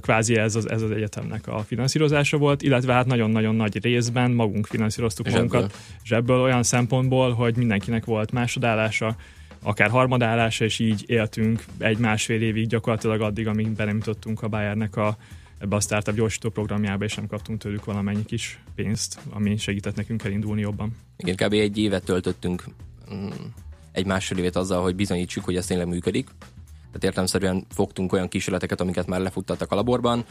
kvázi 0.00 0.36
ez 0.36 0.54
az, 0.54 0.70
ez 0.70 0.82
az 0.82 0.90
egyetemnek 0.90 1.48
a 1.48 1.58
finanszírozása 1.58 2.36
volt, 2.36 2.62
illetve 2.62 2.92
hát 2.92 3.06
nagyon-nagyon 3.06 3.54
nagy 3.54 3.82
részben 3.82 4.30
magunk 4.30 4.66
finanszíroztuk 4.66 5.26
zsebből. 5.26 5.42
magunkat 5.42 5.76
zsebből 6.04 6.40
olyan 6.40 6.62
szempontból, 6.62 7.32
hogy 7.32 7.56
mindenkinek 7.56 8.04
volt 8.04 8.32
másodállása, 8.32 9.16
akár 9.64 9.90
harmadállása, 9.90 10.64
és 10.64 10.78
így 10.78 11.04
éltünk 11.06 11.64
egy 11.78 11.98
másfél 11.98 12.42
évig 12.42 12.66
gyakorlatilag 12.66 13.20
addig, 13.20 13.46
amíg 13.46 13.68
belemítottunk 13.68 14.42
a 14.42 14.48
Bayernek 14.48 14.96
a, 14.96 15.16
ebbe 15.58 15.76
a 15.76 15.80
startup 15.80 16.14
gyorsító 16.14 16.50
programjába, 16.50 17.04
és 17.04 17.14
nem 17.14 17.26
kaptunk 17.26 17.58
tőlük 17.58 17.84
valamennyi 17.84 18.24
kis 18.24 18.60
pénzt, 18.74 19.18
ami 19.30 19.56
segített 19.56 19.96
nekünk 19.96 20.24
elindulni 20.24 20.60
jobban. 20.60 20.96
Igen, 21.16 21.36
kb. 21.36 21.52
egy 21.52 21.78
évet 21.78 22.04
töltöttünk 22.04 22.64
mm, 23.14 23.28
egy 23.92 24.06
másfél 24.06 24.38
évet 24.38 24.56
azzal, 24.56 24.82
hogy 24.82 24.94
bizonyítsuk, 24.94 25.44
hogy 25.44 25.56
ez 25.56 25.66
tényleg 25.66 25.88
működik. 25.88 26.28
Tehát 26.86 27.04
értelmszerűen 27.04 27.64
fogtunk 27.70 28.12
olyan 28.12 28.28
kísérleteket, 28.28 28.80
amiket 28.80 29.06
már 29.06 29.20
lefuttattak 29.20 29.72
a 29.72 29.74
laborban, 29.74 30.24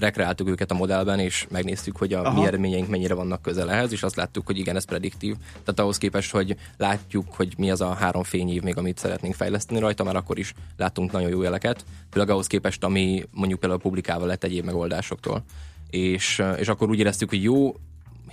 rekreáltuk 0.00 0.48
őket 0.48 0.70
a 0.70 0.74
modellben, 0.74 1.18
és 1.18 1.46
megnéztük, 1.50 1.96
hogy 1.96 2.12
a 2.12 2.20
Aha. 2.24 2.40
mi 2.40 2.46
eredményeink 2.46 2.88
mennyire 2.88 3.14
vannak 3.14 3.42
közel 3.42 3.70
ehhez, 3.70 3.92
és 3.92 4.02
azt 4.02 4.16
láttuk, 4.16 4.46
hogy 4.46 4.58
igen, 4.58 4.76
ez 4.76 4.84
prediktív. 4.84 5.36
Tehát 5.50 5.80
ahhoz 5.80 5.98
képest, 5.98 6.30
hogy 6.30 6.56
látjuk, 6.76 7.26
hogy 7.34 7.54
mi 7.56 7.70
az 7.70 7.80
a 7.80 7.92
három 7.92 8.22
fényév 8.22 8.62
még, 8.62 8.76
amit 8.76 8.98
szeretnénk 8.98 9.34
fejleszteni 9.34 9.80
rajta, 9.80 10.04
már 10.04 10.16
akkor 10.16 10.38
is 10.38 10.54
láttunk 10.76 11.12
nagyon 11.12 11.30
jó 11.30 11.42
jeleket, 11.42 11.84
főleg 12.10 12.30
ahhoz 12.30 12.46
képest, 12.46 12.84
ami 12.84 13.26
mondjuk 13.30 13.60
például 13.60 13.80
publikálva 13.80 14.26
lett 14.26 14.44
egyéb 14.44 14.64
megoldásoktól. 14.64 15.44
És, 15.90 16.42
és 16.56 16.68
akkor 16.68 16.88
úgy 16.88 16.98
éreztük, 16.98 17.28
hogy 17.28 17.42
jó, 17.42 17.74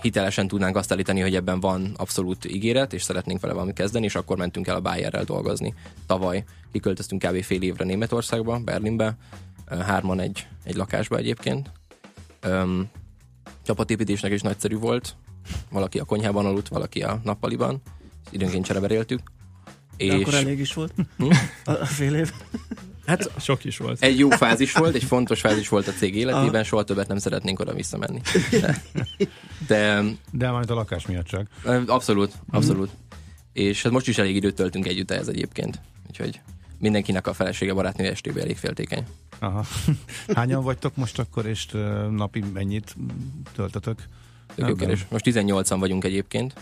hitelesen 0.00 0.48
tudnánk 0.48 0.76
azt 0.76 0.92
állítani, 0.92 1.20
hogy 1.20 1.34
ebben 1.34 1.60
van 1.60 1.94
abszolút 1.96 2.44
ígéret, 2.44 2.92
és 2.92 3.02
szeretnénk 3.02 3.40
vele 3.40 3.52
valamit 3.52 3.74
kezdeni, 3.74 4.04
és 4.04 4.14
akkor 4.14 4.36
mentünk 4.36 4.66
el 4.66 4.76
a 4.76 4.80
Bayerrel 4.80 5.24
dolgozni. 5.24 5.74
Tavaly 6.06 6.44
kiköltöztünk 6.72 7.22
kb. 7.22 7.42
fél 7.42 7.62
évre 7.62 7.84
Németországba, 7.84 8.58
Berlinbe, 8.58 9.16
hárman 9.68 10.20
egy, 10.20 10.46
egy 10.64 10.74
lakásba 10.74 11.16
egyébként. 11.16 11.70
Um, 12.46 12.90
csapatépítésnek 13.62 14.32
is 14.32 14.40
nagyszerű 14.40 14.76
volt. 14.76 15.16
Valaki 15.70 15.98
a 15.98 16.04
konyhában 16.04 16.46
aludt, 16.46 16.68
valaki 16.68 17.02
a 17.02 17.20
nappaliban. 17.24 17.82
Időnként 18.30 18.64
csereberéltük. 18.64 19.20
És... 19.96 20.12
akkor 20.12 20.34
elég 20.34 20.58
is 20.58 20.74
volt 20.74 20.92
hm? 21.16 21.30
a, 21.64 21.70
a 21.70 21.84
fél 21.84 22.14
év. 22.14 22.32
Hát 23.06 23.30
sok 23.40 23.64
is 23.64 23.76
volt. 23.76 24.02
Egy 24.02 24.18
jó 24.18 24.30
fázis 24.30 24.72
volt, 24.72 24.94
egy 24.94 25.04
fontos 25.04 25.40
fázis 25.40 25.68
volt 25.68 25.88
a 25.88 25.92
cég 25.92 26.16
életében, 26.16 26.64
soha 26.64 26.84
többet 26.84 27.08
nem 27.08 27.18
szeretnénk 27.18 27.60
oda 27.60 27.74
visszamenni. 27.74 28.20
De, 28.50 28.82
de, 29.66 30.02
de 30.32 30.50
majd 30.50 30.70
a 30.70 30.74
lakás 30.74 31.06
miatt 31.06 31.26
csak. 31.26 31.46
Abszolút, 31.86 32.32
abszolút. 32.50 32.90
Mm. 32.90 33.16
És 33.52 33.82
hát 33.82 33.92
most 33.92 34.08
is 34.08 34.18
elég 34.18 34.36
időt 34.36 34.54
töltünk 34.54 34.86
együtt 34.86 35.10
ez 35.10 35.28
egyébként. 35.28 35.80
Úgyhogy 36.08 36.40
mindenkinek 36.78 37.26
a 37.26 37.32
felesége 37.32 37.74
barátnő 37.74 38.06
estében 38.06 38.42
elég 38.42 38.56
féltékeny. 38.56 39.04
Aha. 39.38 39.64
Hányan 40.34 40.62
vagytok 40.62 40.96
most 40.96 41.18
akkor, 41.18 41.46
és 41.46 41.66
napi 42.10 42.44
mennyit 42.52 42.96
töltötök? 43.52 44.02
Jó 44.54 44.74
kérdés. 44.74 45.06
Most 45.10 45.24
18-an 45.28 45.76
vagyunk 45.78 46.04
egyébként, 46.04 46.54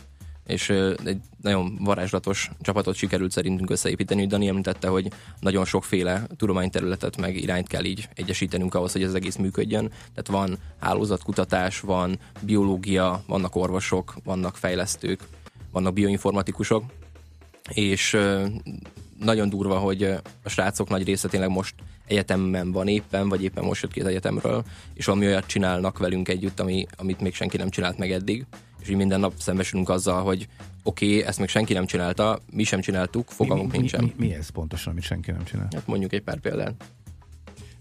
és 0.46 0.70
egy 1.04 1.20
nagyon 1.42 1.78
varázslatos 1.80 2.50
csapatot 2.60 2.94
sikerült 2.94 3.30
szerintünk 3.30 3.70
összeépíteni. 3.70 4.26
Dani 4.26 4.48
említette, 4.48 4.88
hogy 4.88 5.12
nagyon 5.40 5.64
sokféle 5.64 6.26
tudományterületet 6.36 7.16
meg 7.16 7.36
irányt 7.36 7.66
kell 7.68 7.84
így 7.84 8.08
egyesítenünk 8.14 8.74
ahhoz, 8.74 8.92
hogy 8.92 9.02
ez 9.02 9.14
egész 9.14 9.36
működjön. 9.36 9.88
Tehát 9.88 10.26
van 10.26 10.58
hálózatkutatás, 10.80 11.80
van 11.80 12.18
biológia, 12.40 13.22
vannak 13.26 13.56
orvosok, 13.56 14.14
vannak 14.24 14.56
fejlesztők, 14.56 15.20
vannak 15.72 15.92
bioinformatikusok, 15.92 16.84
és 17.68 18.16
nagyon 19.20 19.48
durva, 19.48 19.78
hogy 19.78 20.02
a 20.42 20.48
srácok 20.48 20.88
nagy 20.88 21.04
része 21.04 21.28
tényleg 21.28 21.50
most 21.50 21.74
egyetemen 22.06 22.72
van 22.72 22.88
éppen, 22.88 23.28
vagy 23.28 23.42
éppen 23.42 23.64
most 23.64 23.82
jött 23.82 23.92
ki 23.92 24.00
az 24.00 24.06
egyetemről, 24.06 24.64
és 24.94 25.04
valami 25.04 25.26
olyat 25.26 25.46
csinálnak 25.46 25.98
velünk 25.98 26.28
együtt, 26.28 26.60
ami, 26.60 26.86
amit 26.96 27.20
még 27.20 27.34
senki 27.34 27.56
nem 27.56 27.68
csinált 27.68 27.98
meg 27.98 28.12
eddig, 28.12 28.44
és 28.80 28.88
így 28.88 28.96
minden 28.96 29.20
nap 29.20 29.32
szembesülünk 29.38 29.88
azzal, 29.88 30.22
hogy 30.22 30.48
oké, 30.82 31.06
okay, 31.06 31.22
ezt 31.22 31.38
még 31.38 31.48
senki 31.48 31.72
nem 31.72 31.86
csinálta, 31.86 32.38
mi 32.50 32.64
sem 32.64 32.80
csináltuk, 32.80 33.28
fogalmunk 33.28 33.72
mi, 33.72 33.78
nincsen. 33.78 34.02
Mi, 34.04 34.12
mi, 34.16 34.26
mi 34.26 34.34
ez 34.34 34.48
pontosan, 34.48 34.92
amit 34.92 35.04
senki 35.04 35.30
nem 35.30 35.44
csinál? 35.44 35.68
Hát 35.72 35.86
mondjuk 35.86 36.12
egy 36.12 36.22
pár 36.22 36.38
példát. 36.38 36.84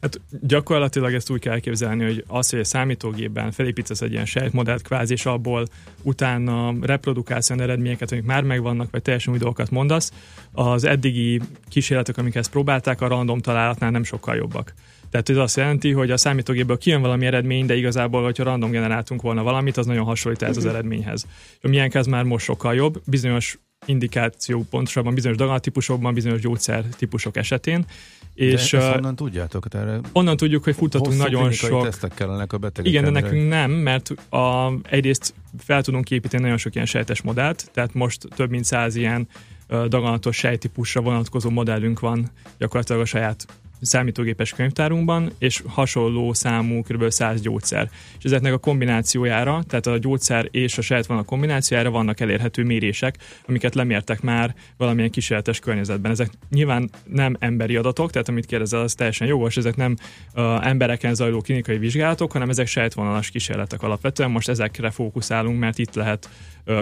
Hát 0.06 0.22
gyakorlatilag 0.42 1.14
ezt 1.14 1.30
úgy 1.30 1.40
kell 1.40 1.54
elképzelni, 1.54 2.04
hogy 2.04 2.24
az, 2.28 2.50
hogy 2.50 2.60
a 2.60 2.64
számítógépben 2.64 3.52
felépítesz 3.52 4.02
egy 4.02 4.12
ilyen 4.12 4.26
sejtmodellt 4.26 4.82
kvázi, 4.82 5.14
és 5.14 5.26
abból 5.26 5.68
utána 6.02 6.74
reprodukálsz 6.82 7.50
olyan 7.50 7.62
eredményeket, 7.62 8.12
amik 8.12 8.24
már 8.24 8.44
megvannak, 8.44 8.92
vagy 8.92 9.02
teljesen 9.02 9.34
új 9.34 9.40
dolgokat 9.40 9.70
mondasz, 9.70 10.12
az 10.52 10.84
eddigi 10.84 11.42
kísérletek, 11.70 12.18
amik 12.18 12.36
ezt 12.36 12.52
próbálták, 12.52 13.02
a 13.02 13.08
random 13.08 13.40
találatnál 13.40 13.92
nem 13.92 14.04
sokkal 14.04 14.36
jobbak. 14.36 14.74
Tehát 15.10 15.30
ez 15.30 15.38
azt 15.38 15.58
jelenti, 15.58 15.92
hogy 15.92 16.12
a 16.12 16.18
számítógépből 16.18 16.78
kijön 16.78 17.02
valami 17.02 17.26
eredmény, 17.26 17.66
de 17.66 17.76
igazából, 17.76 18.24
hogyha 18.24 18.44
random 18.44 18.72
generáltunk 18.72 19.22
volna 19.22 19.44
valamit, 19.44 19.78
az 19.78 19.86
nagyon 19.86 20.06
hasonlít 20.06 20.42
ez 20.42 20.58
az 20.58 20.64
mhm. 20.64 20.74
eredményhez. 20.74 21.26
A 21.62 21.68
milyen 21.68 21.92
ez 21.94 22.06
már 22.06 22.24
most 22.24 22.46
sokkal 22.46 22.76
jobb, 22.76 23.02
bizonyos 23.06 23.60
indikáció, 23.86 24.66
pontosabban 24.70 25.14
bizonyos 25.14 25.38
dagantípusokban, 25.38 26.14
bizonyos 26.14 26.42
gyógyszertípusok 26.42 27.38
esetén, 27.38 27.86
és, 28.36 28.72
de 28.72 28.78
ezt 28.78 28.94
honnan 28.94 29.16
tudjátok? 29.16 29.66
Erre 29.74 30.00
onnan 30.12 30.38
tudjuk, 30.38 30.64
hogy 30.64 30.76
futtatunk 30.76 31.18
nagyon 31.18 31.52
sok... 31.52 31.84
tesztek 31.84 32.14
kellenek 32.14 32.54
a 32.54 32.58
betegek 32.58 32.92
Igen, 32.92 33.04
de 33.04 33.10
nekünk 33.10 33.50
nem, 33.50 33.72
mert 33.72 34.10
a, 34.30 34.74
egyrészt 34.90 35.34
fel 35.58 35.82
tudunk 35.82 36.12
építeni 36.12 36.42
nagyon 36.42 36.58
sok 36.58 36.76
ilyen 36.76 36.88
sejtes 36.88 37.22
modellt, 37.22 37.70
tehát 37.74 37.94
most 37.94 38.28
több 38.36 38.50
mint 38.50 38.66
száz 38.66 38.96
ilyen 38.96 39.28
daganatos 39.68 40.38
sejtípusra 40.38 41.02
vonatkozó 41.02 41.50
modellünk 41.50 42.00
van 42.00 42.32
gyakorlatilag 42.58 43.02
a 43.02 43.06
saját 43.06 43.46
számítógépes 43.82 44.54
könyvtárunkban, 44.54 45.32
és 45.38 45.64
hasonló 45.68 46.34
számú 46.34 46.82
kb. 46.82 47.10
100 47.10 47.42
gyógyszer. 47.42 47.90
És 48.18 48.24
ezeknek 48.24 48.54
a 48.54 48.58
kombinációjára, 48.58 49.64
tehát 49.68 49.86
a 49.86 49.98
gyógyszer 49.98 50.48
és 50.52 50.78
a 50.78 50.82
sejt 50.82 51.06
van 51.06 51.18
a 51.18 51.24
kombinációjára 51.24 51.90
vannak 51.90 52.20
elérhető 52.20 52.64
mérések, 52.64 53.18
amiket 53.48 53.76
lemértek 53.76 54.22
már 54.22 54.56
valamilyen 54.78 55.12
kísérletes 55.12 55.60
környezetben. 55.60 56.12
Ezek 56.12 56.30
nyilván 56.50 56.90
nem 57.06 57.36
emberi 57.40 57.76
adatok, 57.76 58.12
tehát 58.12 58.30
amit 58.30 58.46
kérdezel, 58.46 58.82
az 58.82 58.94
teljesen 58.94 59.28
jogos, 59.28 59.58
ezek 59.58 59.76
nem 59.76 59.96
uh, 60.36 60.68
embereken 60.68 61.14
zajló 61.14 61.42
klinikai 61.42 61.78
vizsgálatok, 61.78 62.32
hanem 62.32 62.50
ezek 62.50 62.68
sejtvonalas 62.68 63.30
kísérletek 63.30 63.84
alapvetően. 63.84 64.32
Most 64.32 64.50
ezekre 64.50 64.90
fókuszálunk, 64.90 65.60
mert 65.60 65.78
itt 65.78 65.96
lehet 65.96 66.30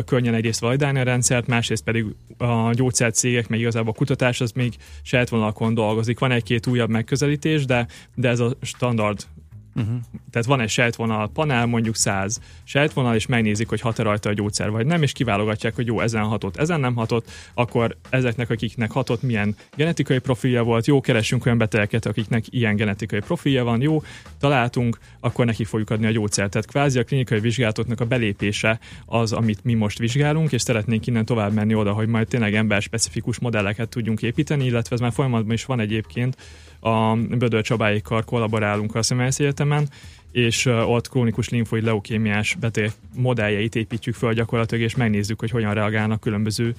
könnyen 0.05 0.34
egyrészt 0.34 0.59
validálni 0.59 0.99
a 0.99 1.03
rendszert, 1.03 1.47
másrészt 1.47 1.84
pedig 1.84 2.05
a 2.38 2.73
gyógyszercégek, 2.73 3.47
meg 3.47 3.59
igazából 3.59 3.91
a 3.91 3.97
kutatás 3.97 4.41
az 4.41 4.51
még 4.51 4.73
sejtvonalakon 5.01 5.73
dolgozik. 5.73 6.19
Van 6.19 6.31
egy-két 6.31 6.67
újabb 6.67 6.89
megközelítés, 6.89 7.65
de, 7.65 7.88
de 8.15 8.29
ez 8.29 8.39
a 8.39 8.53
standard 8.61 9.25
Uh-huh. 9.76 9.95
Tehát 10.32 10.47
van 10.47 10.61
egy 10.61 10.69
sejtvonal 10.69 11.30
panel, 11.30 11.65
mondjuk 11.65 11.95
100 11.95 12.39
sejtvonal, 12.63 13.15
és 13.15 13.26
megnézik, 13.26 13.69
hogy 13.69 13.82
hat-e 13.82 14.03
rajta 14.03 14.30
a 14.30 14.34
gyógyszer 14.34 14.69
vagy 14.69 14.86
nem, 14.86 15.01
és 15.01 15.11
kiválogatják, 15.11 15.76
hogy 15.76 15.86
jó, 15.86 15.99
ezen 15.99 16.24
hatott, 16.24 16.57
ezen 16.57 16.80
nem 16.80 16.95
hatott, 16.95 17.32
akkor 17.53 17.97
ezeknek, 18.09 18.49
akiknek 18.49 18.91
hatott, 18.91 19.21
milyen 19.21 19.55
genetikai 19.76 20.19
profilja 20.19 20.63
volt, 20.63 20.88
jó, 20.88 21.01
keresünk 21.01 21.45
olyan 21.45 21.57
betegeket, 21.57 22.05
akiknek 22.05 22.45
ilyen 22.49 22.76
genetikai 22.76 23.19
profilja 23.19 23.63
van, 23.63 23.82
jó, 23.82 24.01
találtunk, 24.39 24.97
akkor 25.19 25.45
neki 25.45 25.63
fogjuk 25.63 25.89
adni 25.89 26.05
a 26.05 26.11
gyógyszert. 26.11 26.51
Tehát 26.51 26.67
kvázi 26.67 26.99
a 26.99 27.03
klinikai 27.03 27.39
vizsgálatoknak 27.39 27.99
a 27.99 28.05
belépése 28.05 28.80
az, 29.05 29.34
amit 29.34 29.63
mi 29.63 29.74
most 29.74 29.97
vizsgálunk, 29.97 30.51
és 30.51 30.61
szeretnénk 30.61 31.07
innen 31.07 31.26
tovább 31.26 31.53
menni 31.53 31.76
oda, 31.76 31.93
hogy 31.93 32.07
majd 32.07 32.28
tényleg 32.28 32.55
ember 32.55 32.82
specifikus 32.82 33.39
modelleket 33.39 33.89
tudjunk 33.89 34.21
építeni, 34.21 34.65
illetve 34.65 34.95
ez 34.95 35.01
már 35.01 35.13
folyamatban 35.13 35.53
is 35.53 35.65
van 35.65 35.80
egyébként, 35.80 36.38
a 36.84 37.15
Bödör 37.15 37.61
Csabáikkal 37.61 38.23
kollaborálunk 38.23 38.95
a 38.95 39.03
Szemelsz 39.03 39.39
Egyetemen, 39.39 39.89
és 40.34 40.65
ott 40.65 41.09
krónikus 41.09 41.49
linfoid 41.49 41.84
leukémiás 41.84 42.55
beteg 42.59 42.91
modelljeit 43.15 43.75
építjük 43.75 44.15
föl 44.15 44.34
gyakorlatilag, 44.34 44.84
és 44.84 44.95
megnézzük, 44.95 45.39
hogy 45.39 45.49
hogyan 45.49 45.73
reagálnak 45.73 46.19
különböző 46.19 46.75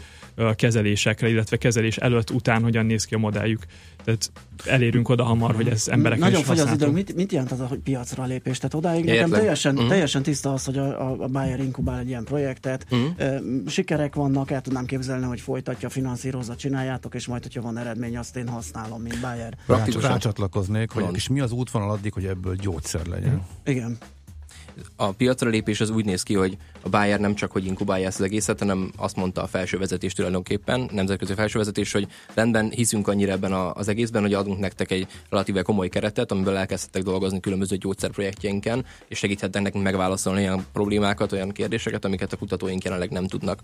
kezelésekre, 0.57 1.29
illetve 1.29 1.57
kezelés 1.57 1.97
előtt, 1.97 2.31
után 2.31 2.63
hogyan 2.63 2.87
néz 2.87 3.05
ki 3.05 3.15
a 3.15 3.19
modelljük. 3.19 3.67
Tehát 4.05 4.31
elérünk 4.65 5.09
oda 5.09 5.25
hamar, 5.25 5.55
hogy 5.55 5.69
ez 5.69 5.89
emberek 5.89 6.19
Nagyon 6.19 6.43
fogy 6.43 6.59
az 6.59 6.73
idő. 6.73 6.91
Mit, 6.91 7.15
mit 7.15 7.33
jelent 7.33 7.53
az, 7.53 7.61
hogy 7.69 7.79
piacra 7.79 8.25
lépés? 8.25 8.57
Tehát 8.59 8.75
odáig 8.75 9.05
nekem 9.05 9.31
teljesen, 9.31 9.75
uh-huh. 9.75 9.89
teljesen 9.89 10.23
tiszta 10.23 10.53
az, 10.53 10.65
hogy 10.65 10.79
a, 10.79 11.23
a 11.23 11.29
Bayer 11.29 11.61
inkubál 11.61 11.99
egy 11.99 12.09
ilyen 12.09 12.25
projektet. 12.25 12.87
Uh-huh. 12.91 13.43
Sikerek 13.67 14.15
vannak, 14.15 14.51
el 14.51 14.61
tudnám 14.61 14.85
képzelni, 14.85 15.25
hogy 15.25 15.41
folytatja, 15.41 15.89
finanszírozza, 15.89 16.57
csináljátok, 16.57 17.15
és 17.15 17.27
majd, 17.27 17.43
hogyha 17.43 17.61
van 17.61 17.79
eredmény, 17.79 18.17
azt 18.17 18.37
én 18.37 18.49
használom, 18.49 19.03
mint 19.03 19.21
Bayer. 19.21 19.57
Rácsatlakoznék, 20.01 20.91
hogy 20.91 21.05
és 21.13 21.29
mi 21.29 21.41
az 21.41 21.53
útvonal 21.53 21.91
addig, 21.91 22.13
hogy 22.13 22.25
ebből 22.25 22.55
gyógyszer 22.55 23.07
legyen? 23.07 23.44
Igen 23.65 23.99
a 24.97 25.13
piacra 25.13 25.49
lépés 25.51 25.81
az 25.81 25.91
úgy 25.91 26.05
néz 26.05 26.23
ki, 26.23 26.35
hogy 26.35 26.57
a 26.83 26.89
Bayer 26.89 27.21
nem 27.21 27.35
csak, 27.35 27.51
hogy 27.51 27.67
inkubálja 27.67 28.07
ezt 28.07 28.19
az 28.19 28.25
egészet, 28.25 28.59
hanem 28.59 28.93
azt 28.97 29.17
mondta 29.17 29.43
a 29.43 29.47
felső 29.47 29.79
vezetés 29.79 30.13
tulajdonképpen, 30.13 30.89
nemzetközi 30.93 31.35
felső 31.35 31.59
vezetés, 31.59 31.93
hogy 31.93 32.09
rendben 32.35 32.71
hiszünk 32.71 33.09
annyira 33.09 33.33
ebben 33.33 33.53
az 33.53 33.89
egészben, 33.89 34.23
hogy 34.23 34.35
adunk 34.35 34.59
nektek 34.59 34.91
egy 34.91 35.07
relatíve 35.31 35.63
komoly 35.63 35.89
keretet, 35.89 36.31
amiből 36.31 36.57
elkezdtek 36.57 37.03
dolgozni 37.03 37.41
különböző 37.41 37.77
gyógyszerprojektjeinken, 37.77 38.85
és 39.09 39.19
segíthetnek 39.19 39.63
nekünk 39.63 39.85
megválaszolni 39.85 40.41
olyan 40.41 40.67
problémákat, 40.73 41.33
olyan 41.33 41.53
kérdéseket, 41.53 42.05
amiket 42.05 42.33
a 42.33 42.37
kutatóink 42.37 42.85
jelenleg 42.85 43.11
nem 43.11 43.27
tudnak. 43.27 43.61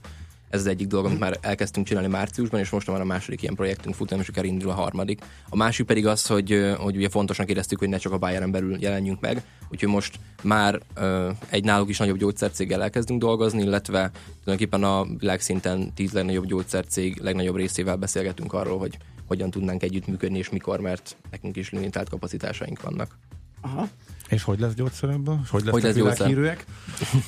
Ez 0.50 0.60
az 0.60 0.66
egyik 0.66 0.86
dolog, 0.86 1.06
amit 1.06 1.18
már 1.18 1.38
elkezdtünk 1.40 1.86
csinálni 1.86 2.08
márciusban, 2.08 2.60
és 2.60 2.70
most 2.70 2.86
már 2.86 3.00
a 3.00 3.04
második 3.04 3.42
ilyen 3.42 3.54
projektünk 3.54 3.94
fut, 3.94 4.10
és 4.10 4.28
akár 4.28 4.44
indul 4.44 4.70
a 4.70 4.74
harmadik. 4.74 5.20
A 5.48 5.56
másik 5.56 5.86
pedig 5.86 6.06
az, 6.06 6.26
hogy, 6.26 6.74
hogy 6.78 6.96
ugye 6.96 7.08
fontosnak 7.08 7.50
éreztük, 7.50 7.78
hogy 7.78 7.88
ne 7.88 7.96
csak 7.96 8.12
a 8.12 8.18
Bayern 8.18 8.50
belül 8.50 8.76
jelenjünk 8.80 9.20
meg, 9.20 9.42
úgyhogy 9.68 9.88
most 9.88 10.18
már 10.42 10.80
uh, 10.96 11.36
egy 11.48 11.64
náluk 11.64 11.88
is 11.88 11.98
nagyobb 11.98 12.16
gyógyszercéggel 12.16 12.82
elkezdünk 12.82 13.20
dolgozni, 13.20 13.62
illetve 13.62 14.10
tulajdonképpen 14.42 14.84
a 14.84 15.04
világszinten 15.18 15.94
tíz 15.94 16.12
legnagyobb 16.12 16.46
gyógyszercég 16.46 17.20
legnagyobb 17.20 17.56
részével 17.56 17.96
beszélgetünk 17.96 18.52
arról, 18.52 18.78
hogy 18.78 18.96
hogyan 19.26 19.50
tudnánk 19.50 19.82
együttműködni, 19.82 20.38
és 20.38 20.50
mikor, 20.50 20.80
mert 20.80 21.16
nekünk 21.30 21.56
is 21.56 21.70
limitált 21.70 22.08
kapacitásaink 22.08 22.82
vannak. 22.82 23.18
Aha. 23.60 23.88
És 24.28 24.42
hogy 24.42 24.60
lesz 24.60 24.74
gyógyszer 24.74 25.08
ebből? 25.08 25.40
Hogy, 25.50 25.62
lesz 25.62 25.72
hogy 25.72 25.82
lesz 25.82 25.94
gyógyszer? 25.94 26.58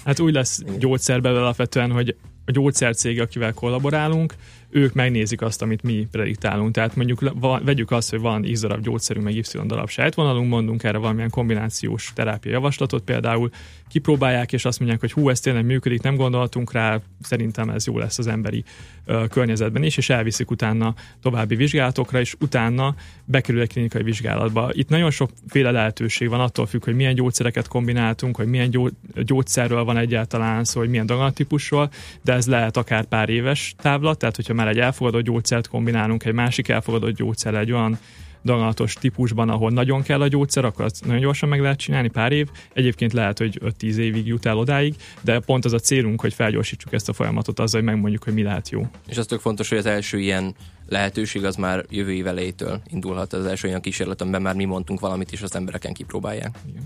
Hát 0.05 0.21
úgy 0.21 0.33
lesz 0.33 0.63
gyógyszer 0.79 1.27
alapvetően, 1.27 1.91
hogy 1.91 2.17
a 2.45 2.51
gyógyszercég, 2.51 3.21
akivel 3.21 3.53
kollaborálunk, 3.53 4.35
ők 4.71 4.93
megnézik 4.93 5.43
azt, 5.43 5.63
amit 5.63 5.83
mi 5.83 6.07
prediktálunk. 6.11 6.75
Tehát 6.75 6.97
mondjuk 6.97 7.33
vegyük 7.65 7.91
azt, 7.91 8.11
hogy 8.11 8.21
van 8.21 8.47
X 8.53 8.61
darab 8.61 8.83
gyógyszerünk, 8.83 9.25
meg 9.25 9.35
Y 9.35 9.43
darab 9.67 9.89
sejtvonalunk, 9.89 10.49
mondunk 10.49 10.83
erre 10.83 10.99
valamilyen 10.99 11.31
kombinációs 11.31 12.13
terápia 12.15 12.53
javaslatot 12.53 13.03
például, 13.03 13.51
kipróbálják, 13.93 14.53
és 14.53 14.65
azt 14.65 14.79
mondják, 14.79 15.01
hogy 15.01 15.13
hú, 15.13 15.29
ez 15.29 15.41
tényleg 15.41 15.65
működik, 15.65 16.03
nem 16.03 16.17
gondoltunk 16.17 16.73
rá, 16.73 17.01
szerintem 17.21 17.69
ez 17.69 17.87
jó 17.87 17.99
lesz 17.99 18.19
az 18.19 18.27
emberi 18.27 18.65
ö, 19.05 19.25
környezetben 19.31 19.83
is, 19.83 19.97
és 19.97 20.11
elviszik 20.11 20.51
utána 20.51 20.95
további 21.23 21.55
vizsgálatokra, 21.55 22.21
és 22.21 22.35
utána 22.41 22.95
bekerül 23.25 23.61
egy 23.61 23.69
klinikai 23.69 24.03
vizsgálatba. 24.03 24.71
Itt 24.73 24.89
nagyon 24.89 25.11
sokféle 25.11 25.71
lehetőség 25.71 26.29
van, 26.29 26.41
attól 26.41 26.67
függ, 26.67 26.85
hogy 26.85 26.95
milyen 26.95 27.15
gyógyszereket 27.15 27.69
kombináltunk, 27.69 28.37
hogy 28.37 28.47
milyen 28.47 28.71
gyó, 28.71 28.89
gyógyszerről 29.15 29.85
van 29.85 29.97
egyáltalán 29.97 30.65
szó, 30.65 30.81
hogy 30.81 30.89
milyen 30.89 31.07
dagantípusról, 31.07 31.91
de 32.23 32.33
ez 32.33 32.47
lehet 32.47 32.77
akár 32.77 33.05
pár 33.05 33.29
éves 33.29 33.75
távlat, 33.79 34.19
tehát 34.19 34.37
hogyha 34.37 34.55
már 34.55 34.69
egy 34.69 34.79
elfogadott 34.79 35.23
gyógyszert 35.23 35.69
kombinálunk 35.69 36.25
egy 36.25 36.35
másik 36.35 36.69
elfogadott 36.69 37.17
gyógyszer 37.17 37.55
egy 37.55 37.73
olyan 37.73 37.99
daganatos 38.45 38.95
típusban, 38.95 39.49
ahol 39.49 39.71
nagyon 39.71 40.03
kell 40.03 40.21
a 40.21 40.29
gyógyszer, 40.29 40.65
akkor 40.65 40.85
azt 40.85 41.05
nagyon 41.07 41.21
gyorsan 41.21 41.49
meg 41.49 41.61
lehet 41.61 41.79
csinálni, 41.79 42.09
pár 42.09 42.33
év. 42.33 42.49
Egyébként 42.73 43.13
lehet, 43.13 43.39
hogy 43.39 43.61
5-10 43.65 43.97
évig 43.97 44.27
jut 44.27 44.47
el 44.47 44.59
odáig, 44.59 44.95
de 45.21 45.41
pont 45.41 45.65
az 45.65 45.73
a 45.73 45.79
célunk, 45.79 46.21
hogy 46.21 46.35
felgyorsítsuk 46.35 46.93
ezt 46.93 47.09
a 47.09 47.13
folyamatot 47.13 47.59
azzal, 47.59 47.81
hogy 47.81 47.91
megmondjuk, 47.91 48.25
hogy 48.25 48.35
mi 48.35 48.43
lehet 48.43 48.69
jó. 48.69 48.87
És 49.09 49.19
az 49.19 49.27
tök 49.27 49.41
fontos, 49.41 49.69
hogy 49.69 49.79
az 49.79 49.87
első 49.87 50.19
ilyen 50.19 50.55
lehetőség 50.89 51.45
az 51.45 51.57
már 51.57 51.85
jövő 51.91 52.13
év 52.13 52.27
elejétől 52.27 52.81
indulhat 52.91 53.33
az 53.33 53.47
első 53.47 53.69
olyan 53.69 53.81
kísérlet, 53.81 54.21
amiben 54.21 54.43
már 54.43 54.55
mi 54.55 54.65
mondtunk 54.65 55.01
valamit, 55.01 55.33
és 55.33 55.43
az 55.43 55.55
embereken 55.55 55.93
kipróbálják. 55.93 56.59
Igen. 56.69 56.83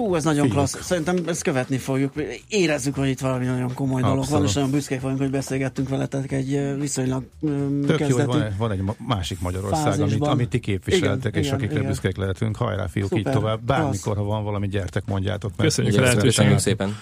Hú, 0.00 0.14
ez 0.14 0.24
nagyon 0.24 0.42
Figyelj. 0.48 0.66
klassz. 0.66 0.84
Szerintem 0.84 1.16
ezt 1.26 1.42
követni 1.42 1.78
fogjuk. 1.78 2.12
Érezzük, 2.48 2.94
hogy 2.94 3.08
itt 3.08 3.20
valami 3.20 3.44
nagyon 3.44 3.74
komoly 3.74 4.00
Abszolút. 4.02 4.24
dolog 4.24 4.30
van, 4.30 4.48
és 4.48 4.54
nagyon 4.54 4.70
büszkék 4.70 5.00
vagyunk, 5.00 5.20
hogy 5.20 5.30
beszélgettünk 5.30 5.88
veletek 5.88 6.32
egy 6.32 6.76
viszonylag 6.78 7.24
Tök 7.40 7.86
kezdeti 7.86 8.08
jó, 8.08 8.16
hogy 8.16 8.26
van, 8.26 8.54
van 8.58 8.70
egy 8.70 8.82
másik 9.06 9.40
Magyarország, 9.40 10.00
amit, 10.00 10.26
amit 10.26 10.48
ti 10.48 10.58
képviseltek, 10.60 11.32
igen, 11.32 11.40
és 11.40 11.46
igen, 11.46 11.58
akikre 11.58 11.76
igen. 11.76 11.86
büszkék 11.86 12.16
lehetünk. 12.16 12.56
Hajrá, 12.56 12.86
fiúk, 12.86 13.08
Szuper, 13.08 13.26
így 13.26 13.32
tovább. 13.32 13.60
Bármikor, 13.60 14.00
klassz. 14.02 14.16
ha 14.16 14.22
van 14.24 14.44
valami, 14.44 14.68
gyertek, 14.68 15.02
mondjátok 15.06 15.50
meg. 15.56 15.66
Köszönjük 15.66 15.98
a 15.98 16.00
lehetőséget. 16.00 16.58
szépen. 16.58 16.96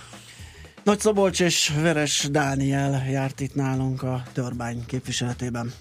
Nagy 0.83 1.01
Szabolcs 1.01 1.41
és 1.41 1.73
Veres 1.83 2.29
Dániel 2.31 3.05
járt 3.11 3.41
itt 3.41 3.55
nálunk 3.55 4.03
a 4.03 4.23
Törbány 4.33 4.83
képviseletében. 4.87 5.73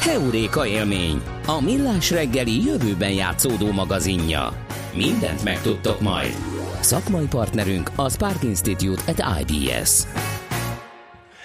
Heuréka 0.00 0.66
élmény, 0.66 1.22
a 1.46 1.60
millás 1.60 2.10
reggeli 2.10 2.64
jövőben 2.64 3.12
játszódó 3.12 3.72
magazinja. 3.72 4.52
Mindent 4.96 5.44
megtudtok 5.44 6.00
majd. 6.00 6.34
Szakmai 6.80 7.26
partnerünk 7.26 7.90
a 7.96 8.10
Spark 8.10 8.42
Institute 8.42 9.02
at 9.06 9.40
IBS. 9.40 10.02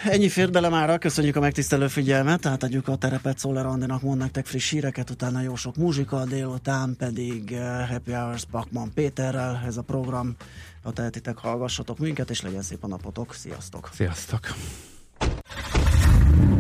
ennyi 0.04 0.30
fér 0.30 0.52
bele 0.52 0.70
mára, 0.70 0.98
köszönjük 0.98 1.36
a 1.36 1.40
megtisztelő 1.40 1.88
figyelmet, 1.88 2.46
átadjuk 2.46 2.88
a 2.88 2.96
terepet 2.96 3.38
Szoller 3.38 3.66
Andinak, 3.66 4.02
mond 4.02 4.18
nektek 4.20 4.46
friss 4.46 4.72
híreket, 4.72 5.10
utána 5.10 5.42
jó 5.42 5.56
sok 5.56 5.76
muzsika, 5.76 6.26
délután 6.26 6.96
pedig 6.98 7.50
uh, 7.52 7.90
Happy 7.90 8.12
Hours 8.12 8.46
Pakman 8.52 8.92
Péterrel, 8.94 9.62
ez 9.66 9.78
a 9.78 9.82
program, 9.82 10.36
ha 10.84 10.92
tehetitek, 10.92 11.38
hallgassatok 11.38 11.98
minket, 11.98 12.30
és 12.30 12.42
legyen 12.42 12.62
szép 12.62 12.84
a 12.84 12.88
napotok, 12.88 13.34
sziasztok! 13.34 13.90
Sziasztok! 13.94 14.56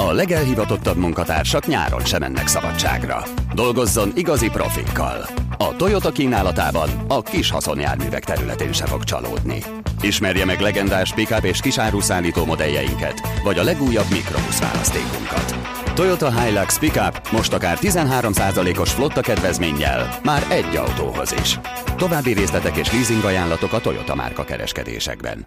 A 0.00 0.12
legelhivatottabb 0.12 0.96
munkatársak 0.96 1.66
nyáron 1.66 2.04
sem 2.04 2.20
mennek 2.20 2.46
szabadságra. 2.46 3.22
Dolgozzon 3.54 4.12
igazi 4.14 4.48
profikkal. 4.50 5.26
A 5.56 5.76
Toyota 5.76 6.10
kínálatában 6.10 6.90
a 7.08 7.22
kis 7.22 7.50
haszonjárművek 7.50 8.24
területén 8.24 8.72
se 8.72 8.86
fog 8.86 9.04
csalódni. 9.04 9.62
Ismerje 10.00 10.44
meg 10.44 10.60
legendás 10.60 11.12
pick 11.14 11.44
és 11.44 11.60
kisáruszállító 11.60 12.44
modelljeinket, 12.44 13.20
vagy 13.44 13.58
a 13.58 13.62
legújabb 13.62 14.10
mikrobusz 14.10 14.60
választékunkat. 14.60 15.54
Toyota 15.94 16.40
Hilux 16.40 16.78
Pickup 16.78 17.30
most 17.32 17.52
akár 17.52 17.78
13%-os 17.80 18.92
flotta 18.92 19.20
kedvezménnyel, 19.20 20.18
már 20.24 20.46
egy 20.48 20.76
autóhoz 20.76 21.32
is. 21.32 21.58
További 21.96 22.32
részletek 22.32 22.76
és 22.76 22.92
leasing 22.92 23.24
ajánlatok 23.24 23.72
a 23.72 23.80
Toyota 23.80 24.14
márka 24.14 24.44
kereskedésekben. 24.44 25.46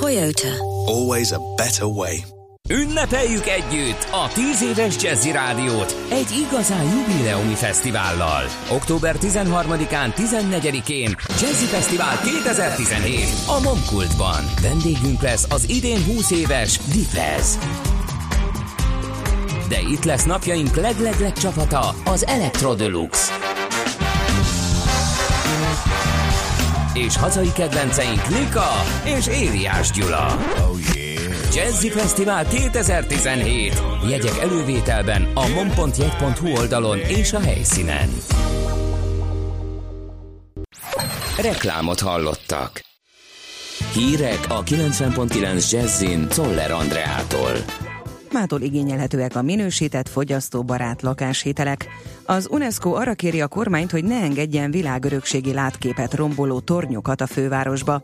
Toyota. 0.00 0.48
Always 0.86 1.30
a 1.30 1.38
better 1.56 1.84
way. 1.84 2.35
Ünnepeljük 2.68 3.46
együtt 3.46 4.08
a 4.10 4.28
10 4.32 4.62
éves 4.62 5.02
Jazzy 5.02 5.30
Rádiót 5.30 5.96
egy 6.10 6.46
igazán 6.46 6.84
jubileumi 6.84 7.54
fesztivállal. 7.54 8.42
Október 8.70 9.16
13-án, 9.20 10.12
14-én 10.16 11.16
Jazzy 11.28 11.64
Fesztivál 11.64 12.20
2017 12.24 13.24
a 13.46 13.60
Momkultban. 13.60 14.44
Vendégünk 14.62 15.20
lesz 15.22 15.46
az 15.50 15.68
idén 15.68 16.04
20 16.04 16.30
éves 16.30 16.78
Dipez. 16.92 17.58
De 19.68 19.80
itt 19.80 20.04
lesz 20.04 20.24
napjaink 20.24 20.76
leglegleg 20.76 21.32
csapata, 21.32 21.94
az 22.04 22.26
Electro 22.26 22.74
Deluxe. 22.74 23.32
És 26.94 27.16
hazai 27.16 27.52
kedvenceink 27.52 28.26
Lika 28.28 28.70
és 29.04 29.26
Ériás 29.26 29.90
Gyula. 29.90 30.38
Oh 30.58 30.80
yeah. 30.80 30.95
Jazzy 31.54 31.88
Fesztivál 31.88 32.44
2017. 32.44 33.82
Jegyek 34.08 34.38
elővételben 34.38 35.22
a 35.34 35.48
mom.jegy.hu 35.48 36.48
oldalon 36.56 36.98
és 36.98 37.32
a 37.32 37.40
helyszínen. 37.40 38.08
Reklámot 41.42 42.00
hallottak. 42.00 42.84
Hírek 43.92 44.40
a 44.48 44.62
90.9 44.62 45.70
Jazzin 45.70 46.28
Toller 46.28 46.70
Andreától. 46.70 47.52
Mától 48.32 48.60
igényelhetőek 48.60 49.36
a 49.36 49.42
minősített, 49.42 50.08
fogyasztóbarát 50.08 51.02
lakáshitelek. 51.02 51.88
Az 52.24 52.48
UNESCO 52.50 52.90
arra 52.90 53.14
kéri 53.14 53.40
a 53.40 53.48
kormányt, 53.48 53.90
hogy 53.90 54.04
ne 54.04 54.20
engedjen 54.20 54.70
világörökségi 54.70 55.52
látképet 55.52 56.14
romboló 56.14 56.60
tornyokat 56.60 57.20
a 57.20 57.26
fővárosba. 57.26 58.02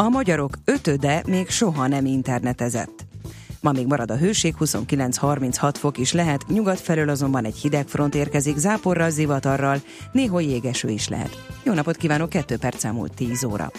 A 0.00 0.08
magyarok 0.08 0.50
ötöde 0.64 1.22
még 1.26 1.48
soha 1.48 1.86
nem 1.86 2.06
internetezett. 2.06 3.06
Ma 3.60 3.72
még 3.72 3.86
marad 3.86 4.10
a 4.10 4.16
hőség, 4.16 4.54
29-36 4.60 5.74
fok 5.78 5.98
is 5.98 6.12
lehet, 6.12 6.46
nyugat 6.48 6.80
felől 6.80 7.08
azonban 7.08 7.44
egy 7.44 7.56
hideg 7.56 7.88
front 7.88 8.14
érkezik, 8.14 8.56
záporral, 8.56 9.10
zivatarral, 9.10 9.80
néhol 10.12 10.42
jégeső 10.42 10.88
is 10.88 11.08
lehet. 11.08 11.44
Jó 11.64 11.72
napot 11.72 11.96
kívánok, 11.96 12.28
2 12.28 12.56
perc 12.56 12.84
elmúlt 12.84 13.14
10 13.14 13.44
óra. 13.44 13.70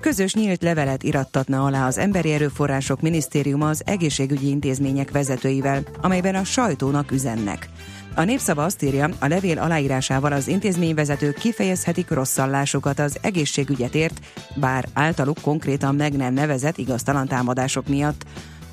Közös 0.00 0.34
nyílt 0.34 0.62
levelet 0.62 1.02
irattatna 1.02 1.64
alá 1.64 1.86
az 1.86 1.98
Emberi 1.98 2.32
Erőforrások 2.32 3.00
Minisztériuma 3.00 3.68
az 3.68 3.82
egészségügyi 3.86 4.48
intézmények 4.48 5.10
vezetőivel, 5.10 5.82
amelyben 6.00 6.34
a 6.34 6.44
sajtónak 6.44 7.10
üzennek. 7.10 7.68
A 8.14 8.24
népszava 8.24 8.64
azt 8.64 8.82
írja, 8.82 9.08
a 9.18 9.26
levél 9.26 9.58
aláírásával 9.58 10.32
az 10.32 10.48
intézményvezetők 10.48 11.38
kifejezhetik 11.38 12.10
rosszallásukat 12.10 12.98
az 12.98 13.18
egészségügyet 13.20 13.94
ért, 13.94 14.20
bár 14.54 14.88
általuk 14.92 15.38
konkrétan 15.40 15.94
meg 15.94 16.16
nem 16.16 16.34
nevezett 16.34 16.78
igaztalan 16.78 17.26
támadások 17.26 17.88
miatt. 17.88 18.24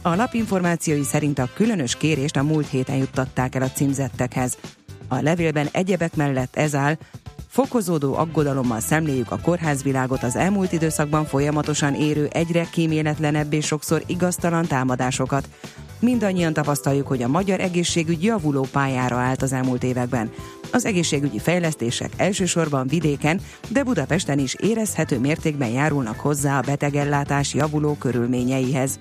A 0.02 0.16
lap 0.16 0.34
információi 0.34 1.04
szerint 1.04 1.40
a 1.40 1.50
különös 1.54 1.96
kérést 1.96 2.38
a 2.38 2.44
múlt 2.44 2.68
héten 2.68 2.96
juttatták 2.96 3.56
el 3.56 3.62
a 3.62 3.72
címzettekhez. 3.72 4.58
A 5.08 5.22
levélben 5.22 5.68
egyebek 5.72 6.16
mellett 6.16 6.56
ez 6.56 6.76
áll, 6.76 6.98
Fokozódó 7.48 8.16
aggodalommal 8.16 8.80
szemléljük 8.80 9.32
a 9.32 9.40
kórházvilágot 9.40 10.24
az 10.24 10.36
elmúlt 10.36 10.72
időszakban 10.72 11.26
folyamatosan 11.26 11.96
érő 11.96 12.28
egyre 12.32 12.68
kíméletlenebb 12.72 13.54
és 13.54 13.66
sokszor 13.66 14.04
igaztalan 14.08 14.66
támadásokat. 14.66 15.48
Mindannyian 16.00 16.54
tapasztaljuk, 16.54 17.08
hogy 17.08 17.24
a 17.24 17.28
magyar 17.28 17.60
egészségügy 17.60 18.24
javuló 18.24 18.68
pályára 18.72 19.16
állt 19.16 19.42
az 19.42 19.54
elmúlt 19.54 19.84
években. 19.84 20.32
Az 20.72 20.86
egészségügyi 20.86 21.40
fejlesztések 21.40 22.12
elsősorban 22.18 22.88
vidéken, 22.88 23.42
de 23.70 23.84
Budapesten 23.84 24.40
is 24.40 24.54
érezhető 24.54 25.20
mértékben 25.20 25.70
járulnak 25.70 26.20
hozzá 26.20 26.58
a 26.58 26.62
betegellátás 26.62 27.54
javuló 27.54 27.94
körülményeihez. 27.94 29.00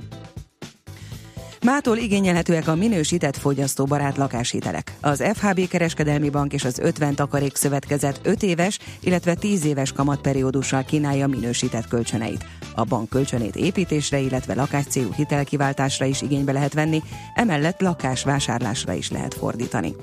Mától 1.64 1.96
igényelhetőek 1.96 2.68
a 2.68 2.74
minősített 2.74 3.36
fogyasztóbarát 3.36 4.16
lakáshitelek. 4.16 4.92
Az 5.00 5.24
FHB 5.34 5.68
kereskedelmi 5.68 6.30
bank 6.30 6.52
és 6.52 6.64
az 6.64 6.78
50 6.78 7.14
takarék 7.14 7.56
szövetkezet 7.56 8.20
5 8.22 8.42
éves, 8.42 8.78
illetve 9.00 9.34
10 9.34 9.64
éves 9.64 9.92
kamatperiódussal 9.92 10.84
kínálja 10.84 11.26
minősített 11.26 11.88
kölcsöneit. 11.88 12.44
A 12.74 12.84
bank 12.84 13.08
kölcsönét 13.08 13.56
építésre, 13.56 14.18
illetve 14.18 14.54
lakáscélú 14.54 15.12
hitelkiváltásra 15.12 16.04
is 16.04 16.22
igénybe 16.22 16.52
lehet 16.52 16.74
venni, 16.74 17.02
emellett 17.34 17.80
lakásvásárlásra 17.80 18.92
is 18.92 19.10
lehet 19.10 19.34
fordítani. 19.34 19.94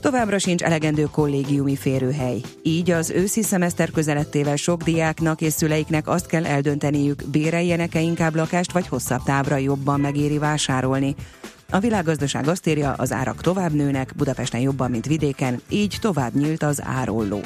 Továbbra 0.00 0.38
sincs 0.38 0.62
elegendő 0.62 1.02
kollégiumi 1.02 1.76
férőhely. 1.76 2.40
Így 2.62 2.90
az 2.90 3.10
őszi 3.10 3.42
szemeszter 3.42 3.90
közelettével 3.90 4.56
sok 4.56 4.82
diáknak 4.82 5.40
és 5.40 5.52
szüleiknek 5.52 6.08
azt 6.08 6.26
kell 6.26 6.46
eldönteniük, 6.46 7.22
béreljenek-e 7.30 8.00
inkább 8.00 8.34
lakást, 8.34 8.72
vagy 8.72 8.86
hosszabb 8.86 9.22
távra 9.22 9.56
jobban 9.56 10.00
megéri 10.00 10.38
vásárolni. 10.38 11.14
A 11.70 11.78
világgazdaság 11.78 12.48
azt 12.48 12.66
írja, 12.66 12.92
az 12.92 13.12
árak 13.12 13.40
tovább 13.40 13.72
nőnek, 13.72 14.12
Budapesten 14.16 14.60
jobban, 14.60 14.90
mint 14.90 15.06
vidéken, 15.06 15.60
így 15.68 15.96
tovább 16.00 16.34
nyílt 16.34 16.62
az 16.62 16.82
árolló. 16.84 17.40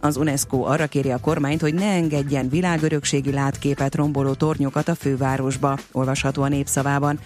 Az 0.00 0.16
UNESCO 0.16 0.60
arra 0.60 0.86
kéri 0.86 1.10
a 1.10 1.18
kormányt, 1.20 1.60
hogy 1.60 1.74
ne 1.74 1.92
engedjen 1.92 2.48
világörökségi 2.48 3.32
látképet 3.32 3.94
romboló 3.94 4.34
tornyokat 4.34 4.88
a 4.88 4.94
fővárosba, 4.94 5.78
olvasható 5.92 6.42
a 6.42 6.48
népszavában. 6.48 7.18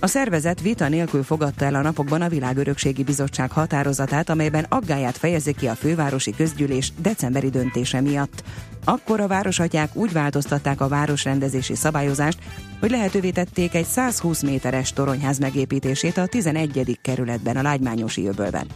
A 0.00 0.06
szervezet 0.06 0.60
vita 0.60 0.88
nélkül 0.88 1.22
fogadta 1.22 1.64
el 1.64 1.74
a 1.74 1.82
napokban 1.82 2.22
a 2.22 2.28
Világörökségi 2.28 3.02
Bizottság 3.02 3.50
határozatát, 3.50 4.30
amelyben 4.30 4.66
aggáját 4.68 5.16
fejezi 5.16 5.54
ki 5.54 5.66
a 5.66 5.74
fővárosi 5.74 6.30
közgyűlés 6.30 6.92
decemberi 6.98 7.50
döntése 7.50 8.00
miatt. 8.00 8.42
Akkor 8.84 9.20
a 9.20 9.26
városatyák 9.26 9.96
úgy 9.96 10.12
változtatták 10.12 10.80
a 10.80 10.88
városrendezési 10.88 11.74
szabályozást, 11.74 12.38
hogy 12.80 12.90
lehetővé 12.90 13.30
tették 13.30 13.74
egy 13.74 13.84
120 13.86 14.42
méteres 14.42 14.92
toronyház 14.92 15.38
megépítését 15.38 16.16
a 16.16 16.26
11. 16.26 16.98
kerületben 17.02 17.56
a 17.56 17.62
Lágymányosi 17.62 18.26
öbölben. 18.26 18.66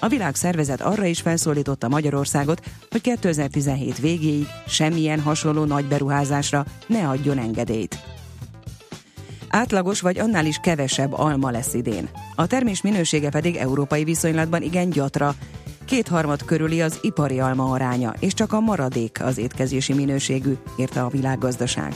A 0.00 0.08
világszervezet 0.08 0.80
arra 0.80 1.04
is 1.04 1.20
felszólította 1.20 1.88
Magyarországot, 1.88 2.60
hogy 2.90 3.00
2017 3.00 3.98
végéig 3.98 4.46
semmilyen 4.66 5.20
hasonló 5.20 5.64
nagy 5.64 5.84
beruházásra 5.84 6.64
ne 6.86 7.08
adjon 7.08 7.38
engedélyt. 7.38 8.17
Átlagos 9.58 10.00
vagy 10.00 10.18
annál 10.18 10.46
is 10.46 10.58
kevesebb 10.62 11.12
alma 11.12 11.50
lesz 11.50 11.74
idén. 11.74 12.08
A 12.34 12.46
termés 12.46 12.82
minősége 12.82 13.30
pedig 13.30 13.56
európai 13.56 14.04
viszonylatban 14.04 14.62
igen 14.62 14.90
gyatra. 14.90 15.34
Kétharmad 15.84 16.44
körüli 16.44 16.82
az 16.82 16.98
ipari 17.02 17.40
alma 17.40 17.70
aránya, 17.70 18.14
és 18.20 18.34
csak 18.34 18.52
a 18.52 18.60
maradék 18.60 19.18
az 19.22 19.38
étkezési 19.38 19.92
minőségű, 19.92 20.52
írta 20.76 21.04
a 21.04 21.08
világgazdaság. 21.08 21.94